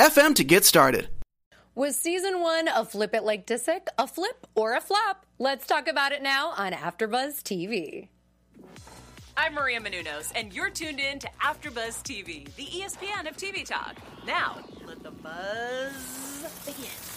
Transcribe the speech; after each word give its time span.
FM 0.00 0.34
to 0.36 0.44
get 0.44 0.64
started. 0.64 1.10
Was 1.74 1.94
season 1.94 2.40
one 2.40 2.68
of 2.68 2.90
Flip 2.90 3.14
It 3.14 3.22
Like 3.22 3.46
Disick 3.46 3.88
a 3.98 4.06
flip 4.06 4.46
or 4.54 4.74
a 4.74 4.80
flop? 4.80 5.26
Let's 5.38 5.66
talk 5.66 5.88
about 5.88 6.12
it 6.12 6.22
now 6.22 6.54
on 6.56 6.72
AfterBuzz 6.72 7.42
TV. 7.42 8.08
I'm 9.36 9.52
Maria 9.52 9.78
Menounos, 9.78 10.32
and 10.34 10.54
you're 10.54 10.70
tuned 10.70 11.00
in 11.00 11.18
to 11.18 11.28
AfterBuzz 11.42 12.02
TV, 12.02 12.46
the 12.56 12.64
ESPN 12.64 13.28
of 13.28 13.36
TV 13.36 13.62
talk. 13.62 13.94
Now, 14.26 14.60
let 14.86 15.02
the 15.02 15.10
buzz 15.10 15.92
begin. 16.64 17.09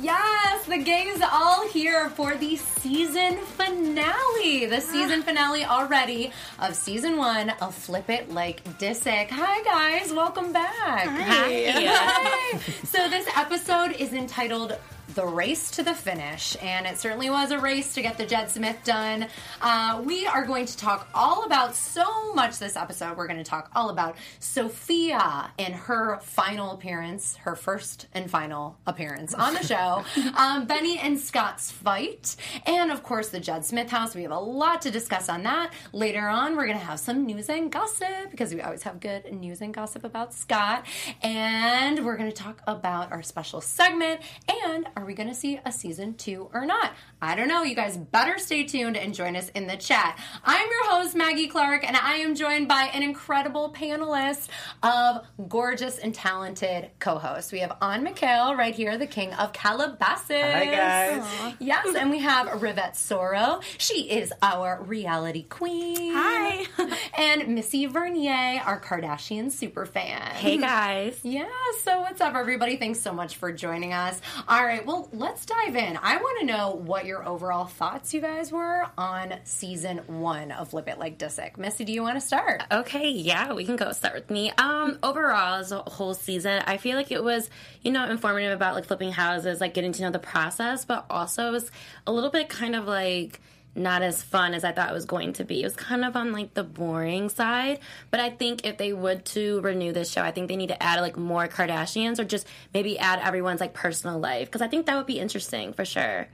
Yes, 0.00 0.66
the 0.66 0.78
gang 0.78 1.08
is 1.08 1.22
all 1.22 1.66
here 1.68 2.08
for 2.10 2.36
the 2.36 2.56
season 2.56 3.38
finale. 3.38 4.66
The 4.66 4.76
ah. 4.76 4.80
season 4.80 5.22
finale 5.22 5.64
already 5.64 6.32
of 6.58 6.74
season 6.74 7.16
one 7.16 7.50
of 7.60 7.74
Flip 7.74 8.08
It 8.08 8.30
Like 8.30 8.62
Disick. 8.78 9.30
Hi, 9.30 9.62
guys. 9.64 10.12
Welcome 10.12 10.52
back. 10.52 11.08
Hi. 11.08 11.72
Hi. 11.74 12.58
so, 12.84 13.08
this 13.08 13.26
episode 13.36 13.92
is 13.92 14.12
entitled 14.12 14.76
the 15.14 15.26
race 15.26 15.70
to 15.72 15.82
the 15.82 15.94
finish, 15.94 16.56
and 16.60 16.86
it 16.86 16.98
certainly 16.98 17.30
was 17.30 17.50
a 17.50 17.58
race 17.58 17.94
to 17.94 18.02
get 18.02 18.18
the 18.18 18.26
Jed 18.26 18.50
Smith 18.50 18.76
done. 18.84 19.26
Uh, 19.60 20.02
we 20.04 20.26
are 20.26 20.44
going 20.44 20.66
to 20.66 20.76
talk 20.76 21.08
all 21.14 21.44
about 21.44 21.74
so 21.74 22.34
much 22.34 22.58
this 22.58 22.76
episode. 22.76 23.16
We're 23.16 23.26
going 23.26 23.42
to 23.42 23.48
talk 23.48 23.70
all 23.74 23.90
about 23.90 24.16
Sofia 24.38 25.50
and 25.58 25.74
her 25.74 26.18
final 26.20 26.72
appearance, 26.72 27.36
her 27.36 27.56
first 27.56 28.06
and 28.12 28.30
final 28.30 28.78
appearance 28.86 29.32
on 29.32 29.54
the 29.54 29.62
show, 29.62 30.04
um, 30.36 30.66
Benny 30.66 30.98
and 30.98 31.18
Scott's 31.18 31.70
fight, 31.70 32.36
and 32.66 32.90
of 32.90 33.02
course 33.02 33.28
the 33.30 33.40
Jed 33.40 33.64
Smith 33.64 33.90
house. 33.90 34.14
We 34.14 34.22
have 34.22 34.32
a 34.32 34.38
lot 34.38 34.82
to 34.82 34.90
discuss 34.90 35.28
on 35.28 35.42
that. 35.44 35.72
Later 35.92 36.28
on, 36.28 36.54
we're 36.54 36.66
going 36.66 36.78
to 36.78 36.84
have 36.84 37.00
some 37.00 37.24
news 37.24 37.48
and 37.48 37.72
gossip 37.72 38.30
because 38.30 38.54
we 38.54 38.60
always 38.60 38.82
have 38.82 39.00
good 39.00 39.32
news 39.32 39.62
and 39.62 39.72
gossip 39.72 40.04
about 40.04 40.34
Scott, 40.34 40.84
and 41.22 42.04
we're 42.04 42.16
going 42.16 42.30
to 42.30 42.36
talk 42.36 42.60
about 42.66 43.10
our 43.10 43.22
special 43.22 43.60
segment 43.60 44.20
and 44.66 44.86
are 44.98 45.04
we 45.04 45.14
going 45.14 45.28
to 45.28 45.34
see 45.34 45.60
a 45.64 45.70
season 45.70 46.14
two 46.14 46.50
or 46.52 46.66
not? 46.66 46.92
I 47.22 47.36
don't 47.36 47.46
know. 47.46 47.62
You 47.62 47.76
guys 47.76 47.96
better 47.96 48.36
stay 48.38 48.64
tuned 48.64 48.96
and 48.96 49.14
join 49.14 49.36
us 49.36 49.48
in 49.50 49.68
the 49.68 49.76
chat. 49.76 50.18
I'm 50.44 50.68
your 50.68 50.90
host, 50.90 51.14
Maggie 51.14 51.46
Clark, 51.46 51.86
and 51.86 51.96
I 51.96 52.16
am 52.16 52.34
joined 52.34 52.66
by 52.66 52.90
an 52.92 53.04
incredible 53.04 53.72
panelist 53.72 54.48
of 54.82 55.24
gorgeous 55.48 55.98
and 55.98 56.12
talented 56.12 56.90
co 56.98 57.18
hosts. 57.18 57.52
We 57.52 57.60
have 57.60 57.76
An 57.80 58.04
McHale 58.04 58.56
right 58.56 58.74
here, 58.74 58.98
the 58.98 59.06
king 59.06 59.32
of 59.34 59.52
Calabasas. 59.52 60.30
Hi, 60.30 60.64
guys. 60.64 61.22
Aww. 61.22 61.56
Yes, 61.60 61.94
and 61.94 62.10
we 62.10 62.18
have 62.18 62.48
Rivette 62.60 62.94
Soro. 62.94 63.62
She 63.78 64.10
is 64.10 64.32
our 64.42 64.82
reality 64.82 65.44
queen. 65.44 66.12
Hi. 66.12 66.66
and 67.16 67.54
Missy 67.54 67.86
Vernier, 67.86 68.62
our 68.64 68.80
Kardashian 68.80 69.52
super 69.52 69.86
fan. 69.86 70.22
Hey, 70.34 70.56
guys. 70.58 71.20
Yeah, 71.28 71.44
so 71.82 72.00
what's 72.00 72.20
up, 72.22 72.34
everybody? 72.34 72.76
Thanks 72.76 73.00
so 73.00 73.12
much 73.12 73.36
for 73.36 73.52
joining 73.52 73.92
us. 73.92 74.20
All 74.48 74.64
right, 74.64 74.84
well, 74.88 75.06
let's 75.12 75.44
dive 75.44 75.76
in. 75.76 75.98
I 76.02 76.16
want 76.16 76.40
to 76.40 76.46
know 76.46 76.70
what 76.70 77.04
your 77.04 77.22
overall 77.28 77.66
thoughts, 77.66 78.14
you 78.14 78.22
guys, 78.22 78.50
were 78.50 78.86
on 78.96 79.34
season 79.44 79.98
one 80.06 80.50
of 80.50 80.70
Flip 80.70 80.88
It 80.88 80.98
Like 80.98 81.18
Disick. 81.18 81.58
Missy, 81.58 81.84
do 81.84 81.92
you 81.92 82.00
want 82.00 82.18
to 82.18 82.26
start? 82.26 82.62
Okay, 82.72 83.10
yeah, 83.10 83.52
we 83.52 83.66
can 83.66 83.76
go 83.76 83.92
start 83.92 84.14
with 84.14 84.30
me. 84.30 84.50
Um, 84.52 84.98
overall, 85.02 85.56
as 85.56 85.72
a 85.72 85.80
whole 85.80 86.14
season, 86.14 86.62
I 86.66 86.78
feel 86.78 86.96
like 86.96 87.12
it 87.12 87.22
was, 87.22 87.50
you 87.82 87.92
know, 87.92 88.08
informative 88.08 88.56
about 88.56 88.74
like 88.74 88.86
flipping 88.86 89.12
houses, 89.12 89.60
like 89.60 89.74
getting 89.74 89.92
to 89.92 90.02
know 90.04 90.10
the 90.10 90.18
process, 90.18 90.86
but 90.86 91.04
also 91.10 91.48
it 91.48 91.52
was 91.52 91.70
a 92.06 92.12
little 92.12 92.30
bit 92.30 92.48
kind 92.48 92.74
of 92.74 92.86
like 92.86 93.42
not 93.78 94.02
as 94.02 94.22
fun 94.22 94.54
as 94.54 94.64
I 94.64 94.72
thought 94.72 94.90
it 94.90 94.94
was 94.94 95.04
going 95.04 95.32
to 95.34 95.44
be. 95.44 95.62
It 95.62 95.64
was 95.64 95.76
kind 95.76 96.04
of 96.04 96.16
on 96.16 96.32
like 96.32 96.54
the 96.54 96.64
boring 96.64 97.28
side. 97.28 97.80
But 98.10 98.20
I 98.20 98.30
think 98.30 98.66
if 98.66 98.78
they 98.78 98.92
would 98.92 99.24
to 99.26 99.60
renew 99.60 99.92
this 99.92 100.10
show, 100.10 100.22
I 100.22 100.30
think 100.30 100.48
they 100.48 100.56
need 100.56 100.68
to 100.68 100.82
add 100.82 101.00
like 101.00 101.16
more 101.16 101.48
Kardashians 101.48 102.18
or 102.18 102.24
just 102.24 102.46
maybe 102.74 102.98
add 102.98 103.20
everyone's 103.20 103.60
like 103.60 103.74
personal 103.74 104.18
life 104.18 104.48
because 104.48 104.62
I 104.62 104.68
think 104.68 104.86
that 104.86 104.96
would 104.96 105.06
be 105.06 105.18
interesting 105.18 105.72
for 105.72 105.84
sure. 105.84 106.28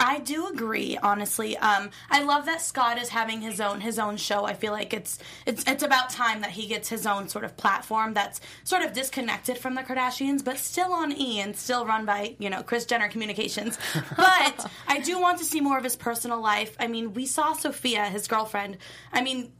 I 0.00 0.20
do 0.20 0.46
agree, 0.46 0.96
honestly. 1.02 1.56
Um, 1.56 1.90
I 2.08 2.22
love 2.22 2.46
that 2.46 2.62
Scott 2.62 2.98
is 2.98 3.08
having 3.08 3.40
his 3.40 3.60
own 3.60 3.80
his 3.80 3.98
own 3.98 4.16
show. 4.16 4.44
I 4.44 4.54
feel 4.54 4.72
like 4.72 4.94
it's 4.94 5.18
it's 5.44 5.64
it's 5.66 5.82
about 5.82 6.10
time 6.10 6.40
that 6.42 6.50
he 6.50 6.68
gets 6.68 6.88
his 6.88 7.04
own 7.04 7.28
sort 7.28 7.44
of 7.44 7.56
platform 7.56 8.14
that's 8.14 8.40
sort 8.62 8.82
of 8.82 8.92
disconnected 8.92 9.58
from 9.58 9.74
the 9.74 9.82
Kardashians, 9.82 10.44
but 10.44 10.58
still 10.58 10.92
on 10.92 11.12
E 11.12 11.40
and 11.40 11.56
still 11.56 11.84
run 11.84 12.04
by 12.04 12.36
you 12.38 12.48
know 12.48 12.62
Kris 12.62 12.86
Jenner 12.86 13.08
Communications. 13.08 13.76
but 14.16 14.70
I 14.86 15.00
do 15.00 15.20
want 15.20 15.38
to 15.38 15.44
see 15.44 15.60
more 15.60 15.78
of 15.78 15.84
his 15.84 15.96
personal 15.96 16.40
life. 16.40 16.76
I 16.78 16.86
mean, 16.86 17.12
we 17.12 17.26
saw 17.26 17.52
Sofia, 17.52 18.04
his 18.04 18.28
girlfriend. 18.28 18.78
I 19.12 19.22
mean, 19.22 19.50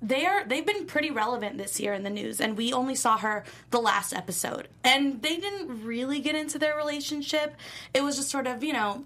they're 0.00 0.44
they've 0.46 0.66
been 0.66 0.86
pretty 0.86 1.10
relevant 1.10 1.58
this 1.58 1.78
year 1.78 1.92
in 1.92 2.02
the 2.02 2.10
news 2.10 2.40
and 2.40 2.56
we 2.56 2.72
only 2.72 2.94
saw 2.94 3.16
her 3.18 3.44
the 3.70 3.80
last 3.80 4.12
episode 4.12 4.68
and 4.82 5.22
they 5.22 5.36
didn't 5.36 5.84
really 5.84 6.18
get 6.18 6.34
into 6.34 6.58
their 6.58 6.76
relationship 6.76 7.54
it 7.94 8.02
was 8.02 8.16
just 8.16 8.28
sort 8.28 8.48
of 8.48 8.64
you 8.64 8.72
know 8.72 9.04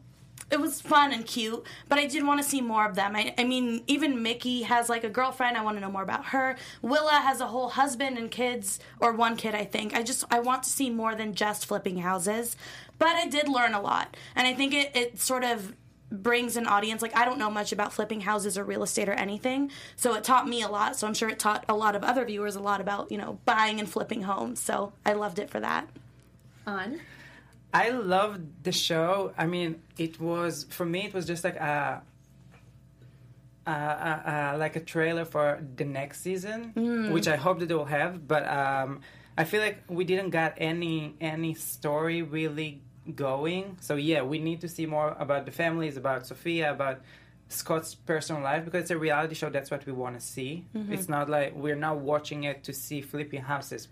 it 0.51 0.61
was 0.61 0.81
fun 0.81 1.13
and 1.13 1.27
cute, 1.27 1.65
but 1.89 1.99
I 1.99 2.07
did 2.07 2.25
want 2.25 2.41
to 2.41 2.49
see 2.49 2.61
more 2.61 2.87
of 2.87 2.95
them. 2.95 3.17
I, 3.17 3.35
I, 3.37 3.45
mean, 3.45 3.83
even 3.89 4.23
Mickey 4.23 4.63
has 4.63 4.89
like 4.89 5.03
a 5.03 5.09
girlfriend. 5.09 5.57
I 5.57 5.65
want 5.65 5.77
to 5.77 5.81
know 5.81 5.91
more 5.91 6.05
about 6.05 6.27
her. 6.27 6.57
Willa 6.83 7.15
has 7.15 7.41
a 7.41 7.49
whole 7.49 7.71
husband 7.71 8.17
and 8.17 8.31
kids, 8.31 8.79
or 9.01 9.13
one 9.13 9.37
kid, 9.37 9.55
I 9.55 9.65
think. 9.65 9.95
I 9.95 10.03
just 10.03 10.25
I 10.31 10.39
want 10.39 10.63
to 10.63 10.71
see 10.71 10.89
more 10.89 11.15
than 11.15 11.35
just 11.35 11.67
flipping 11.67 11.99
houses. 11.99 12.57
But 12.99 13.17
I 13.17 13.27
did 13.27 13.49
learn 13.49 13.75
a 13.75 13.81
lot, 13.81 14.17
and 14.37 14.47
I 14.47 14.55
think 14.55 14.73
it 14.73 14.95
it 14.95 15.19
sort 15.19 15.43
of 15.43 15.75
brings 16.11 16.57
an 16.57 16.69
audience 16.69 17.03
like 17.03 17.17
I 17.17 17.25
don't 17.25 17.39
know 17.39 17.51
much 17.51 17.73
about 17.73 17.93
flipping 17.93 18.21
houses 18.21 18.57
or 18.57 18.63
real 18.63 18.85
estate 18.85 19.09
or 19.09 19.15
anything 19.15 19.73
so 19.97 20.15
it 20.15 20.23
taught 20.23 20.49
me 20.49 20.63
a 20.63 20.69
lot 20.69 20.95
so 20.95 21.05
I'm 21.05 21.15
sure 21.15 21.29
it 21.29 21.41
taught 21.41 21.65
a 21.69 21.75
lot 21.75 21.97
of 21.97 22.05
other 22.05 22.25
viewers 22.25 22.55
a 22.55 22.61
lot 22.61 22.81
about 22.81 23.11
you 23.11 23.19
know 23.19 23.41
buying 23.45 23.81
and 23.81 23.89
flipping 23.89 24.23
homes 24.23 24.61
so 24.61 24.93
I 25.05 25.15
loved 25.15 25.41
it 25.41 25.51
for 25.51 25.59
that 25.59 25.89
on 26.65 27.01
I 27.77 27.91
loved 27.91 28.65
the 28.65 28.73
show. 28.73 29.35
I 29.37 29.47
mean, 29.47 29.83
it 29.99 30.19
was 30.19 30.67
for 30.71 30.87
me. 30.87 31.05
It 31.05 31.13
was 31.13 31.27
just 31.27 31.45
like 31.45 31.57
a, 31.57 32.03
a, 33.67 33.71
a, 33.71 34.23
a 34.55 34.57
like 34.57 34.77
a 34.77 34.81
trailer 34.81 35.27
for 35.27 35.61
the 35.77 35.85
next 35.85 36.23
season, 36.23 36.73
mm. 36.75 37.13
which 37.13 37.29
I 37.29 37.37
hope 37.37 37.59
that 37.59 37.67
they 37.67 37.75
will 37.75 37.85
have. 38.01 38.27
But 38.27 38.49
um, 38.49 39.01
I 39.37 39.45
feel 39.45 39.61
like 39.61 39.83
we 39.89 40.05
didn't 40.05 40.31
got 40.31 40.55
any 40.57 41.17
any 41.21 41.53
story 41.53 42.23
really 42.23 42.81
going. 43.15 43.77
So 43.83 43.97
yeah, 43.97 44.23
we 44.23 44.39
need 44.39 44.63
to 44.63 44.69
see 44.69 44.87
more 44.87 45.15
about 45.19 45.45
the 45.45 45.53
families, 45.53 45.99
about 45.99 46.27
Sofia, 46.27 46.73
about 46.73 47.03
Scott's 47.49 47.95
personal 47.95 48.43
life 48.43 48.65
because 48.65 48.83
it's 48.85 48.91
a 48.91 48.99
reality 48.99 49.35
show. 49.35 49.51
That's 49.51 49.71
what 49.71 49.85
we 49.85 49.93
want 49.93 50.19
to 50.19 50.25
see. 50.25 50.65
Mm-hmm. 50.75 50.95
It's 50.95 51.09
not 51.11 51.29
like 51.29 51.55
we're 51.55 51.77
not 51.77 51.99
watching 51.99 52.45
it 52.45 52.65
to 52.65 52.73
see 52.73 53.03
flipping 53.03 53.43
houses 53.43 53.89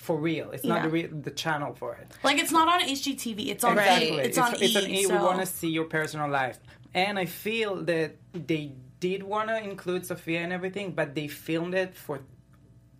for 0.00 0.16
real. 0.16 0.50
It's 0.52 0.64
not 0.64 0.76
yeah. 0.76 0.82
the, 0.82 0.88
re- 0.88 1.06
the 1.06 1.30
channel 1.30 1.74
for 1.74 1.94
it. 1.94 2.10
Like 2.24 2.38
it's 2.38 2.50
not 2.50 2.68
on 2.68 2.80
HGTV. 2.88 3.48
It's 3.48 3.64
on 3.64 3.78
exactly. 3.78 4.08
E. 4.08 4.18
It's, 4.18 4.28
it's 4.28 4.38
on 4.38 4.54
it's 4.54 4.74
E. 4.74 4.78
on 4.78 4.90
E. 4.90 5.04
So. 5.04 5.14
We 5.14 5.22
want 5.22 5.40
to 5.40 5.46
see 5.46 5.68
your 5.68 5.84
personal 5.84 6.30
life, 6.30 6.58
and 6.94 7.18
I 7.18 7.26
feel 7.26 7.76
that 7.84 8.16
they 8.32 8.72
did 8.98 9.22
want 9.22 9.48
to 9.50 9.62
include 9.62 10.06
Sofia 10.06 10.40
and 10.40 10.52
everything, 10.52 10.92
but 10.92 11.14
they 11.14 11.28
filmed 11.28 11.74
it 11.74 11.94
for 11.94 12.20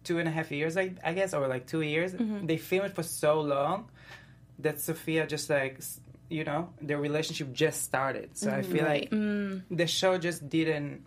two 0.05 0.19
and 0.19 0.29
a 0.29 0.31
half 0.31 0.51
years, 0.51 0.77
I, 0.77 0.93
I 1.03 1.15
guess, 1.15 1.33
or 1.33 1.49
like 1.49 1.67
two 1.67 1.81
years. 1.81 2.13
Mm-hmm. 2.13 2.47
They 2.47 2.59
filmed 2.59 2.91
it 2.91 2.95
for 2.95 3.03
so 3.03 3.41
long 3.41 3.89
that 4.59 4.79
Sofia 4.81 5.27
just 5.27 5.49
like 5.49 5.81
you 6.29 6.45
know 6.45 6.69
their 6.83 6.99
relationship 6.99 7.51
just 7.55 7.83
started. 7.83 8.37
So 8.37 8.49
mm-hmm. 8.49 8.59
I 8.59 8.63
feel 8.63 8.85
like 8.85 9.11
mm. 9.11 9.63
the 9.71 9.87
show 9.87 10.19
just 10.19 10.51
didn't 10.51 11.07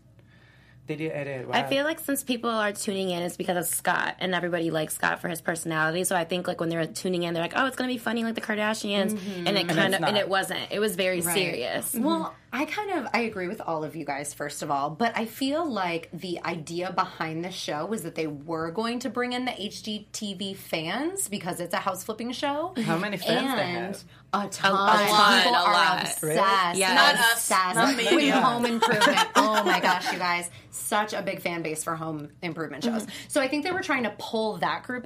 they 0.85 0.95
did 0.97 1.11
edit. 1.11 1.47
Wow. 1.47 1.53
I 1.53 1.63
feel 1.63 1.85
like 1.85 1.99
since 1.99 2.23
people 2.23 2.49
are 2.49 2.73
tuning 2.73 3.09
in, 3.09 3.23
it's 3.23 3.37
because 3.37 3.55
of 3.57 3.73
Scott, 3.73 4.15
and 4.19 4.35
everybody 4.35 4.69
likes 4.69 4.95
Scott 4.95 5.21
for 5.21 5.29
his 5.29 5.41
personality. 5.41 6.03
So 6.03 6.15
I 6.15 6.25
think 6.25 6.47
like 6.47 6.59
when 6.59 6.67
they're 6.69 6.85
tuning 6.85 7.23
in, 7.23 7.33
they're 7.33 7.43
like, 7.43 7.53
"Oh, 7.55 7.65
it's 7.67 7.77
gonna 7.77 7.87
be 7.87 7.97
funny 7.97 8.23
like 8.23 8.35
the 8.35 8.41
Kardashians," 8.41 9.13
mm-hmm. 9.13 9.47
and 9.47 9.57
it 9.57 9.69
kind 9.69 9.95
of 9.95 10.03
and 10.03 10.17
it 10.17 10.27
wasn't. 10.27 10.71
It 10.71 10.79
was 10.79 10.95
very 10.95 11.21
right. 11.21 11.33
serious. 11.33 11.93
Well, 11.93 12.25
mm-hmm. 12.25 12.42
I 12.55 12.65
kind 12.65 12.91
of 12.91 13.07
I 13.15 13.21
agree 13.21 13.47
with 13.47 13.61
all 13.61 13.83
of 13.83 13.95
you 13.95 14.05
guys 14.05 14.31
first 14.31 14.61
of 14.61 14.69
all, 14.69 14.91
but 14.91 15.17
I 15.17 15.25
feel 15.25 15.67
like 15.67 16.09
the 16.13 16.39
idea 16.45 16.91
behind 16.91 17.43
the 17.43 17.49
show 17.49 17.87
was 17.87 18.03
that 18.03 18.13
they 18.13 18.27
were 18.27 18.69
going 18.69 18.99
to 18.99 19.09
bring 19.09 19.33
in 19.33 19.45
the 19.45 19.51
HGTV 19.51 20.55
fans 20.55 21.27
because 21.27 21.59
it's 21.59 21.73
a 21.73 21.77
house 21.77 22.03
flipping 22.03 22.31
show. 22.31 22.75
How 22.85 22.99
many 22.99 23.17
fans 23.17 23.49
and 23.49 23.59
they 23.59 23.63
have? 23.63 24.03
A 24.33 24.47
ton. 24.49 24.71
A, 24.71 24.75
a 24.75 25.07
ton. 25.07 25.41
People 25.41 25.55
a 25.55 25.63
are 25.63 25.73
lot. 25.73 26.01
obsessed. 26.01 26.21
Really? 26.21 26.79
Yeah, 26.79 26.93
not 26.93 27.15
obsessed 27.15 27.51
us. 27.51 27.75
Not 27.75 27.97
me. 27.97 28.15
with 28.15 28.35
home 28.35 28.65
improvement. 28.67 29.27
oh 29.35 29.63
my 29.63 29.79
gosh, 29.79 30.13
you 30.13 30.19
guys. 30.19 30.51
Such 30.69 31.13
a 31.13 31.23
big 31.23 31.41
fan 31.41 31.63
base 31.63 31.83
for 31.83 31.95
home 31.95 32.29
improvement 32.43 32.83
shows. 32.83 33.01
Mm-hmm. 33.01 33.27
So 33.29 33.41
I 33.41 33.47
think 33.47 33.63
they 33.63 33.71
were 33.71 33.81
trying 33.81 34.03
to 34.03 34.13
pull 34.19 34.57
that 34.57 34.83
group 34.83 35.05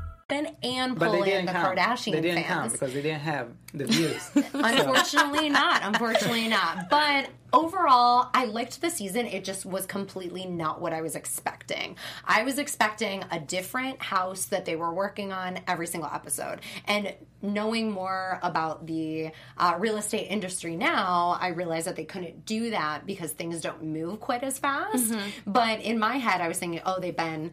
And 0.31 0.97
But 0.97 1.11
pull 1.11 1.11
they 1.11 1.17
in 1.19 1.25
didn't 1.25 1.45
the 1.47 1.51
count. 1.51 1.77
Kardashian 1.77 2.11
They 2.13 2.21
didn't 2.21 2.43
fans. 2.43 2.47
count 2.47 2.71
because 2.73 2.93
they 2.93 3.01
didn't 3.01 3.21
have 3.21 3.47
the 3.73 3.85
views. 3.85 4.29
Unfortunately 4.53 5.49
not. 5.49 5.81
Unfortunately 5.83 6.47
not. 6.47 6.89
But 6.89 7.29
overall, 7.53 8.29
I 8.33 8.45
liked 8.45 8.81
the 8.81 8.89
season. 8.89 9.25
It 9.25 9.43
just 9.43 9.65
was 9.65 9.85
completely 9.85 10.45
not 10.45 10.81
what 10.81 10.93
I 10.93 11.01
was 11.01 11.15
expecting. 11.15 11.95
I 12.25 12.43
was 12.43 12.57
expecting 12.59 13.23
a 13.31 13.39
different 13.39 14.01
house 14.01 14.45
that 14.45 14.65
they 14.65 14.75
were 14.75 14.93
working 14.93 15.31
on 15.31 15.59
every 15.67 15.87
single 15.87 16.09
episode. 16.13 16.59
And 16.85 17.13
knowing 17.41 17.91
more 17.91 18.39
about 18.43 18.85
the 18.87 19.31
uh, 19.57 19.75
real 19.79 19.97
estate 19.97 20.27
industry 20.29 20.75
now, 20.75 21.37
I 21.39 21.49
realized 21.49 21.87
that 21.87 21.95
they 21.95 22.05
couldn't 22.05 22.45
do 22.45 22.69
that 22.71 23.05
because 23.05 23.31
things 23.31 23.61
don't 23.61 23.83
move 23.83 24.19
quite 24.19 24.43
as 24.43 24.59
fast. 24.59 25.13
But 25.47 25.81
in 25.81 25.97
my 25.99 26.17
head, 26.17 26.41
I 26.41 26.47
was 26.47 26.59
thinking, 26.59 26.81
oh, 26.85 26.99
they've 26.99 27.15
been 27.15 27.51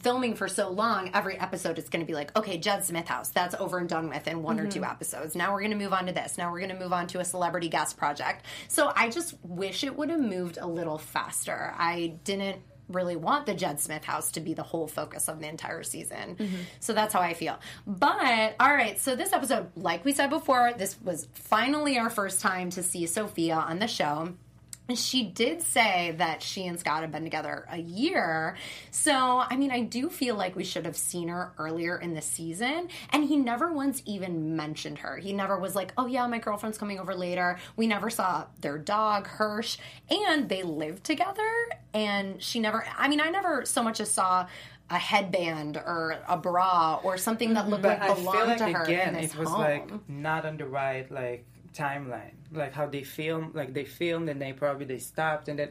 filming 0.00 0.34
for 0.34 0.48
so 0.48 0.70
long, 0.70 1.10
every 1.14 1.38
episode 1.38 1.78
is 1.78 1.88
going 1.88 2.04
to 2.04 2.06
be 2.06 2.14
like, 2.14 2.36
okay, 2.36 2.58
Jed 2.58 2.84
Smith 2.84 3.08
House, 3.08 3.28
that's 3.28 3.54
over 3.56 3.78
and 3.78 3.88
done 3.88 4.08
with 4.08 4.26
in 4.26 4.42
one 4.42 4.58
or 4.58 4.66
two 4.66 4.80
mm-hmm. 4.80 4.90
episodes. 4.90 5.34
Now 5.36 5.52
we're 5.52 5.60
going 5.60 5.72
to 5.72 5.76
move 5.76 5.92
on 5.92 6.06
to 6.06 6.12
this. 6.12 6.38
Now 6.38 6.50
we're 6.50 6.60
going 6.60 6.70
to 6.70 6.78
move 6.78 6.92
on 6.92 7.06
to 7.08 7.20
a 7.20 7.24
celebrity 7.24 7.68
guest 7.68 7.96
project. 7.96 8.46
So 8.68 8.92
I 8.94 9.10
just 9.10 9.34
wish 9.42 9.84
it 9.84 9.96
would 9.96 10.10
have 10.10 10.20
moved 10.20 10.58
a 10.60 10.66
little 10.66 10.98
faster. 10.98 11.74
I 11.76 12.14
didn't 12.24 12.62
really 12.88 13.16
want 13.16 13.46
the 13.46 13.54
Jed 13.54 13.80
Smith 13.80 14.04
house 14.04 14.32
to 14.32 14.40
be 14.40 14.54
the 14.54 14.62
whole 14.62 14.86
focus 14.86 15.28
of 15.28 15.40
the 15.40 15.48
entire 15.48 15.82
season. 15.82 16.36
Mm-hmm. 16.36 16.56
So 16.80 16.92
that's 16.92 17.14
how 17.14 17.20
I 17.20 17.34
feel. 17.34 17.58
But 17.86 18.54
all 18.60 18.74
right, 18.74 19.00
so 19.00 19.16
this 19.16 19.32
episode, 19.32 19.70
like 19.76 20.04
we 20.04 20.12
said 20.12 20.30
before, 20.30 20.72
this 20.76 21.00
was 21.00 21.28
finally 21.32 21.98
our 21.98 22.10
first 22.10 22.40
time 22.40 22.70
to 22.70 22.82
see 22.82 23.06
Sofia 23.06 23.54
on 23.54 23.78
the 23.78 23.86
show. 23.86 24.34
And 24.92 24.98
she 24.98 25.22
did 25.24 25.62
say 25.62 26.14
that 26.18 26.42
she 26.42 26.66
and 26.66 26.78
Scott 26.78 27.00
have 27.00 27.10
been 27.10 27.24
together 27.24 27.64
a 27.70 27.78
year. 27.78 28.58
So, 28.90 29.38
I 29.38 29.56
mean, 29.56 29.70
I 29.70 29.80
do 29.80 30.10
feel 30.10 30.34
like 30.34 30.54
we 30.54 30.64
should 30.64 30.84
have 30.84 30.98
seen 30.98 31.28
her 31.28 31.54
earlier 31.56 31.96
in 31.96 32.12
the 32.12 32.20
season. 32.20 32.88
And 33.08 33.24
he 33.24 33.38
never 33.38 33.72
once 33.72 34.02
even 34.04 34.54
mentioned 34.54 34.98
her. 34.98 35.16
He 35.16 35.32
never 35.32 35.58
was 35.58 35.74
like, 35.74 35.94
oh, 35.96 36.04
yeah, 36.04 36.26
my 36.26 36.40
girlfriend's 36.40 36.76
coming 36.76 37.00
over 37.00 37.14
later. 37.14 37.58
We 37.74 37.86
never 37.86 38.10
saw 38.10 38.44
their 38.60 38.76
dog, 38.76 39.28
Hirsch. 39.28 39.78
And 40.10 40.50
they 40.50 40.62
lived 40.62 41.04
together. 41.04 41.50
And 41.94 42.42
she 42.42 42.60
never, 42.60 42.84
I 42.98 43.08
mean, 43.08 43.22
I 43.22 43.30
never 43.30 43.64
so 43.64 43.82
much 43.82 43.98
as 43.98 44.10
saw 44.10 44.46
a 44.90 44.98
headband 44.98 45.78
or 45.78 46.18
a 46.28 46.36
bra 46.36 47.00
or 47.02 47.16
something 47.16 47.54
that 47.54 47.66
looked 47.66 47.82
but 47.82 47.98
like 47.98 48.10
I 48.10 48.14
belonged 48.14 48.38
feel 48.38 48.46
like 48.46 48.58
to 48.58 48.72
her 48.72 48.84
again, 48.84 49.14
it 49.14 49.34
was 49.36 49.48
home. 49.48 49.58
like 49.58 50.08
not 50.10 50.44
on 50.44 50.58
the 50.58 50.66
right 50.66 51.10
like 51.10 51.46
timeline. 51.74 52.34
Like 52.52 52.72
how 52.72 52.86
they 52.86 53.02
film, 53.02 53.52
like 53.54 53.72
they 53.74 53.84
filmed 53.84 54.28
and 54.28 54.40
they 54.40 54.52
probably 54.52 54.86
they 54.86 54.98
stopped 54.98 55.48
and 55.48 55.58
then. 55.58 55.70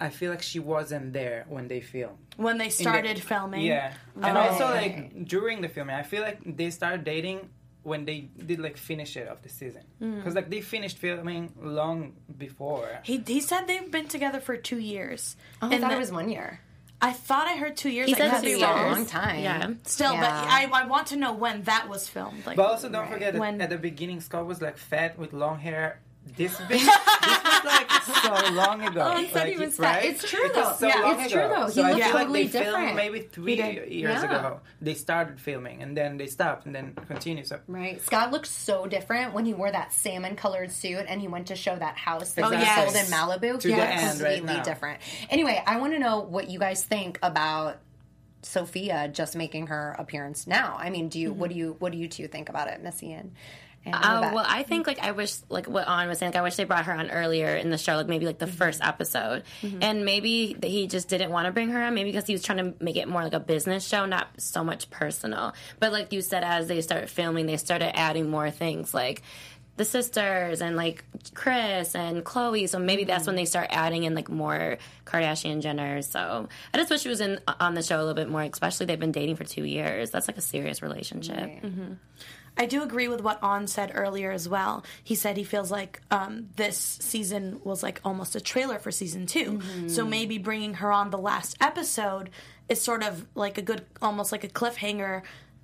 I 0.00 0.10
feel 0.10 0.30
like 0.30 0.42
she 0.42 0.58
wasn't 0.58 1.12
there 1.12 1.46
when 1.48 1.68
they 1.68 1.80
filmed. 1.80 2.18
when 2.36 2.58
they 2.58 2.64
In 2.64 2.70
the- 2.70 2.74
started 2.74 3.18
filming. 3.22 3.60
Yeah, 3.62 3.94
and 4.20 4.36
Oh. 4.36 4.40
also 4.40 4.64
like 4.66 5.24
during 5.28 5.60
the 5.60 5.68
filming, 5.68 5.94
I 5.94 6.02
feel 6.02 6.20
like 6.22 6.40
they 6.44 6.70
started 6.70 7.04
dating 7.04 7.48
when 7.84 8.04
they 8.06 8.22
did 8.44 8.58
like 8.58 8.76
finish 8.76 9.16
it 9.16 9.28
of 9.28 9.40
the 9.42 9.48
season 9.48 9.84
Mm. 10.02 10.16
because 10.16 10.34
like 10.34 10.50
they 10.50 10.60
finished 10.60 10.98
filming 10.98 11.52
long 11.60 12.14
before. 12.36 12.88
He, 13.04 13.18
he 13.24 13.40
said 13.40 13.66
they've 13.68 13.88
been 13.90 14.08
together 14.08 14.40
for 14.40 14.56
two 14.56 14.78
years. 14.80 15.36
Oh, 15.62 15.68
I 15.70 15.78
thought 15.78 15.90
the- 15.90 15.96
it 15.96 15.98
was 16.00 16.10
one 16.10 16.28
year. 16.28 16.60
I 17.04 17.12
thought 17.12 17.46
I 17.46 17.56
heard 17.56 17.76
two 17.76 17.90
years. 17.90 18.08
He 18.08 18.14
I 18.14 18.18
said 18.18 18.30
could 18.30 18.36
two 18.40 18.42
be 18.46 18.48
years. 18.58 18.62
wrong. 18.62 18.88
a 18.88 18.92
long 18.92 19.06
time. 19.06 19.40
Yeah. 19.42 19.70
Still, 19.84 20.14
but 20.14 20.30
I, 20.30 20.68
I 20.72 20.86
want 20.86 21.08
to 21.08 21.16
know 21.16 21.32
when 21.34 21.62
that 21.64 21.88
was 21.88 22.08
filmed. 22.08 22.46
Like, 22.46 22.56
But 22.56 22.66
also, 22.70 22.88
don't 22.88 23.08
forget 23.10 23.34
When- 23.34 23.60
at 23.60 23.70
the 23.70 23.78
beginning, 23.78 24.20
Scott 24.20 24.46
was 24.46 24.60
like 24.62 24.78
fat 24.78 25.18
with 25.18 25.32
long 25.32 25.58
hair. 25.58 26.00
This 26.36 26.56
big. 26.68 26.80
this 26.80 26.86
was 26.88 27.64
like 27.64 27.90
so 28.02 28.52
long 28.54 28.82
ago. 28.82 29.02
Oh, 29.14 29.16
he 29.20 29.28
said 29.28 29.34
like, 29.44 29.52
he 29.52 29.58
was 29.58 29.78
right? 29.78 29.94
fat. 30.02 30.04
It's 30.04 30.28
true, 30.28 30.44
It 30.46 30.54
though. 30.54 30.72
so 30.78 30.86
Yeah, 30.88 31.12
it's 31.22 31.32
ago. 31.32 31.40
true, 31.46 31.54
though. 31.56 31.66
He 31.66 31.72
So 31.72 31.82
looked 31.82 31.98
like 32.00 32.12
totally 32.12 32.42
they 32.44 32.48
filmed 32.48 32.66
different. 32.66 32.96
maybe 32.96 33.20
three 33.20 33.54
years 33.54 34.22
Yeah. 34.22 34.24
ago. 34.24 34.60
They 34.80 34.94
started 34.94 35.38
filming 35.38 35.82
and 35.82 35.96
then 35.96 36.16
they 36.16 36.26
stopped 36.26 36.66
and 36.66 36.74
then 36.74 36.94
continued. 37.06 37.46
So 37.46 37.60
Right. 37.68 38.00
Scott 38.02 38.32
looked 38.32 38.46
so 38.48 38.86
different 38.86 39.34
when 39.34 39.44
he 39.44 39.54
wore 39.54 39.70
that 39.70 39.92
salmon 39.92 40.34
colored 40.34 40.72
suit 40.72 41.04
and 41.08 41.20
he 41.20 41.28
went 41.28 41.46
to 41.48 41.56
show 41.56 41.76
that 41.76 41.96
house 41.98 42.32
that 42.32 42.46
Oh, 42.46 42.50
yes. 42.50 42.92
sold 42.92 42.96
in 42.96 43.12
Malibu. 43.12 43.60
To 43.60 43.68
he 43.68 43.74
the 43.74 43.80
looked 43.80 43.90
end 43.92 44.20
right 44.20 44.36
completely 44.38 44.56
now. 44.56 44.62
different. 44.64 45.00
Anyway, 45.30 45.62
I 45.66 45.76
want 45.78 45.92
to 45.92 45.98
know 45.98 46.20
what 46.20 46.48
you 46.48 46.58
guys 46.58 46.82
think 46.84 47.18
about 47.22 47.76
Sofia 48.42 49.08
just 49.12 49.36
making 49.36 49.68
her 49.68 49.94
appearance 49.98 50.46
now. 50.46 50.76
I 50.78 50.90
mean, 50.90 51.08
do 51.08 51.18
you 51.18 51.32
what 51.32 51.50
mm-hmm. 51.50 51.54
do 51.58 51.58
you 51.64 51.76
what 51.78 51.92
do 51.92 51.98
you 51.98 52.08
two 52.08 52.28
think 52.28 52.48
about 52.48 52.68
it, 52.68 52.82
Missy 52.82 53.12
and, 53.12 53.32
and 53.84 53.94
Oh 53.94 54.18
Yvette? 54.18 54.34
well, 54.34 54.46
I 54.48 54.62
think 54.62 54.86
like 54.86 54.98
I 55.00 55.10
wish 55.12 55.34
like 55.48 55.66
what 55.66 55.86
On 55.86 56.08
was 56.08 56.18
saying. 56.18 56.32
Like 56.32 56.38
I 56.38 56.42
wish 56.42 56.56
they 56.56 56.64
brought 56.64 56.86
her 56.86 56.92
on 56.94 57.10
earlier 57.10 57.54
in 57.54 57.70
the 57.70 57.78
show, 57.78 57.96
like 57.96 58.06
maybe 58.08 58.26
like 58.26 58.38
the 58.38 58.46
first 58.46 58.80
episode, 58.82 59.44
and 59.80 60.04
maybe 60.04 60.56
he 60.62 60.86
just 60.86 61.08
didn't 61.08 61.30
want 61.30 61.46
to 61.46 61.52
bring 61.52 61.68
her 61.70 61.82
on. 61.82 61.94
Maybe 61.94 62.10
because 62.10 62.26
he 62.26 62.32
was 62.32 62.42
trying 62.42 62.58
to 62.58 62.74
make 62.82 62.96
it 62.96 63.08
more 63.08 63.22
like 63.22 63.34
a 63.34 63.40
business 63.40 63.86
show, 63.86 64.06
not 64.06 64.28
so 64.38 64.64
much 64.64 64.90
personal. 64.90 65.54
But 65.80 65.92
like 65.92 66.12
you 66.12 66.22
said, 66.22 66.44
as 66.44 66.68
they 66.68 66.80
started 66.80 67.10
filming, 67.10 67.46
they 67.46 67.56
started 67.56 67.96
adding 67.98 68.30
more 68.30 68.50
things 68.50 68.94
like 68.94 69.22
the 69.76 69.84
sisters 69.84 70.62
and 70.62 70.76
like 70.76 71.04
Kris 71.34 71.96
and 71.96 72.24
Khloé. 72.24 72.68
So 72.68 72.78
maybe 72.78 73.02
that's 73.02 73.26
when 73.26 73.34
they 73.34 73.44
start 73.44 73.66
adding 73.70 74.04
in 74.04 74.14
like 74.14 74.28
more 74.28 74.78
Kardashian 75.04 75.60
Jenners. 75.62 76.04
So 76.04 76.48
I 76.72 76.78
just 76.78 76.90
wish 76.90 77.00
she 77.00 77.08
was 77.08 77.20
in 77.20 77.40
on 77.58 77.74
the 77.74 77.82
show 77.82 77.96
a 77.96 77.98
little 77.98 78.14
bit 78.14 78.28
more. 78.28 78.42
Especially 78.42 78.86
they've 78.86 79.00
been 79.00 79.10
dating 79.12 79.34
for 79.34 79.42
two 79.42 79.64
years. 79.64 80.10
That's 80.12 80.28
like 80.28 80.38
a 80.38 80.42
serious 80.42 80.80
relationship. 80.80 81.36
Mm-hmm. 81.62 81.92
I 82.56 82.66
do 82.66 82.82
agree 82.82 83.08
with 83.08 83.20
what 83.20 83.42
On 83.42 83.66
said 83.66 83.92
earlier 83.94 84.30
as 84.30 84.48
well. 84.48 84.84
He 85.02 85.14
said 85.14 85.36
he 85.36 85.44
feels 85.44 85.70
like 85.70 86.00
um, 86.10 86.48
this 86.56 86.78
season 86.78 87.60
was 87.64 87.82
like 87.82 88.00
almost 88.04 88.36
a 88.36 88.40
trailer 88.40 88.78
for 88.78 88.90
season 88.90 89.26
2 89.26 89.88
So 89.88 90.04
maybe 90.04 90.38
bringing 90.38 90.74
her 90.74 90.92
on 90.92 91.10
the 91.10 91.18
last 91.18 91.56
episode 91.60 92.30
is 92.68 92.80
sort 92.80 93.02
of 93.02 93.26
like 93.34 93.58
a 93.58 93.62
good, 93.62 93.84
almost 94.00 94.32
like 94.32 94.44
a 94.44 94.48
cliffhanger 94.48 95.22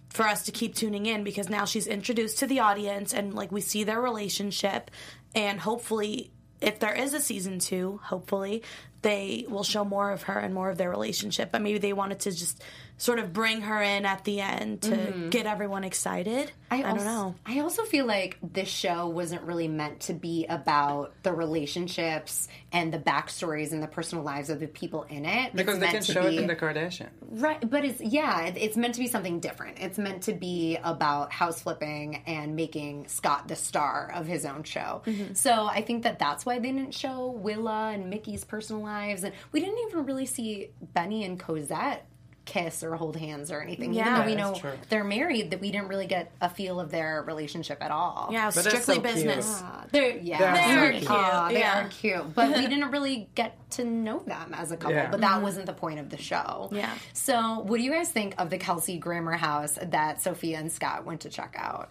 for 0.09 0.27
us 0.27 0.45
to 0.47 0.53
keep 0.53 0.75
tuning 0.75 1.07
in 1.07 1.23
because 1.23 1.49
now 1.49 1.65
she's 1.65 1.87
introduced 1.87 2.39
to 2.39 2.47
the 2.47 2.59
audience 2.59 3.15
and 3.15 3.35
like 3.35 3.53
we 3.53 3.61
see 3.61 3.85
their 3.85 4.01
relationship. 4.01 4.91
And 5.35 5.61
hopefully 5.61 6.33
if 6.61 6.79
there 6.79 6.95
is 6.95 7.15
a 7.15 7.21
season 7.21 7.59
two 7.59 8.01
hopefully 8.03 8.63
they 9.03 9.47
will 9.49 9.65
show 9.65 9.85
more 9.85 10.11
of 10.11 10.25
her 10.25 10.39
and 10.39 10.53
more 10.55 10.71
of 10.71 10.77
their 10.79 10.91
relationship 10.91 11.51
but 11.53 11.63
maybe 11.63 11.79
they 11.79 11.93
wanted 11.93 12.21
to 12.21 12.31
just 12.31 12.63
sort 12.99 13.19
of 13.19 13.33
bring 13.33 13.63
her 13.63 13.81
in 13.81 14.05
at 14.05 14.25
the 14.25 14.41
end 14.43 14.83
to 14.83 15.29
get 15.31 15.47
everyone 15.47 15.85
excited 15.85 16.53
i, 16.71 16.83
don't 16.83 16.97
know 17.05 17.35
I 17.47 17.61
also 17.61 17.85
feel 17.85 18.05
like 18.07 18.37
this 18.43 18.69
show 18.69 19.09
wasn't 19.09 19.43
really 19.43 19.69
meant 19.69 20.01
to 20.01 20.13
be 20.13 20.45
about 20.47 21.15
the 21.23 21.33
relationships 21.81 22.49
and 22.73 22.93
the 22.93 22.99
backstories 22.99 23.73
and 23.73 23.83
the 23.83 23.87
personal 23.89 24.23
lives 24.25 24.51
of 24.51 24.61
the 24.61 24.67
people 24.69 25.05
in 25.09 25.25
it. 25.25 25.55
because 25.55 25.77
It's 25.79 25.87
they 25.87 25.91
can 25.93 26.03
to 26.03 26.13
show 26.13 26.27
it 26.27 26.35
in 26.35 26.47
the 26.47 26.55
Kardashian. 26.55 27.09
Right, 27.23 27.69
but 27.69 27.85
it's 27.85 28.01
yeah, 28.01 28.43
it- 28.47 28.57
it's 28.57 28.77
meant 28.77 28.95
to 28.95 29.01
be 29.01 29.09
something 29.09 29.41
different. 29.41 29.79
It's 29.81 29.99
meant 29.99 30.23
to 30.25 30.33
be 30.35 30.79
about 30.83 31.33
house 31.33 31.63
flipping 31.63 32.23
and 32.27 32.55
making 32.55 33.09
Scott 33.09 33.49
the 33.49 33.57
star 33.57 34.13
of 34.15 34.27
his 34.27 34.45
own 34.45 34.63
show. 34.63 35.03
Mm-hmm. 35.07 35.35
So 35.35 35.67
I 35.67 35.83
think 35.83 36.05
that 36.05 36.19
that's 36.19 36.47
why 36.47 36.59
they 36.59 36.71
didn't 36.71 36.95
show 36.95 37.31
Willa 37.31 37.91
and 37.93 38.11
Mickey's 38.11 38.45
personal 38.45 38.83
lives, 38.91 39.25
and 39.25 39.35
we 39.53 39.61
didn't 39.61 39.79
even 39.89 40.05
really 40.05 40.27
see 40.27 40.71
Benny 40.81 41.25
and 41.25 41.39
Cosette 41.39 42.07
kiss 42.47 42.83
or 42.83 42.97
hold 42.97 43.17
hands 43.17 43.53
or 43.53 43.61
anything. 43.61 43.95
Even 43.95 44.07
Yeah. 44.07 44.21
though 44.21 44.27
we 44.27 44.35
know 44.35 44.55
true. 44.55 44.73
they're 44.89 45.05
married, 45.05 45.51
that 45.53 45.61
we 45.61 45.71
didn't 45.71 45.87
really 45.89 46.07
get 46.07 46.33
a 46.41 46.49
feel 46.49 46.81
of 46.81 46.91
their 46.91 47.23
relationship 47.23 47.79
at 47.81 47.93
all. 47.93 48.31
yeah 48.33 48.51
But 48.53 48.65
strictly 48.65 48.97
so 48.97 49.01
business 49.03 49.63
They're 49.93 50.17
yeah, 50.17 50.39
They're 50.39 50.91
they're 50.91 50.93
cute. 50.99 51.11
Aw, 51.11 51.49
they 51.49 51.61
Yeah. 51.61 51.85
are 51.85 51.89
cute, 51.89 52.35
but 52.35 52.49
we 52.57 52.67
didn't 52.73 52.91
really 52.91 53.29
get 53.37 53.57
to 53.73 53.85
know 53.85 54.19
them 54.21 54.53
as 54.55 54.73
a 54.73 54.77
couple. 54.77 54.97
Yeah. 54.97 55.11
But 55.11 55.21
that 55.21 55.33
mm-hmm. 55.35 55.43
wasn't 55.43 55.67
the 55.67 55.75
point 55.75 56.01
of 56.01 56.09
the 56.11 56.17
show. 56.17 56.71
Yeah. 56.73 56.93
So, 57.13 57.61
what 57.61 57.77
do 57.77 57.85
you 57.85 57.93
guys 57.93 58.09
think 58.11 58.35
of 58.39 58.51
the 58.51 58.59
Kelsey 58.59 58.99
Grammer 58.99 59.37
house 59.37 59.79
that 59.81 60.21
Sofia 60.21 60.59
and 60.59 60.73
Scott 60.73 61.05
went 61.05 61.21
to 61.21 61.29
check 61.31 61.55
out? 61.57 61.91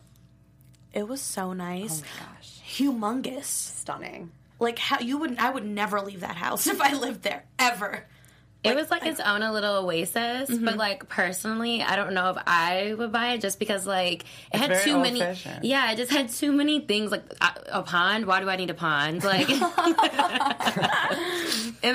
it 0.91 1.07
was 1.07 1.21
so 1.21 1.53
nice 1.53 2.01
Oh 2.01 2.25
Gosh, 2.35 2.61
humongous 2.67 3.43
stunning. 3.45 4.31
Like 4.59 4.77
how 4.77 4.99
you 4.99 5.17
wouldn't 5.17 5.41
i 5.41 5.49
would 5.49 5.65
never 5.65 6.01
leave 6.01 6.19
that 6.21 6.35
house 6.35 6.67
if 6.73 6.79
i 6.81 6.93
lived 6.93 7.23
there 7.23 7.43
ever 7.57 8.05
It 8.61 8.75
was 8.75 8.91
like 8.91 9.05
its 9.05 9.21
own 9.21 9.41
a 9.41 9.53
little 9.53 9.85
oasis, 9.85 10.49
but 10.49 10.49
mm-hmm. 10.49 10.77
like 10.77 11.07
personally, 11.07 11.81
I 11.81 11.95
don't 11.95 12.13
know 12.13 12.31
if 12.31 12.37
I 12.45 12.93
would 12.93 13.09
buy 13.09 13.27
it 13.35 13.39
just 13.39 13.57
because 13.57 13.87
like 13.87 14.25
it 14.53 14.57
had 14.59 14.69
very 14.71 14.83
too 14.83 14.97
many. 14.99 15.21
old-fashioned. 15.21 15.63
Yeah, 15.63 15.89
it 15.93 15.95
just 15.95 16.11
had 16.11 16.27
too 16.27 16.51
many 16.51 16.81
things. 16.81 17.09
Like 17.09 17.23
a, 17.39 17.79
a 17.79 17.83
pond. 17.83 18.25
Why 18.25 18.41
do 18.41 18.49
I 18.49 18.57
need 18.57 18.69
a 18.69 18.73
pond? 18.73 19.23
Like 19.23 19.49
and, 19.49 19.61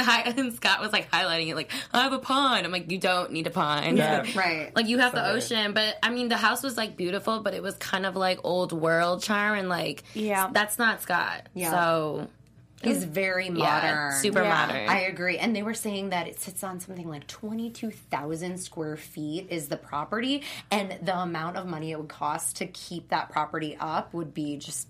hi- 0.00 0.23
and 0.25 0.54
Scott 0.54 0.80
was 0.80 0.90
like 0.90 1.11
highlighting 1.11 1.49
it, 1.49 1.54
like 1.54 1.71
I 1.92 2.02
have 2.02 2.14
a 2.14 2.18
pond. 2.18 2.64
I'm 2.64 2.73
like, 2.73 2.90
you 2.90 2.97
don't 2.99 3.33
need 3.33 3.47
a 3.47 3.50
pond. 3.50 3.99
Yeah. 3.99 4.25
Right. 4.35 4.75
Like 4.75 4.88
you 4.88 4.99
have 5.00 5.12
the 5.12 5.23
Sorry. 5.23 5.37
ocean, 5.37 5.73
but 5.75 5.97
I 6.02 6.09
mean 6.09 6.28
the 6.30 6.38
house 6.38 6.62
was 6.62 6.78
like 6.78 6.97
beautiful, 6.97 7.40
but 7.40 7.52
it 7.52 7.62
was 7.62 7.75
kind 7.76 8.06
of 8.06 8.16
like 8.16 8.40
old 8.42 8.73
world 8.73 9.23
charm, 9.23 9.59
and 9.59 9.68
like 9.68 10.02
Yeah. 10.14 10.49
that's 10.50 10.78
not 10.78 11.02
Scott. 11.02 11.49
Yeah. 11.52 11.71
So 11.71 12.28
He's 12.83 13.04
very 13.04 13.47
yeah, 13.47 13.52
modern. 13.52 14.12
super 14.21 14.43
Yeah. 14.43 14.49
modern. 14.66 14.88
I 14.88 15.00
agree. 15.02 15.38
And 15.38 15.57
they 15.57 15.62
were 15.62 15.73
saying 15.75 16.11
that 16.11 16.26
it 16.28 16.38
sits 16.40 16.62
on 16.62 16.81
something 16.81 17.09
like 17.09 17.26
22,000 17.26 18.59
square 18.59 18.97
feet 18.97 19.47
is 19.50 19.69
the 19.69 19.76
property. 19.76 20.43
And 20.71 20.99
the 21.02 21.19
amount 21.19 21.57
of 21.57 21.66
money 21.66 21.93
it 21.93 21.99
would 21.99 22.09
cost 22.09 22.57
to 22.57 22.66
keep 22.66 23.09
that 23.09 23.31
property 23.31 23.76
up 23.81 24.12
would 24.12 24.35
be 24.35 24.57
just 24.59 24.88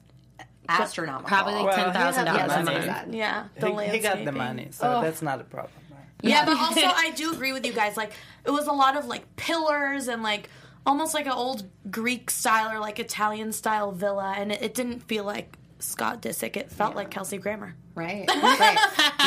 astronomical. 0.69 1.29
Probably 1.29 1.55
like 1.55 1.67
Well, 1.67 1.76
ten 1.76 1.93
thousand 1.93 2.26
he 2.26 2.33
had 2.33 2.37
yeah, 2.37 2.47
dollars 2.47 2.69
a 2.69 2.87
month. 3.05 3.14
Yeah, 3.14 3.45
the 3.61 3.83
He, 3.83 3.88
he 3.91 3.99
got 4.00 4.25
the 4.25 4.33
money, 4.33 4.69
so 4.71 5.00
that's 5.03 5.23
not 5.23 5.41
a 5.41 5.45
problem. 5.45 5.73
right? 5.91 5.99
Yeah, 6.23 6.45
but 6.47 6.57
also 6.59 6.81
I 6.83 7.11
do 7.11 7.33
agree 7.33 7.53
with 7.53 7.67
you 7.67 7.73
guys. 7.73 7.97
Like 7.97 8.12
it 8.45 8.50
was 8.50 8.67
a 8.67 8.73
lot 8.73 8.97
of 8.97 9.05
like 9.07 9.37
pillars 9.37 10.09
and 10.09 10.23
like 10.23 10.49
almost 10.87 11.14
like 11.14 11.26
an 11.26 11.33
old 11.33 11.64
Greek 11.91 12.31
style 12.31 12.71
or 12.75 12.79
like 12.81 12.99
Italian 12.99 13.53
style 13.53 13.93
villa, 13.93 14.35
and 14.37 14.53
it, 14.53 14.62
it 14.62 14.75
didn't 14.75 15.00
feel 15.00 15.25
like 15.25 15.57
Scott 15.85 16.23
Disick. 16.23 16.57
It 16.57 16.71
felt 16.73 16.97
like 16.97 17.11
Kelsey 17.11 17.38
Grammer. 17.38 17.75
Right. 17.95 18.29
Right. 18.35 18.79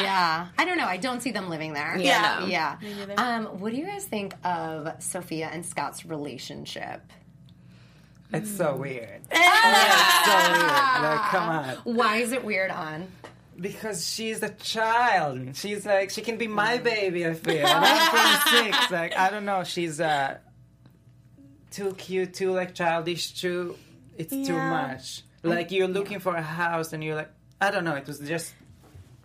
yeah. 0.02 0.48
I 0.58 0.66
don't 0.66 0.78
know. 0.78 0.86
I 0.86 0.98
don't 0.98 1.22
see 1.22 1.32
them 1.32 1.50
living 1.50 1.74
there. 1.74 1.98
Yeah, 1.98 2.40
no. 2.42 2.46
Yeah. 2.48 2.78
Um, 3.18 3.46
what 3.60 3.72
do 3.72 3.78
you 3.78 3.86
guys 3.86 4.06
think 4.06 4.34
of 4.46 4.90
Sofia 5.02 5.50
and 5.52 5.66
Scott's 5.66 6.06
relationship? 6.06 7.02
It's 8.34 8.52
so 8.52 8.76
weird. 8.76 9.22
it's 9.32 10.26
so 10.26 10.52
weird. 10.52 10.68
Like, 11.02 11.22
come 11.30 11.50
on. 11.50 11.76
Why 11.86 12.18
is 12.18 12.34
it 12.34 12.44
weird 12.44 12.72
on? 12.72 13.08
Because 13.58 14.06
she's 14.06 14.44
a 14.44 14.50
child. 14.50 15.56
She's 15.56 15.86
like 15.86 16.10
she 16.10 16.22
can 16.22 16.38
be 16.38 16.46
my 16.48 16.78
baby. 16.78 17.26
I 17.26 17.34
feel. 17.36 17.66
And 17.66 17.86
I'm 17.86 18.50
26. 18.64 18.92
Like 18.92 19.16
I 19.18 19.30
don't 19.30 19.46
know. 19.46 19.64
She's 19.64 20.02
uh 20.02 20.40
too 21.72 21.94
cute, 21.94 22.34
too 22.34 22.52
like 22.52 22.74
childish, 22.76 23.40
too. 23.40 23.78
It's 24.18 24.32
too 24.32 24.58
much. 24.58 25.24
Oh. 25.48 25.56
Like 25.56 25.72
you're 25.72 25.88
looking 25.88 26.20
for 26.20 26.36
a 26.36 26.42
house, 26.42 26.94
and 26.94 27.04
you're 27.04 27.16
like, 27.16 27.30
I 27.62 27.72
don't 27.72 27.84
know. 27.84 27.96
It 27.96 28.08
was 28.08 28.20
just 28.20 28.54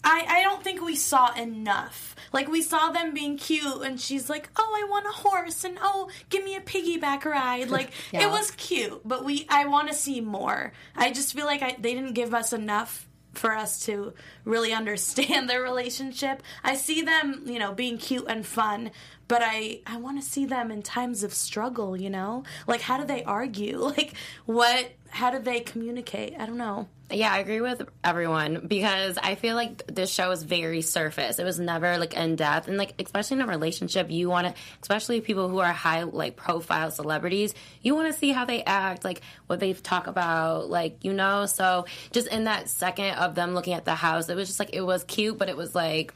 I, 0.04 0.24
I 0.28 0.42
don't 0.42 0.62
think 0.64 0.82
we 0.82 0.96
saw 0.96 1.32
enough. 1.34 2.16
Like 2.32 2.48
we 2.48 2.62
saw 2.62 2.90
them 2.90 3.14
being 3.14 3.36
cute, 3.38 3.82
and 3.82 4.00
she's 4.00 4.28
like, 4.28 4.48
"Oh, 4.56 4.82
I 4.84 4.88
want 4.90 5.06
a 5.06 5.10
horse," 5.10 5.64
and 5.64 5.78
"Oh, 5.80 6.08
give 6.28 6.44
me 6.44 6.56
a 6.56 6.60
piggyback 6.60 7.24
ride." 7.24 7.70
Like 7.70 7.90
Yeah. 8.12 8.26
it 8.26 8.30
was 8.30 8.50
cute, 8.52 9.00
but 9.06 9.24
we 9.24 9.46
I 9.48 9.66
want 9.66 9.88
to 9.88 9.94
see 9.94 10.20
more. 10.20 10.72
I 10.96 11.12
just 11.12 11.34
feel 11.34 11.46
like 11.46 11.62
I, 11.62 11.76
they 11.78 11.94
didn't 11.94 12.14
give 12.14 12.34
us 12.34 12.52
enough 12.52 13.06
for 13.34 13.54
us 13.54 13.84
to 13.86 14.12
really 14.44 14.72
understand 14.80 15.48
their 15.48 15.62
relationship. 15.62 16.42
I 16.64 16.74
see 16.74 17.02
them, 17.02 17.44
you 17.46 17.58
know, 17.60 17.72
being 17.72 17.98
cute 17.98 18.26
and 18.28 18.44
fun, 18.44 18.90
but 19.32 19.40
I 19.42 19.80
I 19.86 19.96
want 19.96 20.22
to 20.22 20.28
see 20.28 20.44
them 20.44 20.70
in 20.70 20.82
times 20.82 21.22
of 21.22 21.32
struggle. 21.32 21.98
You 21.98 22.10
know, 22.10 22.44
like 22.66 22.82
how 22.82 22.98
do 22.98 23.06
they 23.06 23.24
argue? 23.24 23.78
Like 23.92 24.12
what? 24.46 24.92
How 25.08 25.30
do 25.30 25.38
they 25.38 25.60
communicate? 25.60 26.34
I 26.38 26.46
don't 26.46 26.56
know. 26.56 26.88
Yeah, 27.10 27.32
I 27.32 27.38
agree 27.38 27.60
with 27.60 27.82
everyone 28.02 28.66
because 28.66 29.18
I 29.22 29.34
feel 29.34 29.54
like 29.54 29.86
this 29.86 30.10
show 30.10 30.30
is 30.30 30.42
very 30.42 30.80
surface. 30.80 31.38
It 31.38 31.44
was 31.44 31.58
never 31.58 31.98
like 31.98 32.14
in 32.14 32.36
depth, 32.36 32.68
and 32.68 32.76
like 32.76 32.94
especially 32.98 33.38
in 33.38 33.42
a 33.42 33.46
relationship, 33.46 34.10
you 34.10 34.28
want 34.28 34.48
to, 34.48 34.54
especially 34.82 35.20
people 35.22 35.48
who 35.48 35.58
are 35.58 35.72
high 35.72 36.02
like 36.02 36.36
profile 36.36 36.90
celebrities, 36.90 37.54
you 37.80 37.94
want 37.94 38.12
to 38.12 38.18
see 38.18 38.32
how 38.32 38.44
they 38.44 38.62
act, 38.64 39.02
like 39.04 39.22
what 39.46 39.60
they 39.60 39.72
talk 39.72 40.06
about, 40.08 40.68
like 40.68 41.04
you 41.04 41.14
know. 41.14 41.46
So 41.46 41.86
just 42.12 42.28
in 42.28 42.44
that 42.44 42.68
second 42.68 43.14
of 43.16 43.34
them 43.34 43.54
looking 43.54 43.74
at 43.74 43.86
the 43.86 43.94
house, 43.94 44.28
it 44.28 44.36
was 44.36 44.48
just 44.48 44.58
like 44.58 44.74
it 44.74 44.82
was 44.82 45.04
cute, 45.04 45.38
but 45.38 45.48
it 45.48 45.56
was 45.56 45.74
like. 45.74 46.12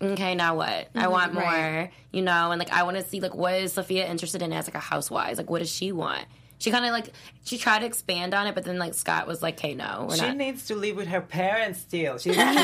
Okay, 0.00 0.34
now 0.34 0.56
what? 0.56 0.68
I 0.68 0.86
mm-hmm, 0.86 1.10
want 1.10 1.34
more, 1.34 1.42
right. 1.42 1.90
you 2.12 2.22
know, 2.22 2.52
and 2.52 2.58
like 2.58 2.72
I 2.72 2.84
want 2.84 2.96
to 2.96 3.02
see 3.02 3.20
like 3.20 3.34
what 3.34 3.54
is 3.54 3.72
Sofia 3.72 4.06
interested 4.08 4.42
in 4.42 4.52
as 4.52 4.66
like 4.68 4.76
a 4.76 4.80
housewife? 4.80 5.38
Like 5.38 5.50
what 5.50 5.58
does 5.58 5.70
she 5.70 5.92
want? 5.92 6.24
She 6.60 6.72
kind 6.72 6.84
of 6.84 6.90
like 6.90 7.12
she 7.44 7.56
tried 7.56 7.80
to 7.80 7.86
expand 7.86 8.34
on 8.34 8.48
it, 8.48 8.54
but 8.54 8.64
then 8.64 8.78
like 8.78 8.94
Scott 8.94 9.28
was 9.28 9.42
like, 9.42 9.58
"Hey, 9.60 9.74
no, 9.74 10.06
we're 10.08 10.16
she 10.16 10.22
not." 10.22 10.36
needs 10.36 10.66
to 10.66 10.74
live 10.74 10.96
with 10.96 11.06
her 11.08 11.20
parents 11.20 11.80
still. 11.80 12.18
She's 12.18 12.34
21 12.36 12.54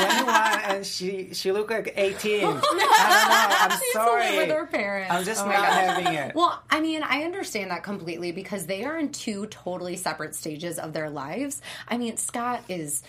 and 0.65 0.85
she 0.85 1.33
she 1.33 1.51
look 1.53 1.69
like 1.69 1.93
18. 1.95 2.39
I 2.39 2.41
don't 2.41 2.55
know. 2.55 3.75
I'm 3.75 3.79
sorry. 3.93 4.37
with 4.37 4.49
her 4.49 4.65
parents. 4.67 5.13
I'm 5.13 5.23
just 5.23 5.45
Oh 5.45 5.47
not 5.47 5.65
having 5.65 6.13
it. 6.13 6.35
Well, 6.35 6.61
I 6.69 6.81
mean, 6.81 7.03
I 7.03 7.23
understand 7.23 7.71
that 7.71 7.83
completely 7.83 8.33
because 8.33 8.65
they 8.65 8.83
are 8.83 8.97
in 8.97 9.11
two 9.13 9.47
totally 9.47 9.95
separate 9.95 10.35
stages 10.35 10.77
of 10.77 10.91
their 10.91 11.09
lives. 11.09 11.61
I 11.87 11.97
mean, 11.97 12.17
Scott 12.17 12.63
is 12.67 13.01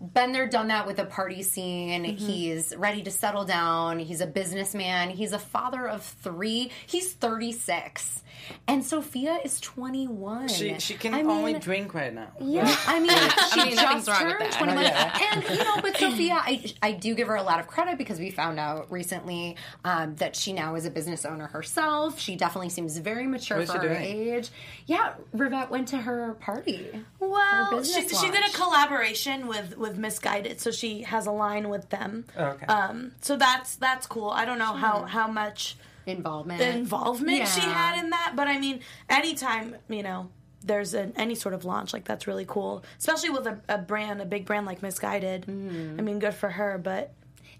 been 0.00 0.32
there, 0.32 0.48
done 0.48 0.68
that 0.68 0.86
with 0.86 0.96
the 0.96 1.04
party 1.04 1.42
scene. 1.42 2.04
Mm-hmm. 2.04 2.16
He's 2.26 2.74
ready 2.76 3.02
to 3.02 3.10
settle 3.10 3.44
down. 3.44 3.98
He's 3.98 4.20
a 4.20 4.26
businessman. 4.26 5.10
He's 5.10 5.32
a 5.32 5.38
father 5.38 5.86
of 5.88 6.02
three. 6.02 6.70
He's 6.86 7.12
36. 7.12 8.22
And 8.66 8.84
Sofia 8.84 9.38
is 9.44 9.60
21. 9.60 10.48
she 10.48 10.78
she 10.78 10.94
can 10.94 11.12
I 11.14 11.22
only 11.22 11.52
mean, 11.52 11.60
drink 11.60 11.92
right 11.94 12.12
now. 12.12 12.28
yeah, 12.40 12.74
I 12.86 12.98
mean, 12.98 13.10
she 13.52 13.64
mean, 13.64 13.76
nothing's 13.76 14.06
just 14.06 14.08
wrong 14.20 14.28
with 14.28 14.38
turned 14.38 14.52
that. 14.52 14.58
21. 14.58 14.82
Yeah. 14.84 15.18
And, 15.32 15.44
you 15.58 15.64
know, 15.64 15.76
but 15.82 15.96
Sofia, 15.96 16.34
I, 16.34 16.64
I 16.82 16.92
do 16.92 17.14
give 17.14 17.28
her 17.28 17.36
a 17.36 17.42
lot 17.42 17.60
of 17.60 17.66
credit 17.66 17.98
because 17.98 18.18
we 18.18 18.30
found 18.30 18.58
out 18.58 18.90
recently 18.90 19.56
um, 19.84 20.16
that 20.16 20.34
she 20.34 20.52
now 20.54 20.74
is 20.74 20.86
a 20.86 20.90
business 20.90 21.24
owner 21.26 21.48
herself. 21.48 22.18
She 22.18 22.34
definitely 22.34 22.70
seems 22.70 22.96
very 22.96 23.26
mature 23.26 23.58
What's 23.58 23.72
for 23.72 23.78
her 23.78 23.88
doing? 23.88 24.02
age. 24.02 24.48
Yeah, 24.86 25.12
Rivette 25.36 25.68
went 25.68 25.88
to 25.88 25.98
her 25.98 26.34
party. 26.40 26.88
Well, 27.18 27.76
Her 27.76 27.84
she, 27.84 28.08
she 28.08 28.30
did 28.30 28.42
a 28.48 28.52
collaboration 28.54 29.46
with 29.46 29.76
with 29.76 29.89
Missguided, 29.98 30.60
so 30.60 30.70
she 30.70 31.02
has 31.02 31.26
a 31.26 31.32
line 31.32 31.68
with 31.68 31.88
them. 31.90 32.24
Okay. 32.36 32.66
Um, 32.66 33.12
so 33.20 33.36
that's 33.36 33.76
that's 33.76 34.06
cool. 34.06 34.30
I 34.30 34.44
don't 34.44 34.58
know 34.58 34.74
how 34.74 35.02
how 35.04 35.26
much 35.28 35.76
Involvement. 36.06 36.60
involvement 36.60 37.46
she 37.48 37.60
had 37.60 38.02
in 38.02 38.10
that, 38.10 38.32
but 38.34 38.48
I 38.48 38.58
mean, 38.58 38.80
anytime 39.08 39.76
you 39.88 40.02
know 40.02 40.28
there's 40.62 40.94
an, 40.94 41.12
any 41.16 41.34
sort 41.34 41.54
of 41.54 41.64
launch 41.64 41.92
like 41.92 42.04
that's 42.04 42.26
really 42.26 42.44
cool, 42.46 42.84
especially 42.98 43.30
with 43.30 43.46
a, 43.46 43.60
a 43.68 43.78
brand, 43.78 44.20
a 44.20 44.24
big 44.26 44.44
brand 44.46 44.66
like 44.66 44.80
Missguided. 44.80 45.46
Mm-hmm. 45.46 45.96
I 45.98 46.02
mean, 46.02 46.18
good 46.18 46.34
for 46.34 46.50
her, 46.50 46.78
but 46.82 47.12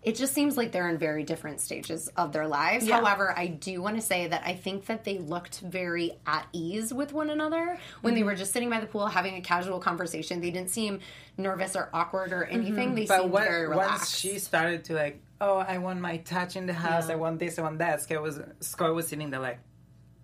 it 0.02 0.16
just 0.16 0.33
seems 0.33 0.57
like 0.57 0.73
they're 0.73 0.88
in 0.88 0.99
very 0.99 1.25
different 1.25 1.61
stages 1.61 2.09
of 2.16 2.33
their 2.33 2.47
lives. 2.47 2.87
Yeah. 2.87 3.00
However, 3.00 3.35
I 3.37 3.49
do 3.49 3.83
want 3.83 3.97
to 3.97 4.02
say 4.02 4.26
that 4.28 4.42
I 4.45 4.54
think 4.54 4.87
that 4.87 5.04
they 5.04 5.19
looked 5.19 5.61
very 5.61 6.12
at 6.26 6.47
ease 6.52 6.92
with 6.92 7.12
one 7.12 7.28
another 7.28 7.78
when 8.00 8.14
they 8.14 8.21
mm-hmm. 8.21 8.28
were 8.28 8.35
just 8.35 8.52
sitting 8.52 8.71
by 8.71 8.80
the 8.80 8.87
pool 8.87 9.07
having 9.07 9.37
a 9.37 9.42
casual 9.42 9.78
conversation. 9.78 10.40
They 10.40 10.50
didn't 10.50 10.71
seem 10.71 11.00
nervous 11.37 11.76
or 11.76 11.90
awkward 11.92 12.33
or 12.33 12.45
anything. 12.45 12.88
Mm-hmm. 12.88 12.95
They 12.95 13.07
But 13.07 13.21
seemed 13.21 13.33
when- 13.33 13.45
very 13.45 13.69
relaxed. 13.69 13.90
But 13.90 13.99
once 13.99 14.16
she 14.16 14.38
started 14.38 14.85
to 14.85 14.95
like, 14.95 15.21
oh, 15.40 15.59
I 15.59 15.78
want 15.78 16.00
my 16.00 16.19
touch 16.19 16.57
in 16.57 16.66
the 16.66 16.73
house. 16.73 17.11
I 17.11 17.16
want 17.16 17.38
this. 17.38 17.59
I 17.59 17.62
want 17.62 17.78
that. 17.78 18.02
Scott 18.02 18.23
was 18.23 18.40
Scott 18.61 18.95
was 18.95 19.09
sitting 19.09 19.30
there 19.30 19.40
like, 19.40 19.59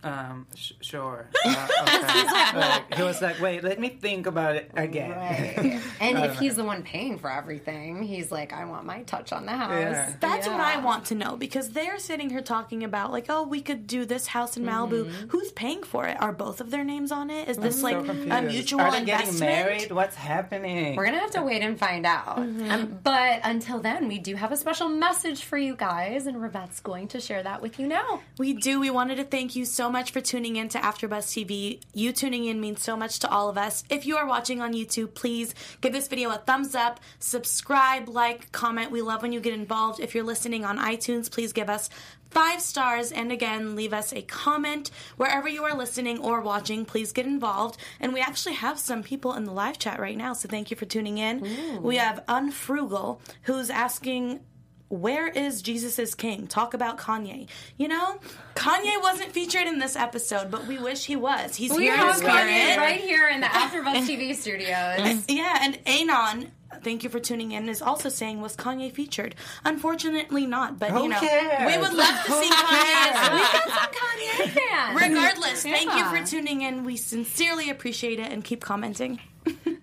um, 0.07 0.47
sh- 0.55 0.73
sure. 0.81 1.29
Uh, 1.47 1.69
okay. 1.83 2.59
Like, 2.59 2.95
he 2.97 3.03
was 3.03 3.23
like, 3.23 3.41
wait, 3.41 3.63
let 3.63 3.79
me 3.79 3.89
think 3.89 4.27
about 4.27 4.57
it 4.57 4.71
again. 4.75 5.11
Right. 5.11 5.81
and 6.01 6.19
if 6.19 6.39
he's 6.39 6.57
the 6.57 6.65
one 6.65 6.83
paying 6.83 7.19
for 7.19 7.31
everything, 7.31 8.03
he's 8.03 8.33
like, 8.33 8.53
I 8.53 8.65
want 8.65 8.85
my 8.85 9.03
touch 9.03 9.33
on 9.33 9.47
the 9.47 9.53
house. 9.53 9.71
Yeah. 9.71 10.13
That's 10.21 10.47
what 10.49 10.61
I 10.61 10.79
want 10.79 11.07
to 11.07 11.15
know 11.15 11.37
because 11.37 11.71
they're 11.71 11.99
sitting 11.99 12.31
here 12.31 12.43
talking 12.43 12.83
about 12.85 13.13
like, 13.13 13.27
oh, 13.29 13.45
we 13.45 13.61
could 13.63 13.87
do 13.87 14.05
this 14.05 14.27
house 14.27 14.57
in 14.57 14.65
Malibu. 14.65 15.09
Who's 15.31 15.53
paying 15.53 15.83
for 15.83 16.07
it? 16.07 16.21
Are 16.21 16.33
both 16.33 16.61
of 16.61 16.71
their 16.71 16.85
names 16.85 17.13
on 17.13 17.31
it? 17.31 17.49
Is 17.49 17.57
this 17.59 17.83
like 17.83 17.95
so 17.95 18.01
a 18.01 18.05
confused. 18.07 18.45
mutual 18.45 18.81
Are 18.81 18.91
they 18.91 18.99
investment? 19.01 19.39
getting 19.39 19.65
married? 19.67 19.93
What's 19.93 20.17
happening? 20.17 20.97
We're 20.97 21.07
gonna 21.07 21.21
have 21.21 21.31
to 21.33 21.43
wait 21.43 21.63
and 21.63 21.79
find 21.79 22.05
out. 22.07 22.39
Um, 22.39 22.99
but 23.03 23.41
until 23.45 23.79
then, 23.81 24.09
we 24.09 24.19
do 24.19 24.35
have 24.35 24.53
a 24.53 24.57
special 24.57 24.89
message 24.89 25.45
for 25.45 25.57
you 25.59 25.77
guys, 25.77 26.27
and 26.27 26.41
Rivette's 26.43 26.81
going 26.81 27.09
to 27.09 27.21
share 27.21 27.43
that 27.43 27.63
with 27.63 27.79
you 27.79 27.87
now. 27.87 28.21
We 28.39 28.53
do. 28.53 28.81
We 28.81 28.91
wanted 28.91 29.17
to 29.17 29.25
thank 29.25 29.55
you 29.57 29.65
so 29.65 29.91
much 29.91 29.96
for 30.05 30.21
tuning 30.21 30.57
in 30.57 30.69
to 30.69 30.79
AfterBuzz 30.79 31.25
TV. 31.33 31.81
You 31.95 32.13
tuning 32.13 32.45
in 32.45 32.61
means 32.61 32.83
so 32.83 32.97
much 32.97 33.19
to 33.21 33.31
all 33.31 33.49
of 33.49 33.57
us. 33.57 33.83
If 33.89 34.05
you 34.05 34.19
are 34.19 34.27
watching 34.27 34.61
on 34.61 34.75
YouTube, 34.75 35.15
please 35.15 35.55
give 35.81 35.95
this 35.95 36.07
video 36.07 36.31
a 36.31 36.37
thumbs 36.37 36.75
up, 36.75 37.01
subscribe, 37.19 38.07
like, 38.07 38.53
comment. 38.53 38.91
We 38.91 39.01
love 39.01 39.23
when 39.23 39.33
you 39.33 39.41
get 39.41 39.55
involved. 39.55 39.99
If 39.99 40.15
you're 40.15 40.23
listening 40.23 40.67
on 40.67 40.79
iTunes, 40.79 41.31
please 41.31 41.55
give 41.55 41.71
us 41.71 41.89
five 42.31 42.61
stars 42.61 43.13
and 43.13 43.33
again 43.33 43.75
leave 43.75 43.95
us 43.95 44.13
a 44.13 44.21
comment 44.21 44.91
wherever 45.17 45.49
you 45.49 45.65
are 45.65 45.77
listening 45.77 46.19
or 46.19 46.41
watching 46.41 46.85
please 46.85 47.13
get 47.13 47.25
involved 47.25 47.79
and 48.01 48.13
we 48.13 48.21
actually 48.21 48.55
have 48.55 48.79
some 48.79 49.03
people 49.03 49.33
in 49.33 49.45
the 49.45 49.53
live 49.53 49.79
chat 49.79 49.99
right 50.01 50.17
now 50.17 50.33
so 50.33 50.49
thank 50.49 50.71
you 50.71 50.77
for 50.77 50.85
tuning 50.85 51.19
in 51.19 51.81
we 51.83 51.97
have 51.97 52.23
unfrugal 52.27 53.21
who's 53.43 53.71
asking 53.71 54.41
where 54.89 55.29
is 55.29 55.63
Jesus 55.63 55.99
is 55.99 56.15
King? 56.15 56.47
Talk 56.47 56.75
about 56.75 56.99
Kanye. 56.99 57.49
You 57.77 57.89
know, 57.89 58.19
Kanye 58.55 59.03
wasn't 59.03 59.33
featured 59.33 59.67
in 59.67 59.79
this 59.79 59.97
episode, 59.97 60.51
but 60.51 60.67
we 60.67 60.79
wish 60.79 61.05
he 61.07 61.17
was. 61.17 61.57
He's 61.57 61.73
We 61.73 61.85
here 61.85 61.97
have 61.97 62.21
in. 62.23 62.27
Kanye 62.29 62.77
right 62.77 63.01
here 63.01 63.29
in 63.29 63.41
the 63.41 63.47
AfterBuzz 63.49 64.07
TV 64.07 64.35
studios. 64.35 65.25
Yeah, 65.29 65.59
and 65.63 65.79
Anon, 65.87 66.53
thank 66.83 67.03
you 67.03 67.11
for 67.11 67.19
tuning 67.19 67.53
in, 67.53 67.69
is 67.69 67.83
also 67.83 68.09
saying, 68.09 68.41
was 68.41 68.55
Kanye 68.57 68.93
featured? 68.93 69.35
Unfortunately 69.65 70.47
not, 70.47 70.79
but 70.79 70.91
Who 70.91 71.05
you 71.05 71.09
know, 71.09 71.19
cares? 71.21 71.73
we 71.75 71.79
would 71.81 71.93
love 71.93 72.25
to 72.25 72.33
see 72.33 72.51
Kanye. 72.51 73.33
We 73.33 73.39
got 73.41 73.69
Some 73.69 73.93
Kanye 73.93 74.51
fans. 74.51 75.01
Regardless, 75.01 75.63
thank 75.63 75.95
you 75.95 76.05
for 76.07 76.25
tuning 76.25 76.63
in. 76.63 76.85
We 76.85 76.97
sincerely 76.97 77.71
appreciate 77.71 78.21
it 78.21 78.31
and 78.31 78.45
keep 78.45 78.61
commenting. 78.61 79.21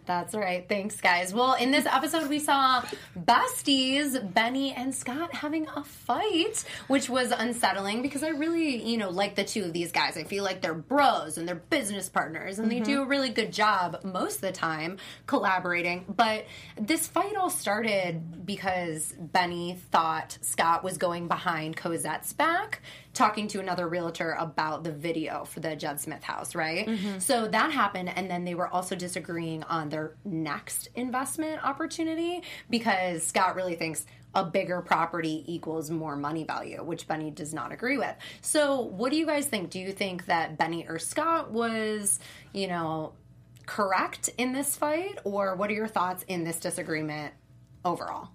That's 0.05 0.35
right. 0.35 0.67
Thanks, 0.67 0.99
guys. 0.99 1.33
Well, 1.33 1.53
in 1.53 1.71
this 1.71 1.85
episode, 1.85 2.29
we 2.29 2.39
saw 2.39 2.83
besties, 3.17 4.33
Benny 4.33 4.73
and 4.73 4.93
Scott, 4.93 5.33
having 5.33 5.67
a 5.75 5.83
fight, 5.83 6.65
which 6.87 7.09
was 7.09 7.31
unsettling 7.31 8.01
because 8.01 8.23
I 8.23 8.29
really, 8.29 8.83
you 8.83 8.97
know, 8.97 9.09
like 9.09 9.35
the 9.35 9.43
two 9.43 9.63
of 9.63 9.73
these 9.73 9.91
guys. 9.91 10.17
I 10.17 10.23
feel 10.23 10.43
like 10.43 10.61
they're 10.61 10.73
bros 10.73 11.37
and 11.37 11.47
they're 11.47 11.55
business 11.55 12.09
partners 12.09 12.59
and 12.59 12.69
they 12.69 12.77
mm-hmm. 12.77 12.83
do 12.83 13.01
a 13.01 13.05
really 13.05 13.29
good 13.29 13.53
job 13.53 13.99
most 14.03 14.35
of 14.35 14.41
the 14.41 14.51
time 14.51 14.97
collaborating. 15.25 16.05
But 16.09 16.45
this 16.79 17.07
fight 17.07 17.35
all 17.35 17.49
started 17.49 18.45
because 18.45 19.13
Benny 19.17 19.77
thought 19.91 20.37
Scott 20.41 20.83
was 20.83 20.97
going 20.97 21.27
behind 21.27 21.77
Cosette's 21.77 22.33
back 22.33 22.81
talking 23.13 23.47
to 23.47 23.59
another 23.59 23.87
realtor 23.87 24.35
about 24.39 24.83
the 24.83 24.91
video 24.91 25.45
for 25.45 25.59
the 25.59 25.75
Jed 25.75 25.99
Smith 25.99 26.23
house, 26.23 26.55
right? 26.55 26.87
Mm-hmm. 26.87 27.19
So 27.19 27.47
that 27.47 27.71
happened, 27.71 28.09
and 28.09 28.29
then 28.29 28.43
they 28.43 28.55
were 28.55 28.67
also 28.67 28.95
disagreeing 28.95 29.63
on 29.63 29.89
their 29.89 30.15
next 30.25 30.89
investment 30.95 31.63
opportunity 31.63 32.43
because 32.69 33.25
Scott 33.25 33.55
really 33.55 33.75
thinks 33.75 34.05
a 34.35 34.43
bigger 34.43 34.81
property 34.81 35.43
equals 35.47 35.91
more 35.91 36.15
money 36.15 36.43
value, 36.43 36.83
which 36.83 37.07
Benny 37.07 37.29
does 37.29 37.53
not 37.53 37.71
agree 37.71 37.97
with. 37.97 38.15
So, 38.41 38.81
what 38.81 39.11
do 39.11 39.17
you 39.17 39.27
guys 39.27 39.45
think? 39.45 39.69
Do 39.69 39.79
you 39.79 39.91
think 39.91 40.25
that 40.25 40.57
Benny 40.57 40.87
or 40.87 40.97
Scott 40.97 41.51
was, 41.51 42.19
you 42.51 42.67
know, 42.67 43.13
correct 43.67 44.29
in 44.37 44.53
this 44.53 44.75
fight, 44.75 45.19
or 45.23 45.55
what 45.55 45.69
are 45.69 45.73
your 45.73 45.87
thoughts 45.87 46.23
in 46.27 46.43
this 46.43 46.59
disagreement 46.59 47.33
overall? 47.85 48.29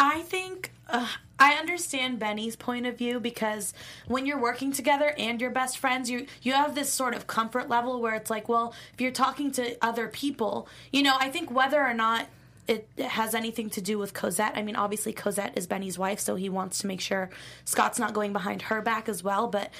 I 0.00 0.22
think 0.22 0.72
uh, 0.88 1.06
I 1.38 1.52
understand 1.52 2.18
Benny's 2.18 2.56
point 2.56 2.86
of 2.86 2.96
view 2.96 3.20
because 3.20 3.74
when 4.08 4.24
you're 4.24 4.40
working 4.40 4.72
together 4.72 5.14
and 5.18 5.38
you're 5.38 5.50
best 5.50 5.76
friends, 5.76 6.10
you 6.10 6.26
you 6.40 6.54
have 6.54 6.74
this 6.74 6.90
sort 6.90 7.14
of 7.14 7.26
comfort 7.26 7.68
level 7.68 8.00
where 8.00 8.14
it's 8.14 8.30
like, 8.30 8.48
well, 8.48 8.74
if 8.94 9.00
you're 9.00 9.12
talking 9.12 9.52
to 9.52 9.76
other 9.84 10.08
people, 10.08 10.66
you 10.90 11.02
know, 11.02 11.14
I 11.20 11.28
think 11.28 11.50
whether 11.50 11.80
or 11.80 11.92
not 11.92 12.26
it 12.66 12.88
has 12.98 13.34
anything 13.34 13.68
to 13.70 13.82
do 13.82 13.98
with 13.98 14.14
Cosette. 14.14 14.52
I 14.56 14.62
mean, 14.62 14.76
obviously 14.76 15.12
Cosette 15.12 15.52
is 15.58 15.66
Benny's 15.66 15.98
wife, 15.98 16.18
so 16.18 16.34
he 16.34 16.48
wants 16.48 16.78
to 16.78 16.86
make 16.86 17.02
sure 17.02 17.28
Scott's 17.66 17.98
not 17.98 18.14
going 18.14 18.32
behind 18.32 18.62
her 18.62 18.80
back 18.80 19.06
as 19.06 19.22
well, 19.22 19.48
but 19.48 19.70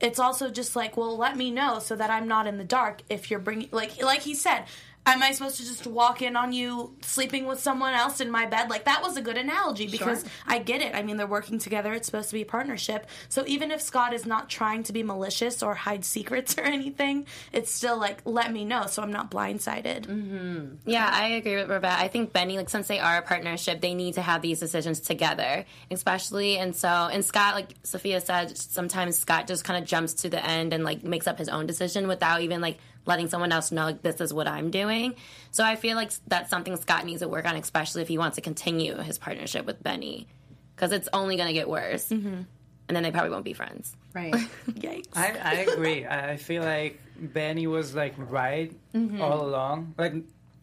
it's 0.00 0.20
also 0.20 0.50
just 0.50 0.76
like, 0.76 0.96
well, 0.96 1.16
let 1.16 1.36
me 1.36 1.50
know 1.50 1.80
so 1.80 1.96
that 1.96 2.10
I'm 2.10 2.28
not 2.28 2.46
in 2.46 2.58
the 2.58 2.64
dark 2.64 3.02
if 3.08 3.28
you're 3.28 3.40
bringing 3.40 3.70
like 3.72 4.00
like 4.00 4.22
he 4.22 4.34
said, 4.34 4.66
am 5.06 5.22
I 5.22 5.32
supposed 5.32 5.56
to 5.58 5.64
just 5.64 5.86
walk 5.86 6.22
in 6.22 6.36
on 6.36 6.52
you 6.52 6.94
sleeping 7.02 7.46
with 7.46 7.60
someone 7.60 7.94
else 7.94 8.20
in 8.20 8.30
my 8.30 8.46
bed? 8.46 8.70
Like 8.70 8.84
that 8.84 9.02
was 9.02 9.16
a 9.16 9.22
good 9.22 9.36
analogy 9.36 9.86
because 9.86 10.24
I 10.46 10.58
get 10.58 10.80
it. 10.80 10.94
I 10.94 11.02
mean, 11.02 11.16
they're 11.16 11.26
working 11.26 11.58
together. 11.58 11.92
It's 11.92 12.06
supposed 12.06 12.30
to 12.30 12.34
be 12.34 12.42
a 12.42 12.46
partnership. 12.46 13.06
So 13.28 13.44
even 13.46 13.70
if 13.70 13.82
Scott 13.82 14.14
is 14.14 14.24
not 14.24 14.48
trying 14.48 14.82
to 14.84 14.92
be 14.92 15.02
malicious 15.02 15.62
or 15.62 15.74
hide 15.74 16.04
secrets 16.04 16.56
or 16.58 16.62
anything, 16.62 17.26
it's 17.52 17.70
still 17.70 17.98
like 17.98 18.22
let 18.24 18.52
me 18.52 18.64
know 18.64 18.86
so 18.86 19.02
I'm 19.02 19.12
not 19.12 19.30
blindsided. 19.30 20.06
Mm-hmm. 20.06 20.88
Yeah, 20.88 21.08
I 21.10 21.28
agree 21.28 21.56
with 21.56 21.68
Rebecca. 21.68 22.00
I 22.00 22.08
think 22.08 22.32
Benny, 22.32 22.56
like 22.56 22.70
since 22.70 22.88
they 22.88 22.98
are 22.98 23.18
a 23.18 23.22
partnership, 23.22 23.80
they 23.80 23.94
need 23.94 24.14
to 24.14 24.22
have 24.22 24.40
these 24.40 24.60
decisions 24.60 25.00
together, 25.00 25.64
especially. 25.90 26.58
And 26.58 26.74
so, 26.74 26.88
and 26.88 27.24
Scott, 27.24 27.54
like 27.54 27.74
Sophia 27.82 28.20
said, 28.20 28.56
sometimes 28.56 29.18
Scott 29.18 29.46
just 29.46 29.64
kind 29.64 29.82
of 29.82 29.88
jumps 29.88 30.14
to 30.14 30.30
the 30.30 30.44
end 30.44 30.72
and 30.72 30.84
like 30.84 31.04
makes 31.04 31.26
up 31.26 31.38
his 31.38 31.48
own 31.48 31.66
decision 31.66 32.08
without 32.08 32.40
even 32.40 32.60
like 32.60 32.78
letting 33.06 33.28
someone 33.28 33.52
else 33.52 33.70
know 33.70 33.84
like 33.84 34.02
this 34.02 34.20
is 34.20 34.32
what 34.32 34.48
I'm 34.48 34.70
doing. 34.70 35.14
So 35.50 35.64
I 35.64 35.76
feel 35.76 35.96
like 35.96 36.12
that's 36.26 36.50
something 36.50 36.76
Scott 36.76 37.04
needs 37.04 37.20
to 37.20 37.28
work 37.28 37.44
on, 37.46 37.56
especially 37.56 38.02
if 38.02 38.08
he 38.08 38.18
wants 38.18 38.36
to 38.36 38.40
continue 38.40 38.96
his 38.98 39.18
partnership 39.18 39.66
with 39.66 39.82
Benny, 39.82 40.26
because 40.74 40.92
it's 40.92 41.08
only 41.12 41.36
going 41.36 41.48
to 41.48 41.52
get 41.52 41.68
worse, 41.68 42.08
mm-hmm. 42.08 42.42
and 42.88 42.96
then 42.96 43.02
they 43.02 43.10
probably 43.10 43.30
won't 43.30 43.44
be 43.44 43.52
friends. 43.52 43.96
Right. 44.14 44.32
Yikes. 44.68 45.08
I, 45.14 45.36
I 45.42 45.54
agree. 45.72 46.06
I 46.06 46.32
I 46.32 46.36
feel 46.36 46.62
like 46.62 47.00
Benny 47.16 47.66
was 47.66 47.94
like 47.94 48.14
right 48.16 48.72
mm-hmm. 48.92 49.20
all 49.20 49.46
along, 49.46 49.94
like 49.98 50.14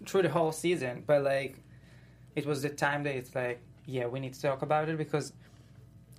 through 0.05 0.23
the 0.23 0.29
whole 0.29 0.51
season. 0.51 1.03
But 1.05 1.23
like, 1.23 1.57
it 2.35 2.45
was 2.45 2.61
the 2.61 2.69
time 2.69 3.03
that 3.03 3.15
it's 3.15 3.35
like, 3.35 3.61
yeah, 3.85 4.07
we 4.07 4.19
need 4.19 4.33
to 4.33 4.41
talk 4.41 4.61
about 4.61 4.89
it 4.89 4.97
because 4.97 5.33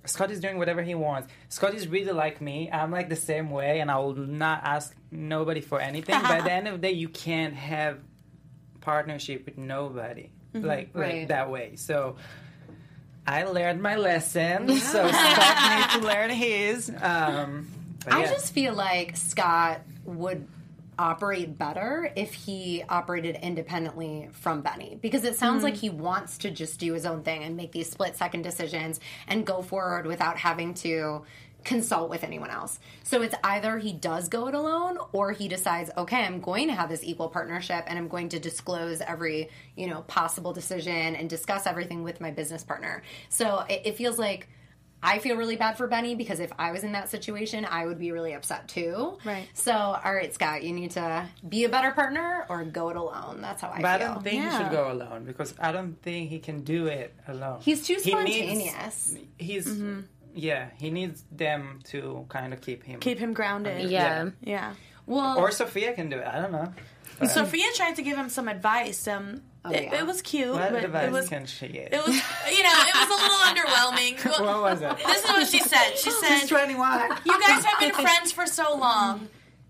Scott 0.05 0.31
is 0.31 0.39
doing 0.39 0.57
whatever 0.57 0.81
he 0.81 0.95
wants. 0.95 1.29
Scott 1.49 1.73
is 1.73 1.87
really 1.87 2.11
like 2.11 2.41
me. 2.41 2.69
I'm 2.71 2.91
like 2.91 3.09
the 3.09 3.15
same 3.15 3.49
way, 3.49 3.79
and 3.79 3.89
I 3.89 3.97
will 3.99 4.15
not 4.15 4.61
ask 4.63 4.93
nobody 5.11 5.61
for 5.61 5.79
anything. 5.79 6.19
but 6.21 6.31
at 6.31 6.43
the 6.43 6.51
end 6.51 6.67
of 6.67 6.73
the 6.73 6.79
day, 6.87 6.91
you 6.93 7.07
can't 7.09 7.53
have 7.55 7.99
partnership 8.81 9.45
with 9.45 9.57
nobody 9.57 10.29
like 10.53 10.89
Right. 10.93 11.19
like 11.19 11.27
that 11.29 11.49
way. 11.49 11.75
So. 11.75 12.17
I 13.25 13.43
learned 13.45 13.81
my 13.81 13.95
lesson, 13.95 14.67
so 14.79 15.07
Scott 15.07 15.77
needs 15.79 15.93
to 15.93 15.99
learn 16.01 16.29
his. 16.29 16.89
Um, 16.89 17.67
I 18.05 18.19
yeah. 18.23 18.29
just 18.33 18.53
feel 18.53 18.73
like 18.73 19.15
Scott 19.15 19.79
would 20.03 20.45
operate 20.97 21.57
better 21.57 22.11
if 22.15 22.33
he 22.33 22.83
operated 22.89 23.37
independently 23.41 24.29
from 24.31 24.61
Benny 24.61 24.97
because 25.01 25.23
it 25.23 25.37
sounds 25.37 25.63
like 25.63 25.75
mm. 25.75 25.79
he 25.79 25.89
wants 25.89 26.37
to 26.39 26.51
just 26.51 26.79
do 26.79 26.93
his 26.93 27.05
own 27.05 27.23
thing 27.23 27.43
and 27.43 27.57
make 27.57 27.71
these 27.71 27.89
split 27.89 28.15
second 28.15 28.41
decisions 28.41 28.99
and 29.27 29.45
go 29.45 29.61
forward 29.61 30.05
without 30.05 30.37
having 30.37 30.73
to 30.75 31.23
consult 31.63 32.09
with 32.09 32.23
anyone 32.23 32.49
else. 32.49 32.79
So 33.03 33.21
it's 33.21 33.35
either 33.43 33.77
he 33.77 33.93
does 33.93 34.27
go 34.29 34.47
it 34.47 34.53
alone 34.53 34.97
or 35.11 35.31
he 35.31 35.47
decides, 35.47 35.89
okay, 35.97 36.23
I'm 36.23 36.41
going 36.41 36.67
to 36.67 36.73
have 36.73 36.89
this 36.89 37.03
equal 37.03 37.29
partnership 37.29 37.85
and 37.87 37.97
I'm 37.97 38.07
going 38.07 38.29
to 38.29 38.39
disclose 38.39 39.01
every, 39.01 39.49
you 39.75 39.87
know, 39.87 40.01
possible 40.01 40.53
decision 40.53 41.15
and 41.15 41.29
discuss 41.29 41.65
everything 41.65 42.03
with 42.03 42.21
my 42.21 42.31
business 42.31 42.63
partner. 42.63 43.03
So 43.29 43.65
it, 43.69 43.81
it 43.85 43.97
feels 43.97 44.19
like 44.19 44.47
I 45.03 45.19
feel 45.19 45.35
really 45.35 45.57
bad 45.57 45.77
for 45.77 45.85
Benny 45.87 46.15
because 46.15 46.39
if 46.39 46.51
I 46.57 46.71
was 46.71 46.83
in 46.83 46.93
that 46.93 47.09
situation, 47.09 47.65
I 47.69 47.85
would 47.85 47.99
be 47.99 48.11
really 48.13 48.33
upset 48.33 48.67
too. 48.69 49.17
Right. 49.25 49.47
So, 49.53 49.73
all 49.73 50.13
right, 50.13 50.33
Scott, 50.33 50.63
you 50.63 50.71
need 50.71 50.91
to 50.91 51.27
be 51.47 51.65
a 51.65 51.69
better 51.69 51.91
partner 51.91 52.45
or 52.49 52.63
go 52.63 52.89
it 52.89 52.95
alone. 52.95 53.41
That's 53.41 53.61
how 53.61 53.69
I 53.69 53.81
But 53.81 54.01
I 54.01 54.05
don't 54.05 54.23
think 54.23 54.43
he 54.43 54.49
should 54.57 54.71
go 54.71 54.91
alone 54.91 55.25
because 55.25 55.53
I 55.59 55.71
don't 55.73 56.01
think 56.01 56.29
he 56.29 56.39
can 56.39 56.61
do 56.63 56.87
it 56.87 57.13
alone. 57.27 57.59
He's 57.61 57.85
too 57.85 57.97
He 58.01 58.13
needs- 58.15 58.37
spontaneous. 58.37 59.15
he's 59.37 59.81
yeah. 60.33 60.69
He 60.79 60.89
needs 60.89 61.23
them 61.31 61.79
to 61.89 62.25
kind 62.29 62.53
of 62.53 62.61
keep 62.61 62.83
him. 62.83 62.99
Keep 63.01 63.19
him 63.19 63.33
grounded. 63.33 63.89
Yeah. 63.89 64.29
Yeah. 64.41 64.73
well, 65.05 65.37
Or 65.37 65.51
Sofia 65.51 65.93
can 65.93 66.09
do 66.09 66.17
it. 66.17 66.25
I 66.27 66.41
don't 66.41 66.51
know. 66.51 66.73
Sofia 67.27 67.65
tried 67.75 67.97
to 67.97 68.01
give 68.01 68.17
him 68.17 68.29
some 68.29 68.47
advice. 68.47 69.07
Um, 69.07 69.41
Oh, 69.65 69.71
it, 69.71 69.83
yeah. 69.83 69.99
it 70.01 70.05
was 70.05 70.21
cute, 70.21 70.51
What 70.51 70.71
but 70.73 70.83
advice 70.83 71.07
it 71.07 71.11
was 71.11 71.29
can 71.29 71.45
she 71.45 71.69
get? 71.69 71.93
it 71.93 72.05
was 72.05 72.15
you 72.15 72.63
know 72.63 72.73
it 72.75 72.95
was 72.95 73.09
a 73.09 73.21
little 73.23 73.37
underwhelming. 73.49 74.41
what 74.45 74.61
was 74.61 74.81
it? 74.81 74.97
this 75.05 75.23
is 75.23 75.29
what 75.29 75.47
she 75.47 75.59
said. 75.59 75.93
She 75.97 76.11
said, 76.11 76.39
She's 76.39 76.49
21. 76.49 77.09
"You 77.25 77.39
guys 77.39 77.63
have 77.63 77.79
been 77.79 77.93
friends 78.05 78.31
for 78.33 78.45
so 78.45 78.75
long. 78.75 79.29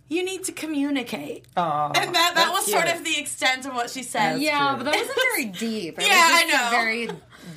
You 0.09 0.23
need 0.25 0.43
to 0.45 0.51
communicate." 0.51 1.45
Aw, 1.57 1.87
And 1.87 1.93
that 1.95 2.13
that 2.13 2.33
that's 2.35 2.51
was 2.51 2.71
sort 2.71 2.87
of 2.87 3.03
the 3.03 3.19
extent 3.19 3.65
of 3.67 3.73
what 3.75 3.89
she 3.91 4.01
said. 4.03 4.33
That's 4.33 4.41
yeah, 4.41 4.69
cute. 4.75 4.77
but 4.85 4.91
that 4.91 4.99
wasn't 4.99 5.19
very 5.31 5.45
deep. 5.45 5.99
It 5.99 6.05
Yeah, 6.07 6.25
was 6.31 6.33
I 6.33 6.41
just 6.41 6.53
a 6.53 6.57
know. 6.57 6.69
very 6.71 7.09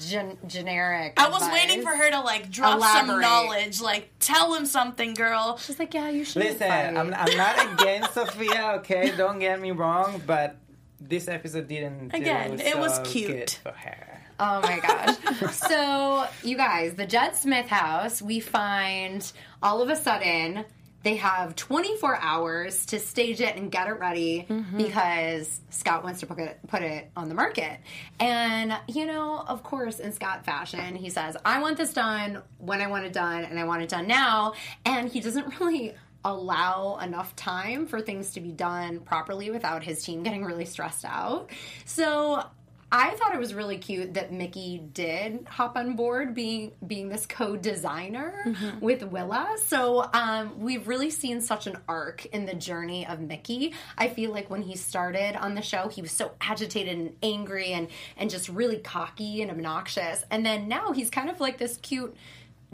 gen- 0.06 0.38
generic. 0.46 1.14
I 1.16 1.28
was 1.30 1.42
advice. 1.42 1.52
waiting 1.66 1.82
for 1.82 1.90
her 1.96 2.10
to 2.10 2.20
like 2.20 2.50
drop 2.50 2.80
some 2.82 3.18
knowledge, 3.20 3.80
like 3.80 4.10
tell 4.20 4.52
him 4.54 4.66
something, 4.66 5.14
girl. 5.14 5.56
She's 5.56 5.78
like, 5.78 5.94
yeah, 5.94 6.10
you 6.10 6.24
should. 6.24 6.42
Listen. 6.42 6.70
I'm, 6.98 7.14
I'm 7.14 7.36
not 7.36 7.72
against 7.80 8.12
Sofia. 8.12 8.74
Okay, 8.80 9.14
don't 9.16 9.38
get 9.38 9.58
me 9.60 9.70
wrong, 9.70 10.20
but 10.26 10.56
this 11.00 11.28
episode 11.28 11.68
didn't. 11.68 12.14
Again, 12.14 12.60
it 12.60 12.78
was 12.78 12.98
cute. 13.04 13.60
for 13.62 13.72
her. 13.72 14.22
Oh 14.38 14.60
my 14.60 14.80
gosh. 14.80 15.54
so, 15.54 16.26
you 16.42 16.56
guys, 16.56 16.94
the 16.94 17.06
Jed 17.06 17.34
Smith 17.36 17.66
house, 17.66 18.20
we 18.20 18.40
find 18.40 19.30
all 19.62 19.80
of 19.80 19.88
a 19.88 19.96
sudden 19.96 20.64
they 21.06 21.14
have 21.14 21.54
24 21.54 22.16
hours 22.16 22.84
to 22.86 22.98
stage 22.98 23.40
it 23.40 23.54
and 23.54 23.70
get 23.70 23.86
it 23.86 23.92
ready 23.92 24.44
mm-hmm. 24.48 24.76
because 24.76 25.60
Scott 25.70 26.02
wants 26.02 26.18
to 26.18 26.26
put 26.26 26.38
it, 26.40 26.58
put 26.66 26.82
it 26.82 27.10
on 27.16 27.28
the 27.28 27.34
market. 27.34 27.78
And, 28.18 28.76
you 28.88 29.06
know, 29.06 29.44
of 29.46 29.62
course, 29.62 30.00
in 30.00 30.12
Scott 30.12 30.44
fashion, 30.44 30.96
he 30.96 31.08
says, 31.08 31.36
I 31.44 31.60
want 31.60 31.76
this 31.76 31.92
done 31.92 32.42
when 32.58 32.80
I 32.80 32.88
want 32.88 33.04
it 33.04 33.12
done 33.12 33.44
and 33.44 33.56
I 33.56 33.62
want 33.62 33.82
it 33.82 33.88
done 33.88 34.08
now. 34.08 34.54
And 34.84 35.08
he 35.08 35.20
doesn't 35.20 35.60
really 35.60 35.94
allow 36.26 36.98
enough 36.98 37.34
time 37.36 37.86
for 37.86 38.00
things 38.00 38.32
to 38.32 38.40
be 38.40 38.50
done 38.50 39.00
properly 39.00 39.50
without 39.50 39.84
his 39.84 40.02
team 40.02 40.24
getting 40.24 40.44
really 40.44 40.64
stressed 40.64 41.04
out. 41.04 41.50
So 41.84 42.44
I 42.90 43.10
thought 43.16 43.34
it 43.34 43.38
was 43.38 43.52
really 43.52 43.78
cute 43.78 44.14
that 44.14 44.32
Mickey 44.32 44.78
did 44.92 45.44
hop 45.48 45.76
on 45.76 45.96
board 45.96 46.34
being 46.34 46.70
being 46.86 47.08
this 47.08 47.26
co-designer 47.26 48.54
with 48.80 49.02
Willa. 49.02 49.56
So 49.66 50.08
um, 50.12 50.60
we've 50.60 50.86
really 50.86 51.10
seen 51.10 51.40
such 51.40 51.66
an 51.66 51.78
arc 51.88 52.26
in 52.26 52.46
the 52.46 52.54
journey 52.54 53.04
of 53.04 53.20
Mickey. 53.20 53.74
I 53.98 54.08
feel 54.08 54.30
like 54.30 54.50
when 54.50 54.62
he 54.62 54.76
started 54.76 55.34
on 55.36 55.54
the 55.54 55.62
show, 55.62 55.88
he 55.88 56.00
was 56.00 56.12
so 56.12 56.32
agitated 56.40 56.96
and 56.96 57.16
angry 57.24 57.72
and 57.72 57.88
and 58.16 58.30
just 58.30 58.48
really 58.48 58.78
cocky 58.78 59.42
and 59.42 59.50
obnoxious. 59.50 60.24
And 60.30 60.46
then 60.46 60.68
now 60.68 60.92
he's 60.92 61.10
kind 61.10 61.28
of 61.28 61.40
like 61.40 61.58
this 61.58 61.78
cute 61.78 62.16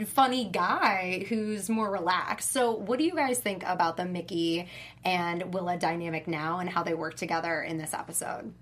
funny 0.05 0.45
guy 0.45 1.25
who's 1.29 1.69
more 1.69 1.89
relaxed. 1.89 2.51
So, 2.51 2.71
what 2.71 2.99
do 2.99 3.05
you 3.05 3.13
guys 3.13 3.39
think 3.39 3.63
about 3.65 3.97
the 3.97 4.05
Mickey 4.05 4.67
and 5.03 5.53
Willa 5.53 5.77
dynamic 5.77 6.27
now 6.27 6.59
and 6.59 6.69
how 6.69 6.83
they 6.83 6.93
work 6.93 7.15
together 7.15 7.61
in 7.61 7.77
this 7.77 7.93
episode? 7.93 8.53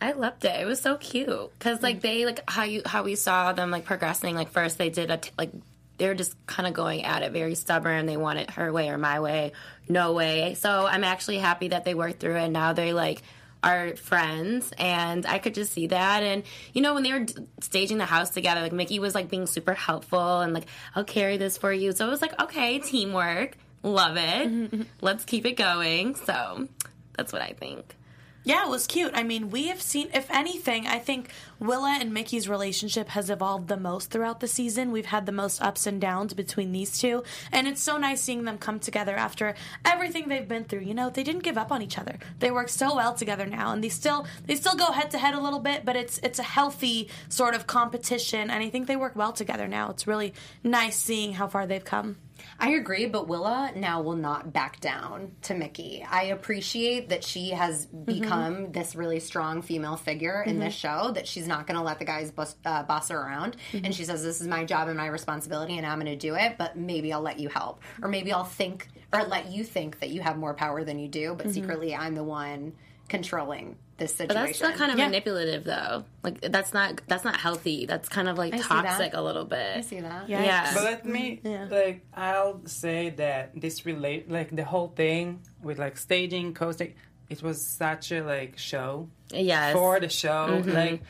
I 0.00 0.12
loved 0.12 0.44
it. 0.44 0.60
It 0.60 0.66
was 0.66 0.80
so 0.80 0.96
cute 0.96 1.50
because 1.58 1.82
like 1.82 2.00
they 2.00 2.24
like 2.24 2.48
how 2.48 2.64
you 2.64 2.82
how 2.86 3.02
we 3.02 3.16
saw 3.16 3.52
them 3.52 3.70
like 3.70 3.84
progressing. 3.84 4.34
Like 4.34 4.50
first 4.50 4.78
they 4.78 4.88
did 4.88 5.10
a 5.10 5.18
t- 5.18 5.30
like 5.36 5.52
they 5.98 6.06
were 6.06 6.14
just 6.14 6.34
kind 6.46 6.66
of 6.66 6.72
going 6.72 7.04
at 7.04 7.22
it, 7.22 7.32
very 7.32 7.54
stubborn. 7.54 8.06
They 8.06 8.16
wanted 8.16 8.50
her 8.52 8.72
way 8.72 8.88
or 8.88 8.96
my 8.96 9.20
way, 9.20 9.52
no 9.88 10.14
way. 10.14 10.54
So 10.54 10.86
I'm 10.86 11.04
actually 11.04 11.38
happy 11.38 11.68
that 11.68 11.84
they 11.84 11.94
worked 11.94 12.20
through 12.20 12.36
it. 12.36 12.48
Now 12.48 12.72
they 12.72 12.94
like 12.94 13.22
are 13.62 13.96
friends, 13.96 14.72
and 14.78 15.26
I 15.26 15.38
could 15.38 15.54
just 15.54 15.72
see 15.72 15.86
that. 15.88 16.22
And 16.22 16.42
you 16.72 16.82
know, 16.82 16.94
when 16.94 17.02
they 17.02 17.12
were 17.12 17.20
d- 17.20 17.34
staging 17.60 17.98
the 17.98 18.06
house 18.06 18.30
together, 18.30 18.60
like 18.60 18.72
Mickey 18.72 18.98
was 18.98 19.14
like 19.14 19.28
being 19.28 19.46
super 19.46 19.74
helpful 19.74 20.40
and 20.40 20.52
like, 20.52 20.66
"I'll 20.94 21.04
carry 21.04 21.36
this 21.36 21.56
for 21.56 21.72
you." 21.72 21.92
So 21.92 22.06
it 22.06 22.10
was 22.10 22.22
like, 22.22 22.40
okay, 22.40 22.78
teamwork, 22.78 23.56
love 23.82 24.16
it. 24.16 24.48
Mm-hmm. 24.48 24.82
Let's 25.00 25.24
keep 25.24 25.46
it 25.46 25.56
going. 25.56 26.14
So 26.14 26.68
that's 27.16 27.32
what 27.32 27.42
I 27.42 27.52
think. 27.52 27.96
Yeah, 28.42 28.64
it 28.64 28.70
was 28.70 28.86
cute. 28.86 29.12
I 29.14 29.22
mean, 29.22 29.50
we 29.50 29.68
have 29.68 29.82
seen, 29.82 30.08
if 30.14 30.30
anything, 30.30 30.86
I 30.86 30.98
think 30.98 31.28
Willa 31.58 31.98
and 32.00 32.14
Mickey's 32.14 32.48
relationship 32.48 33.08
has 33.10 33.28
evolved 33.28 33.68
the 33.68 33.76
most 33.76 34.10
throughout 34.10 34.40
the 34.40 34.48
season. 34.48 34.92
We've 34.92 35.04
had 35.04 35.26
the 35.26 35.32
most 35.32 35.60
ups 35.60 35.86
and 35.86 36.00
downs 36.00 36.32
between 36.32 36.72
these 36.72 36.98
two, 36.98 37.22
and 37.52 37.68
it's 37.68 37.82
so 37.82 37.98
nice 37.98 38.22
seeing 38.22 38.44
them 38.44 38.56
come 38.56 38.80
together 38.80 39.14
after 39.14 39.54
everything 39.84 40.28
they've 40.28 40.48
been 40.48 40.64
through. 40.64 40.80
You 40.80 40.94
know, 40.94 41.10
they 41.10 41.22
didn't 41.22 41.42
give 41.42 41.58
up 41.58 41.70
on 41.70 41.82
each 41.82 41.98
other. 41.98 42.18
They 42.38 42.50
work 42.50 42.70
so 42.70 42.96
well 42.96 43.12
together 43.12 43.44
now, 43.44 43.72
and 43.72 43.84
they 43.84 43.90
still 43.90 44.26
they 44.46 44.56
still 44.56 44.74
go 44.74 44.90
head 44.90 45.10
to 45.10 45.18
head 45.18 45.34
a 45.34 45.40
little 45.40 45.60
bit, 45.60 45.84
but 45.84 45.96
it's 45.96 46.18
it's 46.22 46.38
a 46.38 46.44
healthy 46.44 47.10
sort 47.28 47.54
of 47.54 47.66
competition, 47.66 48.48
and 48.48 48.64
I 48.64 48.70
think 48.70 48.86
they 48.86 48.96
work 48.96 49.16
well 49.16 49.32
together 49.32 49.68
now. 49.68 49.90
It's 49.90 50.06
really 50.06 50.32
nice 50.64 50.96
seeing 50.96 51.34
how 51.34 51.46
far 51.46 51.66
they've 51.66 51.84
come. 51.84 52.16
I 52.60 52.72
agree, 52.72 53.06
but 53.06 53.26
Willa 53.26 53.72
now 53.74 54.02
will 54.02 54.16
not 54.16 54.52
back 54.52 54.80
down 54.80 55.32
to 55.42 55.54
Mickey. 55.54 56.06
I 56.08 56.24
appreciate 56.24 57.08
that 57.08 57.24
she 57.24 57.50
has 57.50 57.86
mm-hmm. 57.86 58.04
become 58.04 58.72
this 58.72 58.94
really 58.94 59.18
strong 59.18 59.62
female 59.62 59.96
figure 59.96 60.42
in 60.42 60.58
this 60.58 60.74
mm-hmm. 60.76 61.04
show, 61.06 61.12
that 61.12 61.26
she's 61.26 61.46
not 61.46 61.66
going 61.66 61.78
to 61.78 61.82
let 61.82 61.98
the 61.98 62.04
guys 62.04 62.30
bus, 62.30 62.54
uh, 62.66 62.82
boss 62.82 63.08
her 63.08 63.18
around. 63.18 63.56
Mm-hmm. 63.72 63.86
And 63.86 63.94
she 63.94 64.04
says, 64.04 64.22
This 64.22 64.42
is 64.42 64.46
my 64.46 64.64
job 64.64 64.88
and 64.88 64.96
my 64.96 65.06
responsibility, 65.06 65.78
and 65.78 65.86
I'm 65.86 65.98
going 65.98 66.12
to 66.12 66.16
do 66.16 66.34
it, 66.34 66.56
but 66.58 66.76
maybe 66.76 67.12
I'll 67.14 67.22
let 67.22 67.40
you 67.40 67.48
help. 67.48 67.80
Or 68.02 68.08
maybe 68.08 68.30
I'll 68.30 68.44
think, 68.44 68.88
or 69.12 69.24
let 69.24 69.50
you 69.50 69.64
think 69.64 69.98
that 70.00 70.10
you 70.10 70.20
have 70.20 70.36
more 70.36 70.52
power 70.52 70.84
than 70.84 70.98
you 70.98 71.08
do, 71.08 71.34
but 71.34 71.50
secretly 71.50 71.94
I'm 71.94 72.14
the 72.14 72.24
one 72.24 72.74
controlling 73.10 73.76
this 73.98 74.12
But 74.12 74.28
situation. 74.30 74.46
that's 74.46 74.60
not 74.62 74.74
kind 74.76 74.90
of 74.92 74.96
manipulative, 74.96 75.64
though. 75.64 76.04
Like 76.22 76.40
that's 76.40 76.72
not 76.72 77.02
that's 77.06 77.24
not 77.24 77.36
healthy. 77.36 77.84
That's 77.84 78.08
kind 78.08 78.28
of 78.28 78.38
like 78.38 78.54
I 78.54 78.58
toxic 78.58 79.12
a 79.12 79.20
little 79.20 79.44
bit. 79.44 79.76
I 79.76 79.80
see 79.82 80.00
that. 80.00 80.28
Yeah. 80.28 80.42
yeah. 80.42 80.72
But 80.74 80.84
let 80.84 81.04
me 81.04 81.40
mm, 81.44 81.70
like 81.70 82.06
I'll 82.14 82.62
say 82.66 83.10
that 83.10 83.60
this 83.60 83.84
relate 83.84 84.30
like 84.30 84.54
the 84.56 84.64
whole 84.64 84.88
thing 84.88 85.40
with 85.62 85.78
like 85.78 85.98
staging, 85.98 86.54
co-stage, 86.54 86.94
it 87.28 87.42
was 87.42 87.66
such 87.76 88.10
a 88.12 88.22
like 88.22 88.56
show 88.56 89.08
Yes. 89.32 89.74
for 89.74 90.00
the 90.00 90.08
show. 90.08 90.48
Mm-hmm. 90.62 90.72
Like 90.72 91.02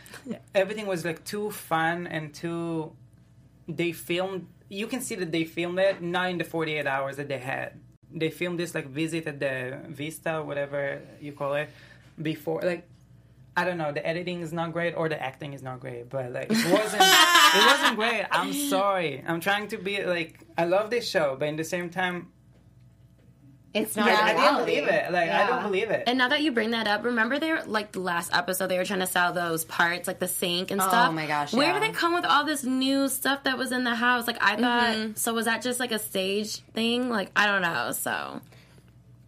everything 0.54 0.86
was 0.86 1.04
like 1.04 1.24
too 1.24 1.50
fun 1.52 2.08
and 2.08 2.34
too. 2.34 2.92
They 3.68 3.92
filmed. 3.92 4.46
You 4.68 4.86
can 4.88 5.00
see 5.00 5.14
that 5.16 5.30
they 5.30 5.44
filmed 5.44 5.78
it 5.78 6.02
not 6.02 6.30
in 6.30 6.38
the 6.38 6.44
forty 6.44 6.74
eight 6.74 6.86
hours 6.86 7.16
that 7.16 7.28
they 7.28 7.38
had. 7.38 7.78
They 8.12 8.30
filmed 8.30 8.58
this 8.58 8.74
like 8.74 8.88
visit 8.88 9.28
at 9.28 9.38
the 9.38 9.78
Vista, 9.88 10.42
whatever 10.42 11.00
you 11.20 11.30
call 11.32 11.54
it, 11.54 11.70
before 12.22 12.62
like. 12.62 12.86
I 13.56 13.64
don't 13.64 13.78
know. 13.78 13.92
The 13.92 14.06
editing 14.06 14.40
is 14.42 14.52
not 14.52 14.72
great, 14.72 14.94
or 14.94 15.08
the 15.08 15.20
acting 15.20 15.52
is 15.54 15.62
not 15.62 15.80
great. 15.80 16.08
But 16.08 16.30
like, 16.32 16.46
it 16.50 16.50
wasn't. 16.72 17.02
it 17.02 17.66
wasn't 17.66 17.96
great. 17.96 18.24
I'm 18.30 18.52
sorry. 18.52 19.22
I'm 19.26 19.40
trying 19.40 19.68
to 19.68 19.76
be 19.76 20.04
like. 20.04 20.38
I 20.56 20.64
love 20.66 20.88
this 20.88 21.06
show, 21.08 21.36
but 21.38 21.48
in 21.48 21.56
the 21.56 21.64
same 21.64 21.90
time, 21.90 22.28
It's 23.74 23.96
not 23.96 24.06
like, 24.06 24.18
I 24.18 24.34
didn't 24.34 24.64
believe 24.64 24.88
it. 24.88 25.12
Like, 25.12 25.30
I 25.30 25.46
don't 25.46 25.62
believe 25.62 25.90
it. 25.90 26.04
And 26.06 26.18
now 26.18 26.28
that 26.28 26.42
you 26.42 26.50
bring 26.52 26.70
that 26.70 26.86
up, 26.88 27.04
remember 27.04 27.38
they 27.38 27.52
were 27.52 27.62
like 27.66 27.92
the 27.92 28.00
last 28.00 28.34
episode 28.34 28.68
they 28.68 28.78
were 28.78 28.84
trying 28.84 29.00
to 29.00 29.06
sell 29.06 29.32
those 29.32 29.64
parts, 29.64 30.08
like 30.08 30.18
the 30.18 30.28
sink 30.28 30.70
and 30.70 30.80
Oh 30.80 30.88
stuff. 30.88 31.08
Oh 31.10 31.12
my 31.12 31.26
gosh, 31.26 31.52
Where 31.52 31.68
yeah. 31.68 31.78
did 31.78 31.82
they 31.82 31.92
come 31.92 32.14
with 32.14 32.24
all 32.24 32.44
this 32.44 32.64
new 32.64 33.08
stuff 33.08 33.44
that 33.44 33.58
was 33.58 33.70
in 33.72 33.84
the 33.84 33.94
house? 33.94 34.26
Like 34.26 34.38
I 34.40 34.56
thought 34.56 34.96
mm-hmm. 34.96 35.12
so 35.14 35.34
was 35.34 35.44
that 35.44 35.62
just 35.62 35.78
like 35.78 35.92
a 35.92 35.98
stage 35.98 36.58
thing? 36.72 37.10
Like 37.10 37.30
I 37.36 37.46
don't 37.46 37.62
know. 37.62 37.92
So 37.92 38.40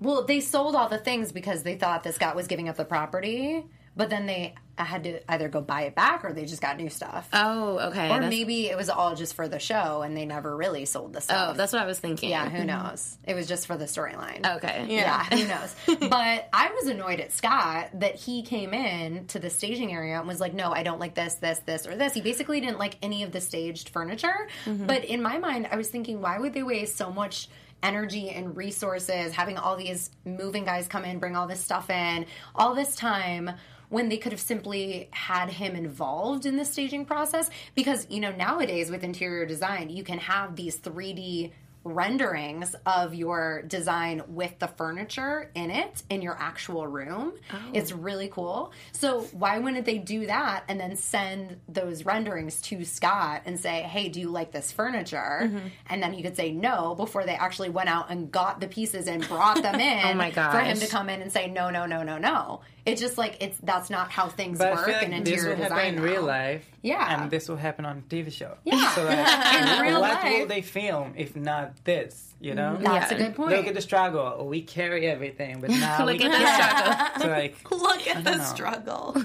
Well, 0.03 0.25
they 0.25 0.41
sold 0.41 0.75
all 0.75 0.89
the 0.89 0.99
things 0.99 1.33
because 1.33 1.63
they 1.63 1.77
thought 1.77 2.03
this 2.03 2.19
guy 2.19 2.35
was 2.35 2.47
giving 2.47 2.69
up 2.69 2.77
the 2.77 2.85
property, 2.85 3.65
but 3.97 4.11
then 4.11 4.27
they 4.27 4.55
had 4.79 5.05
to 5.05 5.31
either 5.31 5.49
go 5.49 5.61
buy 5.61 5.83
it 5.83 5.95
back 5.95 6.25
or 6.25 6.33
they 6.33 6.45
just 6.45 6.63
got 6.63 6.77
new 6.77 6.89
stuff. 6.89 7.29
Oh, 7.33 7.79
okay. 7.91 8.07
or 8.07 8.15
That's- 8.15 8.31
maybe 8.31 8.69
it 8.69 8.77
was 8.77 8.89
all 8.89 9.15
just 9.15 9.35
for 9.35 9.47
the 9.47 9.59
show 9.59 10.03
and 10.03 10.17
they 10.17 10.25
never 10.25 10.57
really 10.57 10.87
sold 10.87 11.13
the 11.13 11.19
oh, 11.19 11.21
stuff. 11.21 11.49
Oh, 11.51 11.57
that's 11.57 11.73
what 11.73 11.83
I 11.83 11.87
was 11.87 12.01
thinking. 12.01 12.31
yeah, 12.31 12.49
who 12.49 12.65
knows? 12.73 13.19
It 13.25 13.35
was 13.35 13.47
just 13.47 13.67
for 13.67 13.77
the 13.77 13.85
storyline. 13.85 14.57
Okay. 14.57 14.87
Yeah, 14.89 15.23
who 15.25 15.47
knows? 15.47 15.75
but 16.09 16.49
I 16.53 16.73
was 16.75 16.87
annoyed 16.87 17.21
at 17.21 17.33
Scott 17.33 17.91
that 18.01 18.17
he 18.17 18.43
came 18.43 18.73
in 18.75 19.27
to 19.29 19.39
the 19.39 19.51
staging 19.51 19.93
area 19.93 20.19
and 20.19 20.27
was 20.27 20.41
like, 20.41 20.55
"No, 20.55 20.73
I 20.73 20.83
don't 20.83 20.99
like 20.99 21.15
this, 21.15 21.35
this, 21.35 21.59
this, 21.61 21.87
or 21.87 21.95
this." 21.95 22.15
He 22.15 22.23
basically 22.23 22.61
didn't 22.61 22.79
like 22.79 22.97
any 23.03 23.23
of 23.23 23.31
the 23.31 23.41
staged 23.41 23.91
furniture. 23.91 24.49
Mm-hmm. 24.65 24.87
But 24.87 25.05
in 25.05 25.23
my 25.23 25.39
mind, 25.39 25.69
I 25.71 25.77
was 25.77 25.89
thinking, 25.89 26.21
why 26.21 26.39
would 26.39 26.55
they 26.55 26.63
waste 26.63 26.97
so 26.97 27.13
much? 27.13 27.49
Energy 27.83 28.31
and 28.31 28.57
resources, 28.57 29.33
having 29.33 29.59
all 29.59 29.77
these 29.77 30.11
moving 30.25 30.65
guys 30.65 30.87
come 30.87 31.05
in, 31.05 31.19
bring 31.19 31.37
all 31.37 31.47
this 31.47 31.61
stuff 31.61 31.91
in, 31.91 32.27
all 32.55 32.75
this 32.75 32.95
time 32.95 33.51
when 33.89 34.09
they 34.09 34.17
could 34.17 34.33
have 34.33 34.41
simply 34.41 35.09
had 35.11 35.51
him 35.51 35.77
involved 35.77 36.47
in 36.47 36.57
the 36.57 36.65
staging 36.65 37.05
process. 37.05 37.51
Because, 37.75 38.07
you 38.09 38.21
know, 38.21 38.33
nowadays 38.33 38.91
with 38.91 39.05
interior 39.05 39.45
design, 39.45 39.91
you 39.91 40.03
can 40.03 40.19
have 40.19 40.57
these 40.57 40.79
3D 40.79 41.53
renderings 41.85 42.75
of 42.87 43.15
your 43.15 43.63
design 43.63 44.23
with 44.29 44.59
the 44.59 44.69
furniture 44.69 45.51
in 45.55 45.71
it 45.71 46.03
in 46.11 46.23
your 46.23 46.37
actual 46.39 46.87
room. 46.87 47.33
Oh. 47.53 47.59
It's 47.73 47.93
really 47.93 48.29
cool. 48.29 48.73
So 48.93 49.23
why 49.33 49.59
wouldn't 49.59 49.85
they 49.85 49.99
do 49.99 50.27
that 50.27 50.65
and 50.69 50.79
then 50.79 50.97
send 50.97 51.61
those 51.69 52.05
renderings 52.05 52.61
to 52.63 52.85
Scott 52.85 53.43
and 53.47 53.59
say, 53.59 53.83
"Hey, 53.83 54.09
do 54.09 54.21
you 54.21 54.31
like 54.31 54.53
this 54.53 54.71
furniture?" 54.71 55.41
Mm-hmm. 55.43 55.69
And 55.89 56.03
then 56.03 56.13
he 56.13 56.23
could 56.23 56.37
say 56.37 56.53
no 56.53 56.95
before 56.95 57.25
they 57.25 57.35
actually 57.35 57.71
went 57.71 57.89
out 57.89 58.11
and 58.11 58.31
got 58.31 58.61
the 58.61 58.69
pieces 58.69 59.09
and 59.09 59.27
brought 59.27 59.63
them 59.63 59.75
oh 59.79 59.79
in 59.79 60.05
Oh 60.05 60.15
my 60.15 60.31
for 60.31 60.61
him 60.61 60.79
to 60.79 60.87
come 60.87 61.09
in 61.09 61.21
and 61.23 61.33
say 61.33 61.49
no, 61.49 61.71
no, 61.71 61.87
no, 61.87 62.03
no, 62.03 62.19
no. 62.19 62.61
It's 62.85 63.01
just 63.01 63.17
like 63.17 63.37
it's 63.41 63.57
that's 63.63 63.91
not 63.91 64.11
how 64.11 64.27
things 64.29 64.59
But 64.59 64.73
I 64.73 64.75
work 64.75 64.85
feel 64.87 64.95
like 64.97 65.05
in 65.05 65.11
this 65.11 65.19
interior 65.35 65.49
will 65.57 65.63
happen 65.63 65.77
design 65.77 65.89
in 65.95 65.97
now. 65.97 66.03
real 66.03 66.23
life. 66.23 66.65
Yeah. 66.83 67.23
And 67.23 67.31
this 67.31 67.49
will 67.49 67.57
happen 67.57 67.85
on 67.87 67.99
a 67.99 68.01
TV 68.13 68.33
show. 68.33 68.57
Yeah. 68.65 68.91
So 68.95 69.05
like, 69.05 69.19
In 69.79 69.83
real 69.83 70.01
what 70.01 70.25
will 70.25 70.39
life. 70.41 70.49
they 70.49 70.63
film 70.63 71.13
if 71.17 71.37
not 71.37 71.85
this? 71.85 72.35
You 72.41 72.57
know? 72.57 72.77
That's 72.81 73.13
Yeah. 73.13 73.17
a 73.19 73.21
good 73.21 73.37
point. 73.37 73.53
Look 73.55 73.69
at 73.69 73.75
the 73.75 73.81
struggle. 73.81 74.49
We 74.49 74.63
carry 74.63 75.07
everything, 75.07 75.61
but 75.61 75.71
now 75.71 76.05
Look 76.05 76.19
we 76.19 76.25
at 76.25 76.33
the 76.33 76.37
can't. 76.39 77.17
struggle. 77.17 77.21
So 77.23 77.29
like, 77.29 77.71
Look 77.71 78.07
at 78.09 78.25
the 78.25 78.37
know. 78.39 78.45
struggle. 78.45 79.17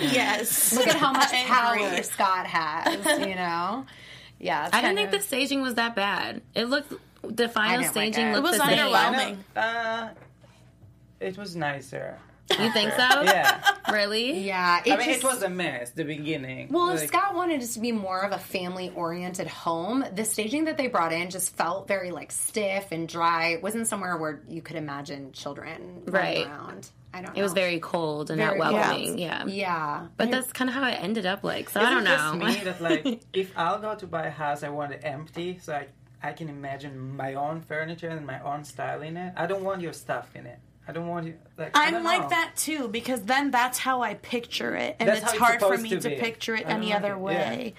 yes. 0.00 0.72
Look 0.74 0.86
at 0.88 0.96
how 0.96 1.12
much 1.12 1.30
power. 1.32 2.02
Scott 2.02 2.46
has, 2.46 3.04
you 3.28 3.34
know? 3.34 3.84
Yeah. 4.38 4.68
I 4.72 4.80
didn't 4.80 4.96
kind 4.96 4.98
think 4.98 5.10
the 5.10 5.20
staging 5.20 5.60
was 5.62 5.74
that 5.74 5.94
bad. 5.94 6.40
It 6.54 6.64
looked 6.64 6.92
the 7.22 7.48
final 7.48 7.80
didn't 7.82 7.94
like 7.96 8.14
staging 8.14 8.28
it. 8.28 8.36
looked 8.36 8.38
It 8.38 8.50
was 8.50 8.58
the 8.58 8.66
same. 8.66 8.78
underwhelming. 8.78 9.36
uh, 9.56 10.08
it 11.20 11.36
was 11.36 11.56
nicer. 11.56 12.18
You 12.60 12.70
think 12.72 12.92
so? 12.92 13.22
Yeah. 13.22 13.60
Really? 13.92 14.40
Yeah, 14.40 14.82
it 14.84 14.92
I 14.92 14.96
mean, 14.96 15.06
just, 15.06 15.20
it 15.20 15.24
was 15.24 15.42
a 15.42 15.48
mess. 15.48 15.90
The 15.90 16.04
beginning. 16.04 16.68
Well, 16.70 16.90
if 16.90 17.06
Scott 17.08 17.34
wanted 17.34 17.62
it 17.62 17.66
to 17.68 17.80
be 17.80 17.90
more 17.92 18.20
of 18.22 18.32
a 18.32 18.38
family-oriented 18.38 19.46
home, 19.46 20.04
the 20.14 20.24
staging 20.24 20.64
that 20.64 20.76
they 20.76 20.88
brought 20.88 21.12
in 21.12 21.30
just 21.30 21.56
felt 21.56 21.88
very 21.88 22.10
like 22.10 22.30
stiff 22.32 22.92
and 22.92 23.08
dry. 23.08 23.48
It 23.48 23.62
wasn't 23.62 23.86
somewhere 23.86 24.16
where 24.16 24.42
you 24.48 24.60
could 24.62 24.76
imagine 24.76 25.32
children 25.32 26.02
running 26.06 26.12
Right. 26.12 26.46
around. 26.46 26.90
I 27.14 27.22
don't. 27.22 27.34
know. 27.34 27.40
It 27.40 27.42
was 27.42 27.54
very 27.54 27.80
cold 27.80 28.30
and 28.30 28.38
Very 28.38 28.58
not 28.58 28.72
welcoming. 28.72 29.18
Yeah. 29.18 29.46
Yeah, 29.46 30.06
But 30.18 30.30
that's 30.30 30.52
kind 30.52 30.68
of 30.68 30.74
how 30.74 30.86
it 30.86 30.98
ended 31.02 31.24
up 31.24 31.42
like. 31.42 31.70
So 31.70 31.80
I 31.80 31.88
don't 31.90 32.02
it 32.06 32.10
just 32.10 32.34
know. 32.34 32.44
me 32.46 32.54
that 32.64 32.80
like, 32.82 33.20
if 33.32 33.56
I'll 33.56 33.78
go 33.78 33.94
to 33.94 34.06
buy 34.06 34.26
a 34.26 34.30
house, 34.30 34.62
I 34.62 34.68
want 34.68 34.92
it 34.92 35.00
empty, 35.04 35.58
so 35.62 35.72
I 35.74 35.86
I 36.22 36.32
can 36.32 36.48
imagine 36.48 37.16
my 37.16 37.34
own 37.34 37.60
furniture 37.62 38.08
and 38.08 38.26
my 38.26 38.40
own 38.42 38.64
style 38.64 39.00
in 39.02 39.16
it. 39.16 39.32
I 39.36 39.46
don't 39.46 39.62
want 39.64 39.80
your 39.80 39.92
stuff 39.92 40.28
in 40.34 40.46
it. 40.46 40.58
I 40.88 40.92
don't 40.92 41.06
want 41.06 41.26
you 41.26 41.34
like. 41.58 41.72
I'm 41.74 42.02
like 42.02 42.22
know. 42.22 42.28
that 42.30 42.52
too 42.56 42.88
because 42.88 43.22
then 43.22 43.50
that's 43.50 43.78
how 43.78 44.00
I 44.00 44.14
picture 44.14 44.74
it, 44.74 44.96
and 44.98 45.08
That's 45.08 45.20
it's 45.20 45.32
hard 45.36 45.60
for 45.60 45.76
me 45.76 45.90
to 45.90 46.00
to, 46.00 46.16
picture 46.16 46.56
it 46.56 46.64
any 46.66 46.86
like 46.86 46.96
other 46.96 47.12
it, 47.12 47.18
way. 47.18 47.74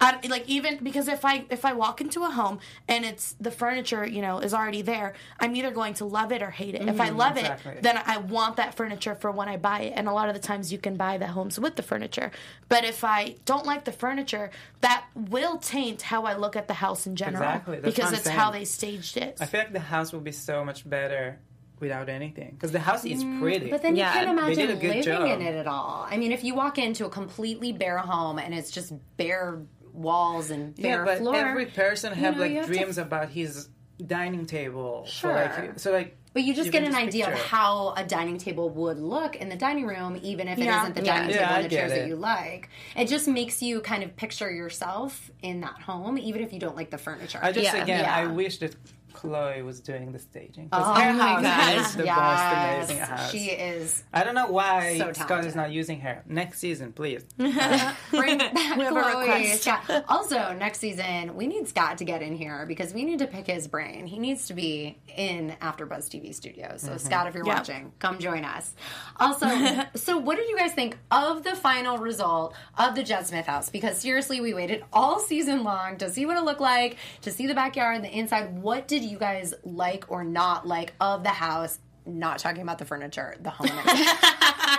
I, 0.00 0.20
like 0.28 0.48
even 0.48 0.78
because 0.82 1.08
if 1.08 1.24
I 1.24 1.44
if 1.50 1.64
I 1.64 1.72
walk 1.72 2.00
into 2.00 2.22
a 2.22 2.30
home 2.30 2.60
and 2.86 3.04
it's 3.04 3.32
the 3.40 3.50
furniture 3.50 4.06
you 4.06 4.22
know 4.22 4.38
is 4.38 4.54
already 4.54 4.80
there, 4.82 5.14
I'm 5.40 5.56
either 5.56 5.72
going 5.72 5.94
to 5.94 6.04
love 6.04 6.30
it 6.32 6.40
or 6.40 6.50
hate 6.50 6.74
it. 6.74 6.82
if 6.88 7.00
I 7.00 7.10
love 7.10 7.34
Mm-hmm. 7.34 7.38
exactly. 7.38 7.72
it, 7.72 7.82
then 7.82 8.00
I 8.06 8.18
want 8.18 8.56
that 8.56 8.74
furniture 8.76 9.14
for 9.16 9.30
when 9.32 9.48
I 9.48 9.56
buy 9.56 9.80
it. 9.80 9.94
And 9.96 10.08
a 10.08 10.12
lot 10.12 10.28
of 10.28 10.34
the 10.34 10.40
times 10.40 10.72
you 10.72 10.78
can 10.78 10.96
buy 10.96 11.18
the 11.18 11.26
homes 11.26 11.58
with 11.58 11.74
the 11.76 11.82
furniture. 11.82 12.30
But 12.68 12.84
if 12.84 13.02
I 13.02 13.34
don't 13.44 13.66
like 13.66 13.84
the 13.84 13.92
furniture, 13.92 14.50
that 14.82 15.04
will 15.14 15.58
taint 15.58 16.00
how 16.02 16.22
I 16.24 16.36
look 16.36 16.54
at 16.54 16.68
the 16.68 16.74
house 16.74 17.06
in 17.06 17.16
general 17.16 17.42
Exactly, 17.42 17.80
that's 17.80 17.94
because 17.96 18.12
it's 18.12 18.28
how 18.28 18.52
they 18.52 18.64
staged 18.64 19.16
it. 19.16 19.38
I 19.40 19.46
feel 19.46 19.60
like 19.60 19.72
the 19.72 19.80
house 19.80 20.12
will 20.12 20.20
be 20.20 20.32
so 20.32 20.64
much 20.64 20.88
better 20.88 21.40
without 21.80 22.08
anything 22.08 22.52
because 22.52 22.72
the 22.72 22.78
house 22.78 23.04
is 23.04 23.22
pretty. 23.40 23.66
Mm, 23.66 23.70
But 23.70 23.82
then 23.82 23.96
Yeah, 23.96 24.12
you 24.12 24.26
can't 24.26 24.38
imagine 24.38 24.68
living 24.78 25.02
job. 25.02 25.26
in 25.28 25.42
it 25.42 25.54
at 25.54 25.66
all. 25.66 26.06
I 26.10 26.16
mean, 26.16 26.32
if 26.32 26.44
you 26.44 26.54
walk 26.54 26.78
into 26.78 27.06
a 27.06 27.10
completely 27.10 27.72
bare 27.72 27.98
home 27.98 28.38
and 28.38 28.54
it's 28.54 28.70
just 28.70 28.92
bare 29.16 29.60
walls 29.92 30.50
and 30.50 30.74
bare 30.76 30.98
yeah, 31.00 31.04
but 31.04 31.18
floor, 31.18 31.34
every 31.36 31.66
person 31.66 32.12
have 32.12 32.36
know, 32.36 32.42
like 32.42 32.52
have 32.52 32.66
to- 32.66 32.72
dreams 32.72 32.98
about 32.98 33.30
his 33.30 33.68
dining 34.04 34.46
table. 34.46 35.04
So 35.06 35.10
Sure. 35.28 35.34
like, 35.34 35.78
so 35.78 35.92
like. 35.92 36.14
But 36.34 36.44
you 36.44 36.54
just 36.54 36.66
you 36.66 36.72
get 36.72 36.84
can 36.84 36.92
an 36.92 36.94
idea 36.94 37.26
of 37.32 37.34
how 37.36 37.94
a 37.96 38.04
dining 38.04 38.38
table 38.38 38.68
would 38.70 38.98
look 38.98 39.34
in 39.34 39.48
the 39.48 39.56
dining 39.56 39.86
room, 39.86 40.20
even 40.22 40.46
if 40.46 40.58
it 40.58 40.64
Yeah. 40.66 40.76
not 40.76 40.94
the 40.94 41.02
dining 41.02 41.30
Yeah, 41.30 41.38
table 41.38 41.52
I 41.52 41.56
and 41.56 41.64
the 41.64 41.68
get 41.68 41.76
chairs 41.80 41.92
that 41.92 42.06
you 42.06 42.14
like. 42.16 42.68
It 42.94 43.08
just 43.08 43.26
makes 43.26 43.60
you 43.60 43.80
kind 43.80 44.04
of 44.04 44.14
picture 44.14 44.48
yourself 44.48 45.32
in 45.42 45.62
that 45.62 45.80
home, 45.80 46.16
even 46.18 46.42
if 46.42 46.52
you 46.52 46.60
don't 46.60 46.76
like 46.76 46.90
the 46.90 46.98
furniture. 46.98 47.40
I 47.42 47.50
just 47.50 47.74
Yeah. 47.74 47.82
again, 47.82 48.00
Yeah. 48.04 48.14
I 48.14 48.26
wish 48.26 48.58
that 48.58 48.76
Khloé 49.20 49.64
was 49.64 49.80
doing 49.80 50.12
the 50.12 50.18
staging. 50.18 50.68
Oh 50.72 50.78
'Cause 50.78 51.02
her 51.02 51.12
my 51.12 51.28
house 51.28 51.42
God. 51.42 51.76
is 51.86 51.96
the 51.96 52.04
yes, 52.04 52.18
most 52.88 52.90
amazing 52.96 52.98
house. 53.16 53.30
she 53.30 53.44
is. 53.50 54.04
I 54.12 54.24
don't 54.24 54.34
know 54.34 54.46
why 54.46 54.98
So 54.98 55.12
Scott 55.12 55.28
talented. 55.28 55.48
is 55.48 55.56
not 55.56 55.70
using 55.72 56.00
her. 56.00 56.22
Next 56.26 56.58
season, 56.58 56.92
please. 56.92 57.24
Bring 57.36 57.56
back 58.38 58.56
have 58.56 58.78
a 58.78 58.82
Khloé. 58.82 59.20
request. 59.20 59.62
Scott. 59.62 60.04
Also, 60.08 60.52
next 60.54 60.78
season 60.78 61.34
we 61.36 61.46
need 61.46 61.68
Scott 61.68 61.98
to 61.98 62.04
get 62.04 62.22
in 62.22 62.34
here 62.34 62.64
because 62.66 62.92
we 62.94 63.04
need 63.04 63.18
to 63.20 63.26
pick 63.26 63.46
his 63.46 63.66
brain. 63.68 64.06
He 64.06 64.18
needs 64.18 64.46
to 64.48 64.54
be 64.54 64.98
in 65.16 65.56
AfterBuzz 65.60 66.08
TV 66.08 66.34
Studios. 66.34 66.82
So, 66.82 66.88
mm-hmm. 66.90 66.98
Scott, 66.98 67.26
if 67.26 67.34
you're 67.34 67.46
Yeah. 67.46 67.54
watching, 67.54 67.92
come 67.98 68.18
join 68.18 68.44
us. 68.44 68.74
Also, 69.18 69.48
so 69.94 70.18
what 70.18 70.36
did 70.36 70.48
you 70.48 70.56
guys 70.56 70.72
think 70.72 70.96
of 71.10 71.42
the 71.42 71.54
final 71.56 71.98
result 71.98 72.54
of 72.76 72.94
the 72.94 73.02
Jed 73.02 73.26
Smith 73.26 73.46
house? 73.46 73.68
Because 73.70 73.98
seriously, 73.98 74.40
we 74.40 74.54
waited 74.54 74.84
all 74.92 75.18
season 75.18 75.64
long 75.64 75.96
to 75.98 76.10
see 76.10 76.26
what 76.26 76.36
it 76.36 76.42
looked 76.44 76.60
like, 76.60 76.96
to 77.22 77.30
see 77.30 77.46
the 77.46 77.54
backyard, 77.54 78.02
the 78.02 78.10
inside. 78.16 78.58
What 78.62 78.88
did 78.88 79.02
you 79.08 79.18
guys 79.18 79.54
like 79.64 80.06
or 80.08 80.24
not 80.24 80.66
like 80.66 80.94
of 81.00 81.22
the 81.22 81.30
house? 81.30 81.78
Not 82.06 82.38
talking 82.38 82.62
about 82.62 82.78
the 82.78 82.86
furniture, 82.86 83.36
the 83.40 83.50
home. 83.50 83.68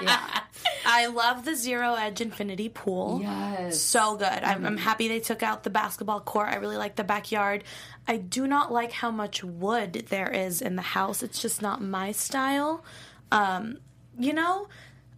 yeah. 0.01 0.41
I 0.85 1.07
love 1.07 1.45
the 1.45 1.55
zero 1.55 1.93
edge 1.93 2.21
infinity 2.21 2.69
pool. 2.69 3.19
Yes. 3.21 3.79
So 3.81 4.15
good. 4.15 4.25
I'm, 4.25 4.65
I'm 4.65 4.77
happy 4.77 5.07
they 5.07 5.19
took 5.19 5.43
out 5.43 5.63
the 5.63 5.69
basketball 5.69 6.21
court. 6.21 6.49
I 6.49 6.55
really 6.55 6.77
like 6.77 6.95
the 6.95 7.03
backyard. 7.03 7.63
I 8.07 8.17
do 8.17 8.47
not 8.47 8.71
like 8.71 8.91
how 8.91 9.11
much 9.11 9.43
wood 9.43 10.05
there 10.09 10.31
is 10.31 10.61
in 10.61 10.75
the 10.75 10.81
house. 10.81 11.21
It's 11.21 11.39
just 11.39 11.61
not 11.61 11.81
my 11.81 12.11
style. 12.11 12.83
Um, 13.31 13.77
you 14.17 14.33
know, 14.33 14.67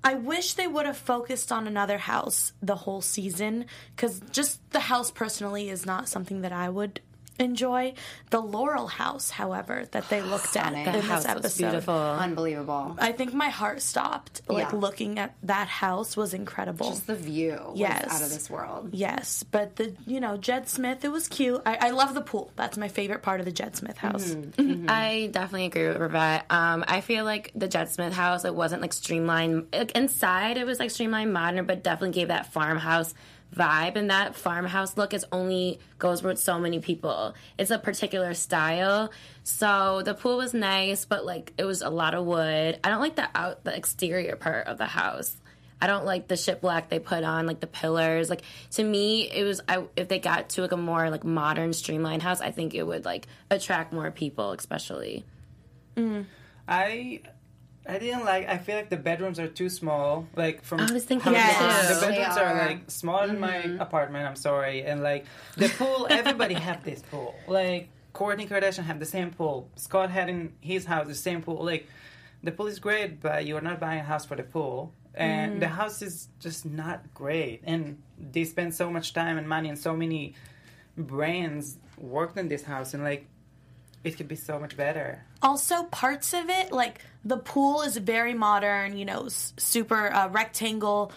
I 0.04 0.16
wish 0.16 0.54
they 0.54 0.68
would 0.68 0.86
have 0.86 0.98
focused 0.98 1.52
on 1.52 1.68
another 1.68 1.98
house 1.98 2.54
the 2.62 2.76
whole 2.76 3.02
season 3.02 3.66
because 3.96 4.20
just 4.32 4.60
the 4.72 4.80
house 4.80 5.12
personally 5.12 5.70
is 5.70 5.86
not 5.86 6.10
something 6.10 6.42
that 6.42 6.52
I 6.52 6.70
would 6.70 7.02
enjoy. 7.42 7.94
The 8.30 8.40
Laurel 8.40 8.88
house, 8.88 9.30
however, 9.30 9.86
that 9.92 10.08
they 10.10 10.22
looked 10.22 10.56
at 10.56 10.74
in 10.74 10.86
The 10.86 10.92
this 10.94 11.06
house 11.06 11.24
was 11.26 11.38
episode. 11.38 11.64
beautiful. 11.70 11.96
Unbelievable. 11.96 12.96
I 13.00 13.12
think 13.12 13.34
my 13.34 13.50
heart 13.50 13.82
stopped. 13.82 14.42
Like 14.48 14.72
Yeah. 14.72 14.78
looking 14.78 15.20
at 15.20 15.36
that 15.44 15.68
house 15.68 16.16
was 16.16 16.34
incredible. 16.34 16.90
Just 16.90 17.08
the 17.08 17.16
view 17.16 17.60
was 17.70 17.80
Yes. 17.80 18.08
out 18.10 18.22
of 18.22 18.30
this 18.30 18.50
world. 18.50 18.90
yes, 18.94 19.44
but 19.44 19.76
the 19.76 19.94
you 20.06 20.20
know 20.20 20.38
Jed 20.38 20.70
Smith, 20.70 21.04
it 21.04 21.12
was 21.12 21.28
cute. 21.28 21.62
I, 21.66 21.88
I 21.88 21.90
love 21.92 22.14
the 22.14 22.22
pool. 22.22 22.52
That's 22.56 22.78
my 22.78 22.88
favorite 22.88 23.22
part 23.22 23.40
of 23.40 23.46
the 23.46 23.52
Jed 23.52 23.76
Smith 23.76 23.98
house. 23.98 24.36
Mm-hmm. 24.62 24.86
I 24.90 25.30
definitely 25.32 25.66
agree 25.66 25.88
with 25.88 25.98
Rivette. 25.98 26.44
Um, 26.52 26.84
I 26.88 27.02
feel 27.02 27.26
like 27.26 27.52
the 27.56 27.68
Jed 27.68 27.90
Smith 27.90 28.14
house 28.14 28.46
it 28.46 28.54
wasn't 28.54 28.82
like 28.82 28.94
streamlined 28.94 29.68
like, 29.74 29.92
inside. 29.92 30.58
It 30.58 30.66
was 30.66 30.80
like 30.80 30.92
streamlined, 30.92 31.34
modern, 31.34 31.66
but 31.66 31.84
definitely 31.84 32.14
gave 32.14 32.28
that 32.30 32.52
farmhouse 32.54 33.14
vibe. 33.56 33.96
And 33.96 34.10
that 34.10 34.36
farmhouse 34.36 34.98
look 34.98 35.14
is 35.14 35.26
only 35.32 35.80
goes 36.00 36.24
with 36.24 36.40
so 36.40 36.60
many 36.60 36.80
people. 36.80 37.36
It's 37.58 37.72
a 37.72 37.78
particular 37.78 38.34
style. 38.34 39.12
So 39.44 40.02
the 40.04 40.14
pool 40.14 40.38
was 40.38 40.54
nice, 40.54 41.06
but 41.06 41.26
like 41.26 41.54
it 41.58 41.66
was 41.66 41.82
a 41.82 41.90
lot 41.90 42.14
of 42.14 42.26
wood. 42.26 42.80
I 42.84 42.90
don't 42.90 43.02
like 43.02 43.16
the 43.16 43.30
out 43.36 43.64
the 43.64 43.76
exterior 43.76 44.36
part 44.36 44.68
of 44.68 44.78
the 44.78 44.86
house. 44.86 45.36
I 45.84 45.88
don't 45.88 46.06
like 46.06 46.28
the 46.28 46.36
shiplap 46.36 46.90
they 46.90 47.00
put 47.00 47.24
on, 47.24 47.48
like 47.48 47.60
the 47.60 47.68
pillars. 47.68 48.30
Like 48.30 48.44
to 48.72 48.84
me, 48.84 49.30
it 49.30 49.44
was 49.44 49.62
I, 49.68 49.84
if 49.96 50.08
they 50.08 50.20
got 50.20 50.50
to 50.50 50.62
like 50.62 50.72
a 50.72 50.78
more 50.78 51.10
like 51.10 51.24
modern, 51.24 51.74
streamlined 51.74 52.22
house, 52.22 52.40
I 52.40 52.52
think 52.52 52.76
it 52.76 52.84
would 52.84 53.04
like 53.04 53.28
attract 53.50 53.92
more 53.92 54.12
people, 54.12 54.52
especially. 54.52 55.26
Mm. 55.98 56.26
I 56.68 57.22
I 57.92 58.00
didn't 58.00 58.24
like. 58.26 58.48
I 58.48 58.58
feel 58.58 58.76
like 58.78 58.90
the 58.90 58.98
bedrooms 59.10 59.38
are 59.40 59.48
too 59.48 59.70
small. 59.70 60.26
Like 60.36 60.64
from 60.64 60.80
I 60.80 60.92
was 60.92 61.04
thinking 61.04 61.26
how 61.26 61.32
many 61.32 61.44
that 61.44 61.60
bedrooms- 61.60 62.00
too. 62.00 62.06
The 62.06 62.12
bedrooms 62.14 62.38
are. 62.38 62.46
are. 62.46 62.68
like 62.68 62.82
small 62.92 63.28
than 63.28 63.40
my 63.40 63.58
Mm-hmm. 63.62 63.82
apartment. 63.82 64.24
I'm 64.30 64.36
sorry, 64.50 64.84
and 64.84 65.04
like 65.04 65.26
the 65.58 65.70
pool. 65.70 66.08
everybody 66.10 66.54
have 66.56 66.84
this 66.86 67.02
pool. 67.12 67.36
Like 67.48 67.90
Kourtney 68.16 68.48
Kardashian 68.48 68.84
have 68.84 69.00
the 69.00 69.06
same 69.06 69.30
pool. 69.32 69.70
Scott 69.76 70.10
had 70.10 70.30
in 70.30 70.54
his 70.62 70.86
house 70.86 71.08
the 71.08 71.16
same 71.16 71.42
pool. 71.42 71.64
Like 71.72 71.86
the 72.44 72.52
pool 72.52 72.68
is 72.68 72.80
great, 72.80 73.22
but 73.22 73.46
you 73.46 73.56
are 73.58 73.62
not 73.70 73.80
buying 73.80 74.00
a 74.00 74.04
house 74.04 74.26
for 74.26 74.36
the 74.38 74.44
pool. 74.56 74.94
And 75.14 75.58
Mm. 75.58 75.60
the 75.60 75.68
house 75.68 76.02
is 76.02 76.30
just 76.40 76.66
not 76.66 77.14
great. 77.14 77.60
And 77.66 78.02
they 78.18 78.46
spend 78.46 78.74
so 78.74 78.90
much 78.90 79.08
time 79.14 79.38
and 79.38 79.48
money 79.56 79.68
and 79.68 79.78
so 79.78 79.94
many 80.04 80.34
brains 80.98 81.78
worked 81.98 82.38
in 82.38 82.48
this 82.48 82.64
house, 82.64 82.94
and 82.94 83.04
like 83.04 83.26
it 84.04 84.18
could 84.18 84.28
be 84.28 84.36
so 84.36 84.60
much 84.60 84.76
better. 84.78 85.24
Also, 85.42 85.84
parts 85.84 86.34
of 86.34 86.50
it, 86.50 86.72
like 86.72 87.02
the 87.26 87.38
pool, 87.38 87.82
is 87.84 87.98
very 87.98 88.34
modern. 88.34 88.98
You 88.98 89.06
know, 89.06 89.26
s- 89.26 89.54
super 89.58 90.12
uh, 90.14 90.30
rectangle, 90.30 91.12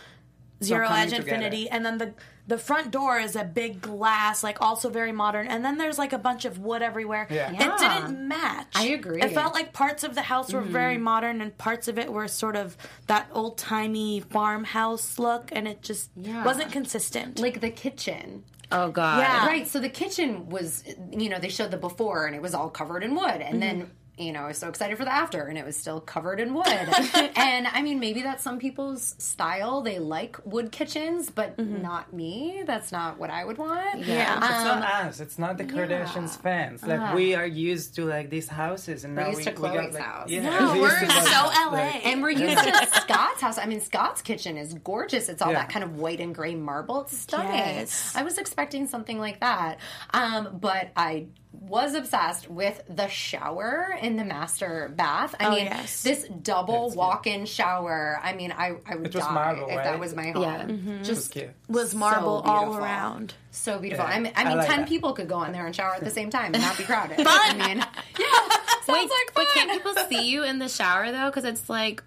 zero 0.63 0.89
edge 0.89 1.11
together. 1.11 1.23
infinity, 1.23 1.69
and 1.71 1.85
then 1.85 1.99
the 1.99 2.15
the 2.47 2.59
front 2.59 2.91
door 2.91 3.19
is 3.19 3.37
a 3.37 3.45
big 3.45 3.81
glass, 3.81 4.45
like 4.45 4.61
also 4.61 4.91
very 4.91 5.13
modern. 5.13 5.47
And 5.47 5.65
then 5.65 5.79
there's 5.79 5.97
like 5.97 6.13
a 6.13 6.19
bunch 6.19 6.45
of 6.45 6.59
wood 6.59 6.83
everywhere. 6.83 7.27
Yeah. 7.31 7.51
It 7.51 7.79
didn't 7.79 8.29
match. 8.29 8.67
I 8.75 8.89
agree. 8.89 9.23
It 9.23 9.33
felt 9.33 9.55
like 9.55 9.73
parts 9.73 10.05
of 10.05 10.15
the 10.15 10.21
house 10.21 10.53
were 10.53 10.61
very 10.61 10.99
modern, 10.99 11.41
and 11.41 11.57
parts 11.57 11.89
of 11.89 11.99
it 11.99 12.13
were 12.13 12.29
sort 12.29 12.55
of 12.57 12.77
that 13.07 13.29
old 13.33 13.57
timey 13.57 14.21
farmhouse 14.21 15.19
look, 15.19 15.49
and 15.53 15.67
it 15.67 15.81
just 15.81 16.11
Yeah. 16.17 16.45
wasn't 16.45 16.71
consistent. 16.71 17.39
Like 17.39 17.63
the 17.63 17.71
kitchen. 17.71 18.45
Oh 18.75 18.91
God! 18.91 19.21
Yeah. 19.21 19.47
Right. 19.47 19.69
So 19.69 19.79
the 19.79 19.89
kitchen 19.89 20.49
was, 20.49 20.83
you 21.13 21.29
know, 21.29 21.39
they 21.39 21.49
showed 21.49 21.71
the 21.71 21.77
before 21.77 22.27
and 22.27 22.35
it 22.35 22.43
was 22.43 22.55
all 22.55 22.69
covered 22.69 23.05
in 23.05 23.15
wood. 23.15 23.41
And 23.41 23.63
then, 23.63 23.83
mm-hmm. 23.83 23.91
You 24.17 24.33
know, 24.33 24.43
I 24.45 24.47
was 24.49 24.59
so 24.59 24.69
excited 24.69 24.97
for 24.97 25.05
the 25.05 25.13
after 25.13 25.43
and 25.47 25.59
it 25.59 25.65
was 25.67 25.77
still 25.77 26.01
covered 26.01 26.39
in 26.39 26.55
wood. 26.55 26.67
and 26.69 27.67
I 27.67 27.83
mean, 27.83 27.99
maybe 27.99 28.23
that's 28.23 28.45
some 28.45 28.59
people's 28.61 29.17
style. 29.19 29.81
They 29.81 29.99
like 29.99 30.37
wood 30.45 30.71
kitchens, 30.71 31.31
but 31.31 31.59
not 31.59 32.13
me. 32.13 32.63
That's 32.65 32.93
not 32.93 33.19
what 33.19 33.31
I 33.31 33.45
would 33.45 33.59
want. 33.59 34.05
Yeah. 34.07 34.37
It's 34.39 34.47
Um, 34.47 34.65
not 34.81 34.83
us. 35.07 35.19
It's 35.21 35.37
not 35.39 35.59
the 35.59 35.65
Kardashians 35.65 36.41
fans. 36.41 36.85
Like 36.85 37.13
we 37.15 37.35
are 37.35 37.47
used 37.47 37.97
to 37.97 38.05
like 38.05 38.31
these 38.31 38.47
houses, 38.47 39.05
and 39.05 39.17
now 39.17 39.27
used 39.31 39.39
we, 39.39 39.45
to 39.47 39.51
we 39.61 39.69
got 39.69 39.77
Khloé's 39.77 39.95
like 39.95 40.03
house. 40.05 40.31
yeah, 40.31 40.43
no, 40.61 40.73
we 40.75 40.81
we're 40.81 41.01
used 41.01 41.11
to 41.11 41.23
so 41.23 41.29
Khloé's 41.31 41.73
LA. 41.73 41.77
house. 41.79 42.03
And 42.05 42.23
we're 42.23 42.31
used 42.31 42.59
to 42.63 42.87
Scott's 43.01 43.41
house. 43.41 43.59
I 43.59 43.67
mean, 43.67 43.81
Scott's 43.81 44.23
kitchen 44.23 44.57
is 44.57 44.75
gorgeous. 44.75 45.29
It's 45.29 45.43
all 45.43 45.51
Yeah. 45.51 45.59
that 45.61 45.71
kind 45.71 45.83
of 45.85 45.97
white 45.97 46.21
and 46.21 46.33
gray 46.35 46.55
marble. 46.55 47.01
It's 47.03 47.19
stunning. 47.19 47.53
Yes. 47.53 48.15
I 48.15 48.23
was 48.23 48.39
expecting 48.39 48.87
something 48.87 49.19
like 49.19 49.41
that. 49.41 49.79
Um, 50.13 50.59
but 50.61 50.91
I 50.97 51.27
was 51.61 51.95
obsessed 51.95 52.49
with 52.51 52.83
the 52.89 53.09
shower 53.09 53.97
in 54.01 54.17
the 54.17 54.25
master 54.25 54.93
bath. 54.97 55.35
I 55.41 55.47
Oh, 55.47 55.51
mean, 55.51 55.65
yes. 55.67 56.03
this 56.03 56.25
double 56.43 56.91
walk-in 56.91 57.47
shower. 57.47 58.19
I 58.23 58.33
mean, 58.35 58.53
I, 58.53 58.77
I 58.87 58.97
would 58.97 59.11
die 59.13 59.33
marble, 59.33 59.69
if 59.69 59.77
right? 59.77 59.85
that 59.85 59.99
was 60.01 60.15
my 60.15 60.31
home. 60.31 60.43
Yeah. 60.43 60.67
It 60.67 60.99
was 60.99 61.07
Just 61.09 61.33
cute. 61.33 61.51
was 61.69 61.95
marble 61.95 62.43
So 62.45 62.51
all 62.51 62.77
around. 62.77 63.35
so 63.51 63.79
beautiful. 63.79 64.05
Yeah. 64.07 64.15
I 64.17 64.21
mean, 64.21 64.33
I 64.37 64.45
I 64.51 64.55
like 64.55 64.69
10 64.69 64.81
that. 64.81 64.89
people 64.89 65.13
could 65.13 65.29
go 65.29 65.43
in 65.45 65.53
there 65.53 65.67
and 65.67 65.75
shower 65.75 65.95
at 65.95 66.05
the 66.05 66.11
same 66.19 66.31
time 66.31 66.55
and 66.55 66.63
not 66.63 66.77
be 66.77 66.85
crowded. 66.85 67.17
Fun. 67.17 67.27
I 67.29 67.53
mean, 67.69 67.79
yeah, 68.19 68.27
sounds 68.85 68.89
Wait, 68.89 69.11
like 69.11 69.33
but 69.35 69.47
can't 69.55 69.71
people 69.71 69.95
see 70.09 70.29
you 70.29 70.45
in 70.45 70.59
the 70.59 70.69
shower 70.69 71.11
though? 71.13 71.27
Because 71.27 71.45
it's 71.45 71.69
like, 71.71 72.03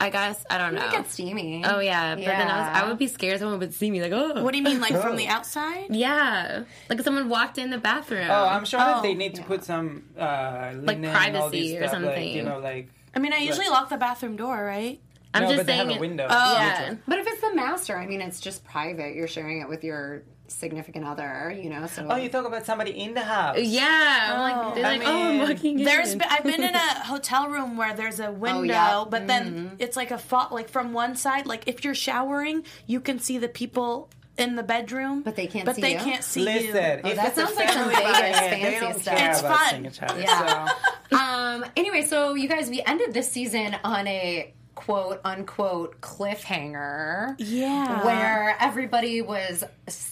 I 0.00 0.10
guess 0.10 0.44
I 0.50 0.58
don't 0.58 0.74
know. 0.74 0.84
It 0.84 0.90
gets 0.90 1.12
steamy. 1.12 1.64
Oh 1.64 1.78
yeah, 1.78 2.14
but 2.16 2.24
then 2.24 2.48
I 2.48 2.58
was 2.72 2.82
I 2.82 2.88
would 2.88 2.98
be 2.98 3.06
scared 3.06 3.38
someone 3.38 3.58
would 3.60 3.72
see 3.72 3.90
me 3.90 4.02
like 4.02 4.12
oh 4.12 4.42
What 4.42 4.52
do 4.52 4.58
you 4.58 4.64
mean, 4.64 4.80
like 4.80 4.92
from 4.92 5.12
Oh. 5.14 5.16
the 5.16 5.28
outside? 5.28 5.86
yeah 5.94 6.64
like 6.90 6.98
if 6.98 7.04
someone 7.04 7.28
walked 7.28 7.58
in 7.58 7.70
the 7.70 7.78
bathroom. 7.78 8.26
Oh, 8.30 8.46
I'm 8.46 8.64
sure 8.64 8.80
that 8.80 8.96
Oh, 8.98 9.02
they 9.02 9.14
need 9.14 9.34
to 9.36 9.42
put 9.44 9.64
some 9.64 10.04
uh, 10.18 10.72
linen 10.74 11.04
and 11.04 11.06
all 11.06 11.12
privacy 11.48 11.50
these 11.60 11.74
or 11.74 11.88
stuff, 11.88 11.92
Like, 11.92 12.02
something. 12.02 12.36
you 12.36 12.42
know, 12.42 12.58
like 12.58 12.88
I 13.14 13.20
mean, 13.20 13.32
I 13.32 13.38
usually 13.38 13.68
lock 13.68 13.88
the 13.88 13.96
bathroom 13.96 14.34
door, 14.36 14.62
right? 14.64 15.00
I'm 15.32 15.42
no, 15.44 15.48
just 15.48 15.58
but 15.60 15.66
they 15.66 15.76
saying 15.78 15.88
have 15.88 15.96
a 15.98 16.00
window. 16.00 16.26
Oh. 16.28 16.52
Yeah. 16.54 16.94
But 17.08 17.18
if 17.20 17.26
it's 17.28 17.40
the 17.40 17.54
master, 17.54 17.96
I 17.96 18.06
mean, 18.06 18.20
it's 18.20 18.40
just 18.40 18.64
private. 18.64 19.14
You're 19.14 19.26
sharing 19.28 19.60
it 19.60 19.68
with 19.68 19.82
your 19.84 20.22
significant 20.54 21.04
other, 21.06 21.54
you 21.62 21.68
know. 21.70 21.86
So 21.86 22.06
Oh, 22.08 22.16
you 22.16 22.28
talk 22.28 22.46
about 22.46 22.64
somebody 22.66 22.92
in 22.92 23.14
the 23.14 23.22
house. 23.22 23.58
Yeah, 23.58 24.30
I'm 24.32 24.40
like, 24.40 24.74
they're 24.74 24.86
I 24.86 24.96
like, 24.96 25.06
oh, 25.06 25.10
I'm 25.22 25.38
looking. 25.38 25.54
walking 25.56 25.78
in. 25.80 25.84
There's 25.84 26.12
been, 26.14 26.28
I've 26.30 26.44
been 26.44 26.62
in 26.62 26.74
a 26.74 27.04
hotel 27.04 27.48
room 27.48 27.76
where 27.76 27.94
there's 27.94 28.20
a 28.20 28.30
window, 28.30 28.62
yeah. 28.62 29.04
but 29.08 29.26
then 29.26 29.76
it's 29.78 29.96
like 29.96 30.10
a 30.10 30.18
fa- 30.18 30.48
like 30.50 30.68
from 30.68 30.92
one 30.92 31.16
side. 31.16 31.46
Like 31.46 31.64
if 31.66 31.84
you're 31.84 31.94
showering, 31.94 32.64
you 32.86 33.00
can 33.00 33.18
see 33.18 33.38
the 33.38 33.48
people 33.48 34.08
in 34.36 34.56
the 34.56 34.62
bedroom, 34.64 35.22
But 35.22 35.36
they 35.36 35.46
can't 35.46 35.62
see, 35.62 35.64
But 35.66 35.74
see 35.76 35.82
they 35.82 35.92
you? 35.92 35.98
can't 35.98 36.24
see 36.24 36.44
Listen, 36.44 36.74
you. 37.04 37.10
if 37.12 37.16
that 37.16 37.36
sounds 37.36 37.54
like 37.54 37.68
some 37.70 37.88
Vegas 37.88 38.02
buying 38.02 38.34
it, 38.34 38.50
they 38.50 38.78
fancy 38.80 39.00
stuff. 39.02 39.16
care 39.16 39.30
It's 39.30 39.40
about 39.40 39.58
fun. 39.58 39.70
seeing 39.70 39.86
each 39.86 40.02
other. 40.02 40.20
Yeah. 40.20 40.68
So. 41.10 41.16
um. 41.16 41.64
Anyway, 41.76 42.02
so 42.02 42.34
you 42.34 42.48
guys, 42.48 42.68
we 42.68 42.82
ended 42.82 43.14
this 43.14 43.30
season 43.30 43.76
on 43.84 44.06
a 44.08 44.52
quote 44.74 45.20
unquote 45.24 46.00
cliffhanger. 46.00 47.34
Yeah. 47.38 48.04
Where 48.04 48.56
everybody 48.60 49.22
was, 49.22 49.64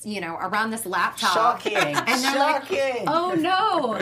you 0.05 0.20
know, 0.20 0.37
around 0.40 0.70
this 0.70 0.87
laptop. 0.87 1.33
Shocking. 1.35 1.77
And 1.77 2.22
they're 2.25 2.38
like, 2.38 2.66
Shocking. 2.66 3.05
oh 3.09 3.35
no, 3.38 4.01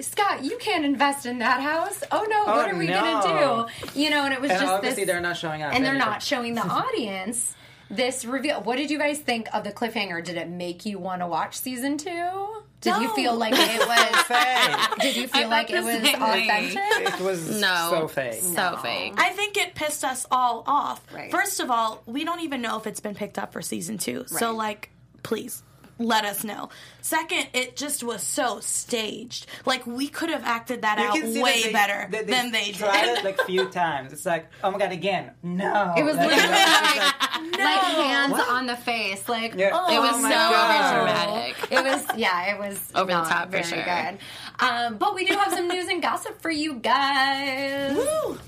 Scott, 0.00 0.44
you 0.44 0.56
can't 0.58 0.84
invest 0.84 1.26
in 1.26 1.38
that 1.38 1.60
house. 1.60 2.02
Oh 2.10 2.26
no, 2.28 2.44
what 2.44 2.68
Oh, 2.68 2.70
are 2.74 2.78
we 2.78 2.86
no. 2.86 3.00
gonna 3.00 3.66
do? 3.92 4.00
You 4.00 4.10
know, 4.10 4.24
and 4.24 4.32
it 4.34 4.40
was 4.40 4.50
And 4.50 4.60
just 4.60 4.72
obviously 4.72 5.04
this, 5.04 5.12
they're 5.12 5.20
not 5.20 5.36
showing 5.36 5.62
up. 5.62 5.74
and 5.74 5.84
they're 5.84 5.94
not 5.94 6.22
showing 6.22 6.54
the 6.54 6.62
audience 6.66 7.54
this 7.90 8.24
reveal. 8.24 8.60
What 8.62 8.76
did 8.76 8.90
you 8.90 8.98
guys 8.98 9.18
think 9.18 9.48
of 9.54 9.64
the 9.64 9.72
cliffhanger? 9.72 10.22
Did 10.24 10.36
it 10.36 10.48
make 10.48 10.84
you 10.84 10.98
want 10.98 11.22
to 11.22 11.26
watch 11.26 11.58
season 11.58 11.96
two? 11.98 12.62
Did 12.80 13.02
you 13.02 13.14
feel 13.14 13.34
like 13.36 13.54
it 13.56 13.78
was? 13.88 14.22
Fake. 14.22 14.98
Did 15.00 15.16
you 15.16 15.26
feel 15.28 15.48
like 15.48 15.70
it 15.70 15.82
was 15.82 15.94
same 15.94 16.02
thing. 16.02 16.14
authentic? 16.22 17.14
It 17.14 17.20
was 17.20 17.60
No. 17.60 17.88
so 17.90 18.08
fake. 18.08 18.40
so 18.40 18.76
fake. 18.82 19.14
I 19.16 19.30
think 19.30 19.56
it 19.56 19.74
pissed 19.74 20.04
us 20.04 20.26
all 20.30 20.62
off. 20.66 21.02
Right. 21.12 21.30
First 21.30 21.58
of 21.60 21.70
all, 21.70 22.02
we 22.06 22.24
don't 22.24 22.40
even 22.40 22.62
know 22.62 22.76
if 22.78 22.86
it's 22.86 23.00
been 23.00 23.14
picked 23.14 23.38
up 23.38 23.52
for 23.52 23.62
season 23.62 23.98
two. 23.98 24.24
So 24.28 24.52
like, 24.54 24.90
please 25.22 25.62
let 25.98 26.24
us 26.24 26.44
know. 26.44 26.68
Second, 27.00 27.48
it 27.52 27.76
just 27.76 28.02
was 28.04 28.22
so 28.22 28.60
staged. 28.60 29.46
Like 29.66 29.86
we 29.86 30.08
could 30.08 30.30
have 30.30 30.44
acted 30.44 30.82
that 30.82 30.98
You 30.98 31.04
out 31.06 31.14
can 31.16 31.32
see 31.32 31.42
way 31.42 31.60
that 31.62 31.66
they, 31.66 31.72
better 31.72 32.08
that 32.10 32.26
than 32.26 32.52
they 32.52 32.72
tried 32.72 33.04
did. 33.04 33.18
it 33.18 33.24
like 33.24 33.40
a 33.40 33.44
few 33.44 33.68
times. 33.70 34.12
It's 34.12 34.26
like, 34.26 34.48
oh 34.62 34.70
my 34.70 34.78
god, 34.78 34.92
again, 34.92 35.32
no. 35.42 35.94
It 35.96 36.04
was 36.04 36.16
Like, 36.16 36.28
literally 36.30 36.52
like, 36.52 36.96
like, 36.96 37.58
like 37.58 37.80
hands 37.80 38.40
on 38.48 38.66
the 38.66 38.76
face, 38.76 39.28
like 39.28 39.54
Yeah. 39.56 39.70
oh, 39.72 39.94
It 39.94 39.98
was 39.98 40.14
Oh 40.16 40.22
so 40.22 40.28
God. 40.28 40.94
dramatic. 41.04 41.56
It 41.72 41.82
was 41.84 42.04
yeah, 42.16 42.54
it 42.54 42.58
was 42.58 42.80
Over 42.94 43.06
the 43.06 43.18
not 43.18 43.28
top 43.28 43.44
for 43.46 43.50
very 43.52 43.64
sure. 43.64 43.82
good. 43.84 44.18
Um, 44.60 44.96
but 44.98 45.14
we 45.14 45.24
do 45.26 45.34
have 45.34 45.52
some 45.52 45.68
news 45.68 45.88
and 45.88 46.00
gossip 46.02 46.40
for 46.40 46.50
you 46.50 46.74
guys. 46.74 47.96
Woo! 47.96 48.38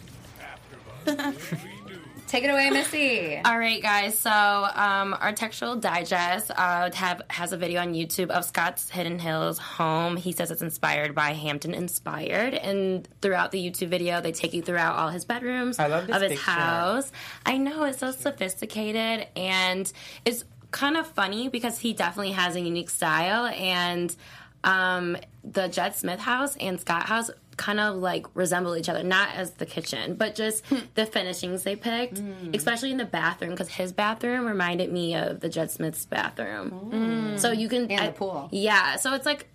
Take 2.30 2.44
it 2.44 2.50
away, 2.50 2.70
Missy. 2.70 3.38
All 3.44 3.58
right, 3.58 3.82
guys. 3.82 4.16
So 4.16 4.30
um, 4.30 5.16
our 5.20 5.32
textual 5.32 5.74
digest 5.74 6.52
uh, 6.54 6.88
have 6.92 7.22
has 7.28 7.52
a 7.52 7.56
video 7.56 7.80
on 7.80 7.92
YouTube 7.92 8.30
of 8.30 8.44
Scott's 8.44 8.88
Hidden 8.88 9.18
Hills 9.18 9.58
home. 9.58 10.16
He 10.16 10.30
says 10.30 10.52
it's 10.52 10.62
inspired 10.62 11.12
by 11.12 11.32
Hampton 11.32 11.74
Inspired, 11.74 12.54
and 12.54 13.08
throughout 13.20 13.50
the 13.50 13.58
YouTube 13.58 13.88
video, 13.88 14.20
they 14.20 14.30
take 14.30 14.54
you 14.54 14.62
throughout 14.62 14.94
all 14.94 15.08
his 15.08 15.24
bedrooms 15.24 15.80
I 15.80 15.88
love 15.88 16.06
this 16.06 16.14
of 16.14 16.22
his 16.22 16.30
picture. 16.30 16.50
house. 16.52 17.10
I 17.44 17.56
know 17.58 17.82
it's 17.82 17.98
so 17.98 18.12
sophisticated, 18.12 19.26
and 19.34 19.92
it's 20.24 20.44
kind 20.70 20.96
of 20.96 21.08
funny 21.08 21.48
because 21.48 21.80
he 21.80 21.94
definitely 21.94 22.30
has 22.30 22.54
a 22.54 22.60
unique 22.60 22.90
style, 22.90 23.46
and 23.46 24.14
um, 24.62 25.16
the 25.42 25.66
Jed 25.66 25.96
Smith 25.96 26.20
house 26.20 26.54
and 26.60 26.80
Scott 26.80 27.06
house 27.06 27.28
kind 27.60 27.78
of 27.78 27.96
like 27.96 28.24
resemble 28.34 28.74
each 28.74 28.88
other, 28.88 29.02
not 29.02 29.34
as 29.36 29.50
the 29.52 29.66
kitchen, 29.66 30.14
but 30.14 30.34
just 30.34 30.64
Hmm. 30.66 30.78
the 30.94 31.04
finishings 31.04 31.62
they 31.62 31.76
picked, 31.76 32.22
especially 32.54 32.90
in 32.90 32.96
the 32.96 33.04
bathroom, 33.04 33.50
because 33.50 33.68
his 33.68 33.92
bathroom 33.92 34.46
reminded 34.46 34.90
me 34.90 35.14
of 35.14 35.40
the 35.40 35.48
Jed 35.50 35.70
Smith's 35.70 36.06
bathroom. 36.06 37.34
So 37.36 37.52
you 37.52 37.68
can. 37.68 37.90
And 37.90 38.00
I- 38.00 38.06
the 38.06 38.12
pool. 38.12 38.48
yeah. 38.50 38.96
So 38.96 39.12
it's 39.14 39.26
like 39.26 39.46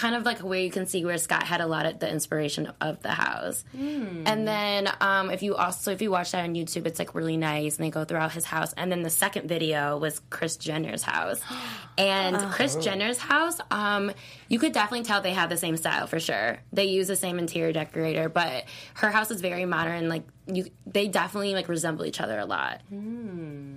kind 0.00 0.14
of 0.14 0.24
like 0.24 0.38
where 0.38 0.58
you 0.58 0.70
can 0.70 0.86
see 0.86 1.04
where 1.04 1.18
Scott 1.18 1.42
had 1.42 1.60
a 1.60 1.66
lot 1.66 1.84
of 1.84 1.98
the 1.98 2.10
inspiration 2.10 2.72
of 2.80 3.02
the 3.02 3.10
house. 3.10 3.64
Hmm. 3.76 4.22
And 4.24 4.48
then 4.48 4.90
um, 4.98 5.30
if 5.30 5.42
you 5.42 5.56
also 5.56 5.92
if 5.92 6.00
you 6.00 6.10
watch 6.10 6.32
that 6.32 6.42
on 6.42 6.54
YouTube, 6.54 6.86
it's 6.86 6.98
like 6.98 7.14
really 7.14 7.36
nice, 7.36 7.76
and 7.76 7.84
they 7.84 7.90
go 7.90 8.06
throughout 8.06 8.32
his 8.32 8.46
house. 8.46 8.72
And 8.78 8.90
then 8.90 9.02
the 9.02 9.10
second 9.10 9.46
video 9.46 9.98
was 9.98 10.22
Kris 10.30 10.56
Jenner's 10.56 11.02
house, 11.02 11.40
and 11.98 12.36
Kris 12.50 12.76
Jenner's 12.76 13.18
house, 13.18 13.58
um, 13.70 14.10
you 14.48 14.58
could 14.58 14.72
definitely 14.72 15.04
tell 15.04 15.20
they 15.20 15.34
have 15.34 15.50
the 15.50 15.58
same 15.58 15.76
style 15.76 16.06
for 16.06 16.18
sure. 16.18 16.58
They 16.72 16.86
use 16.86 17.06
the 17.06 17.16
same 17.16 17.38
interior 17.38 17.72
decorator, 17.72 18.30
but 18.30 18.64
her 18.94 19.10
house 19.10 19.30
is 19.30 19.42
very 19.42 19.66
modern. 19.66 20.08
Like 20.08 20.22
you, 20.46 20.64
they 20.86 21.08
definitely 21.08 21.52
like 21.52 21.68
resemble 21.68 22.06
each 22.06 22.22
other 22.22 22.38
a 22.38 22.46
lot. 22.46 22.80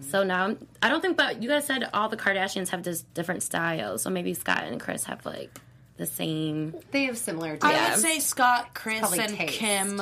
So 0.10 0.24
now 0.24 0.56
I 0.82 0.88
don't 0.88 1.02
think, 1.02 1.18
but 1.18 1.44
you 1.44 1.50
guys 1.50 1.66
said 1.66 1.90
all 1.94 2.08
the 2.08 2.18
Kardashians 2.18 2.70
have 2.70 2.82
just 2.82 3.14
different 3.14 3.44
styles. 3.44 4.04
So 4.04 4.10
maybe 4.10 4.34
Scott 4.34 4.64
and 4.64 4.80
Kris 4.80 5.04
have 5.04 5.26
like 5.26 5.60
the 5.98 6.06
same. 6.06 6.76
They 6.92 7.06
have 7.06 7.18
similar 7.18 7.58
I 7.62 7.92
would 7.92 8.00
say 8.00 8.20
Scott, 8.20 8.74
Kris, 8.74 9.18
and 9.18 9.36
taste. 9.38 9.54
Kim 9.54 10.02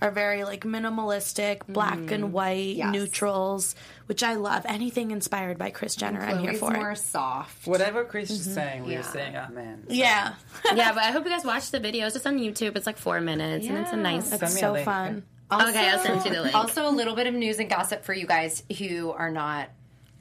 are 0.00 0.10
very 0.10 0.44
like 0.44 0.64
minimalistic, 0.64 1.62
black 1.66 2.10
and 2.10 2.24
mm. 2.24 2.30
white, 2.30 2.76
Yes. 2.76 2.92
neutrals, 2.92 3.74
which 4.06 4.22
I 4.22 4.34
love. 4.34 4.66
Anything 4.66 5.10
inspired 5.10 5.58
by 5.58 5.70
Kris 5.70 5.96
Jenner, 5.96 6.20
I'm 6.20 6.38
here 6.38 6.54
for 6.54 6.70
more 6.70 6.92
it. 6.92 6.98
soft. 6.98 7.66
Whatever 7.66 8.04
Kris 8.04 8.30
is 8.30 8.42
mm-hmm. 8.42 8.54
saying, 8.54 8.84
we're 8.84 8.92
Yeah. 8.92 9.02
saying 9.02 9.36
oh, 9.36 9.46
amen. 9.50 9.84
Yeah, 9.88 10.34
yeah, 10.74 10.92
but 10.92 11.02
I 11.02 11.10
hope 11.10 11.24
you 11.24 11.30
guys 11.30 11.44
watch 11.44 11.70
the 11.70 11.80
video. 11.80 12.06
It's 12.06 12.14
just 12.14 12.26
on 12.26 12.38
YouTube. 12.38 12.76
It's 12.76 12.86
like 12.86 12.98
four 12.98 13.20
minutes, 13.20 13.66
and 13.66 13.78
it's 13.78 13.92
a 13.92 13.96
nice. 13.96 14.28
Send 14.28 14.42
me 14.42 14.46
a 14.46 14.50
so 14.50 14.72
link. 14.72 14.84
fun. 14.84 15.22
okay, 15.50 15.90
I'll 15.90 15.98
send 16.00 16.24
you 16.24 16.32
the 16.32 16.42
link. 16.42 16.54
Also, 16.54 16.88
a 16.88 16.90
little 16.90 17.14
bit 17.14 17.26
of 17.26 17.34
news 17.34 17.58
and 17.58 17.70
gossip 17.70 18.04
for 18.04 18.12
you 18.12 18.26
guys 18.26 18.62
who 18.78 19.10
are 19.12 19.30
not 19.30 19.68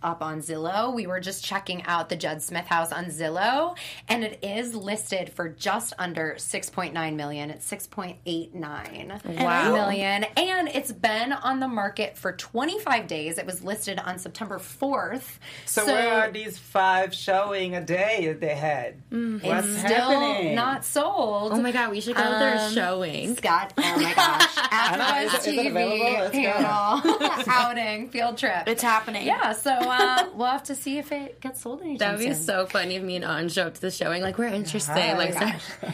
up 0.04 0.22
on 0.22 0.40
Zillow. 0.42 0.94
We 0.94 1.08
were 1.08 1.20
just 1.20 1.44
checking 1.44 1.84
out 1.86 2.10
the 2.10 2.16
Judd 2.16 2.42
Smith 2.42 2.66
house 2.66 2.92
on 2.92 3.06
Zillow, 3.06 3.76
and 4.08 4.24
it 4.24 4.40
is 4.44 4.76
listed 4.76 5.32
for 5.34 5.50
just 5.50 5.94
under 5.98 6.36
6.9 6.38 7.16
million. 7.16 7.50
It's 7.50 7.70
6.89 7.70 9.44
Wow. 9.44 9.74
million, 9.74 10.24
and 10.38 10.68
it's 10.70 10.92
been 10.92 11.34
on 11.34 11.60
the 11.60 11.68
market 11.68 12.18
for 12.18 12.32
25 12.34 13.08
days. 13.08 13.38
It 13.38 13.46
was 13.46 13.64
listed 13.64 14.00
on 14.00 14.20
September 14.20 14.60
4th. 14.60 15.38
So, 15.66 15.86
where 15.86 16.14
are 16.28 16.32
these 16.32 16.58
five 16.58 17.14
showing 17.14 17.76
a 17.76 17.84
day 17.84 18.28
that 18.28 18.40
they 18.40 18.56
had? 18.56 18.96
What's 19.10 19.68
It's 19.68 19.80
still 19.80 20.10
happening? 20.10 20.56
not 20.56 20.86
sold. 20.86 21.54
oh 21.54 21.62
my 21.62 21.72
god, 21.72 21.92
we 21.92 22.02
should 22.02 22.16
go 22.16 22.24
to 22.24 22.30
their 22.40 22.58
Um, 22.58 22.74
showing. 22.74 23.36
Scott, 23.36 23.74
oh 23.78 23.82
my 23.82 24.14
gosh, 24.14 24.50
I 24.58 24.98
know, 24.98 25.04
AfterBuzz 25.04 25.26
is 25.26 25.34
it- 25.34 25.40
is 25.40 25.48
it 25.48 25.66
TV 25.66 25.70
available? 25.70 26.14
Let's 26.14 26.36
go. 26.36 27.18
panel 27.18 27.44
outing 27.48 28.10
field 28.10 28.38
trip. 28.38 28.68
It's 28.68 28.84
happening. 28.84 29.26
Yeah, 29.26 29.54
so 29.54 29.72
uh, 30.00 30.30
we'll 30.36 30.48
have 30.48 30.64
to 30.64 30.76
see 30.76 30.98
if 30.98 31.12
it 31.12 31.40
gets 31.42 31.62
sold 31.62 31.82
anytime 31.82 31.98
That'd 31.98 32.20
be 32.28 32.34
soon. 32.34 32.44
so 32.44 32.66
funny 32.66 32.96
if 32.96 33.04
me 33.04 33.16
and 33.18 33.26
On 33.26 33.50
show 33.50 33.68
up 33.68 33.76
to 33.76 33.82
the 33.82 33.92
showing. 33.92 34.22
Like 34.22 34.38
we're 34.38 34.48
interested. 34.48 34.94
Hi. 34.94 35.18
like 35.18 35.36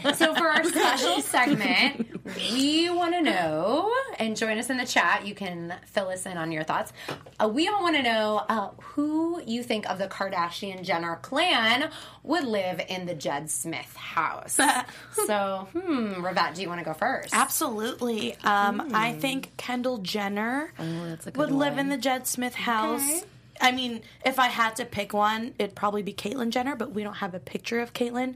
Oh 0.06 0.12
So 0.14 0.34
for 0.36 0.48
our 0.48 0.64
special 0.64 1.22
segment, 1.22 2.08
we 2.52 2.90
want 2.90 3.14
to 3.14 3.22
know, 3.22 3.94
and 4.18 4.36
join 4.36 4.58
us 4.58 4.70
in 4.70 4.78
the 4.78 4.86
chat. 4.86 5.26
You 5.26 5.36
can 5.36 5.74
fill 5.88 6.08
us 6.10 6.26
in 6.26 6.38
on 6.38 6.52
your 6.52 6.64
thoughts. 6.64 6.94
Uh, 7.40 7.48
we 7.48 7.68
all 7.68 7.82
want 7.82 7.96
to 7.96 8.04
know 8.04 8.44
uh, 8.50 8.70
who 8.82 9.42
you 9.46 9.64
think 9.64 9.90
of 9.90 9.98
the 9.98 10.08
Kardashian 10.08 10.84
Jenner 10.84 11.18
clan 11.22 11.90
would 12.24 12.44
live 12.46 12.82
in 12.90 13.06
the 13.06 13.16
Jed 13.16 13.50
Smith 13.50 13.96
house. 13.96 14.60
so, 15.26 15.68
hmm, 15.74 16.14
Ravette, 16.24 16.56
do 16.56 16.62
you 16.62 16.68
want 16.68 16.80
to 16.80 16.86
go 16.86 16.94
first? 16.94 17.34
Absolutely. 17.34 18.36
Um, 18.44 18.92
I 18.94 19.14
think 19.14 19.56
Kendall 19.58 20.00
Jenner 20.00 20.72
that's 20.78 21.28
a 21.28 21.32
good 21.32 21.38
would 21.40 21.52
live 21.52 21.78
in 21.78 21.90
the 21.90 21.98
Jed 21.98 22.28
Smith 22.28 22.56
house. 22.56 23.02
Okay. 23.02 23.24
I 23.60 23.72
mean, 23.72 24.02
if 24.26 24.40
I 24.40 24.48
had 24.48 24.76
to 24.78 24.86
pick 24.86 25.14
one, 25.14 25.54
it'd 25.60 25.76
probably 25.76 26.02
be 26.02 26.14
Caitlyn 26.14 26.50
Jenner, 26.50 26.76
but 26.76 26.94
we 26.94 27.04
don't 27.04 27.18
have 27.18 27.34
a 27.34 27.40
picture 27.40 27.80
of 27.80 27.94
Caitlyn. 27.94 28.36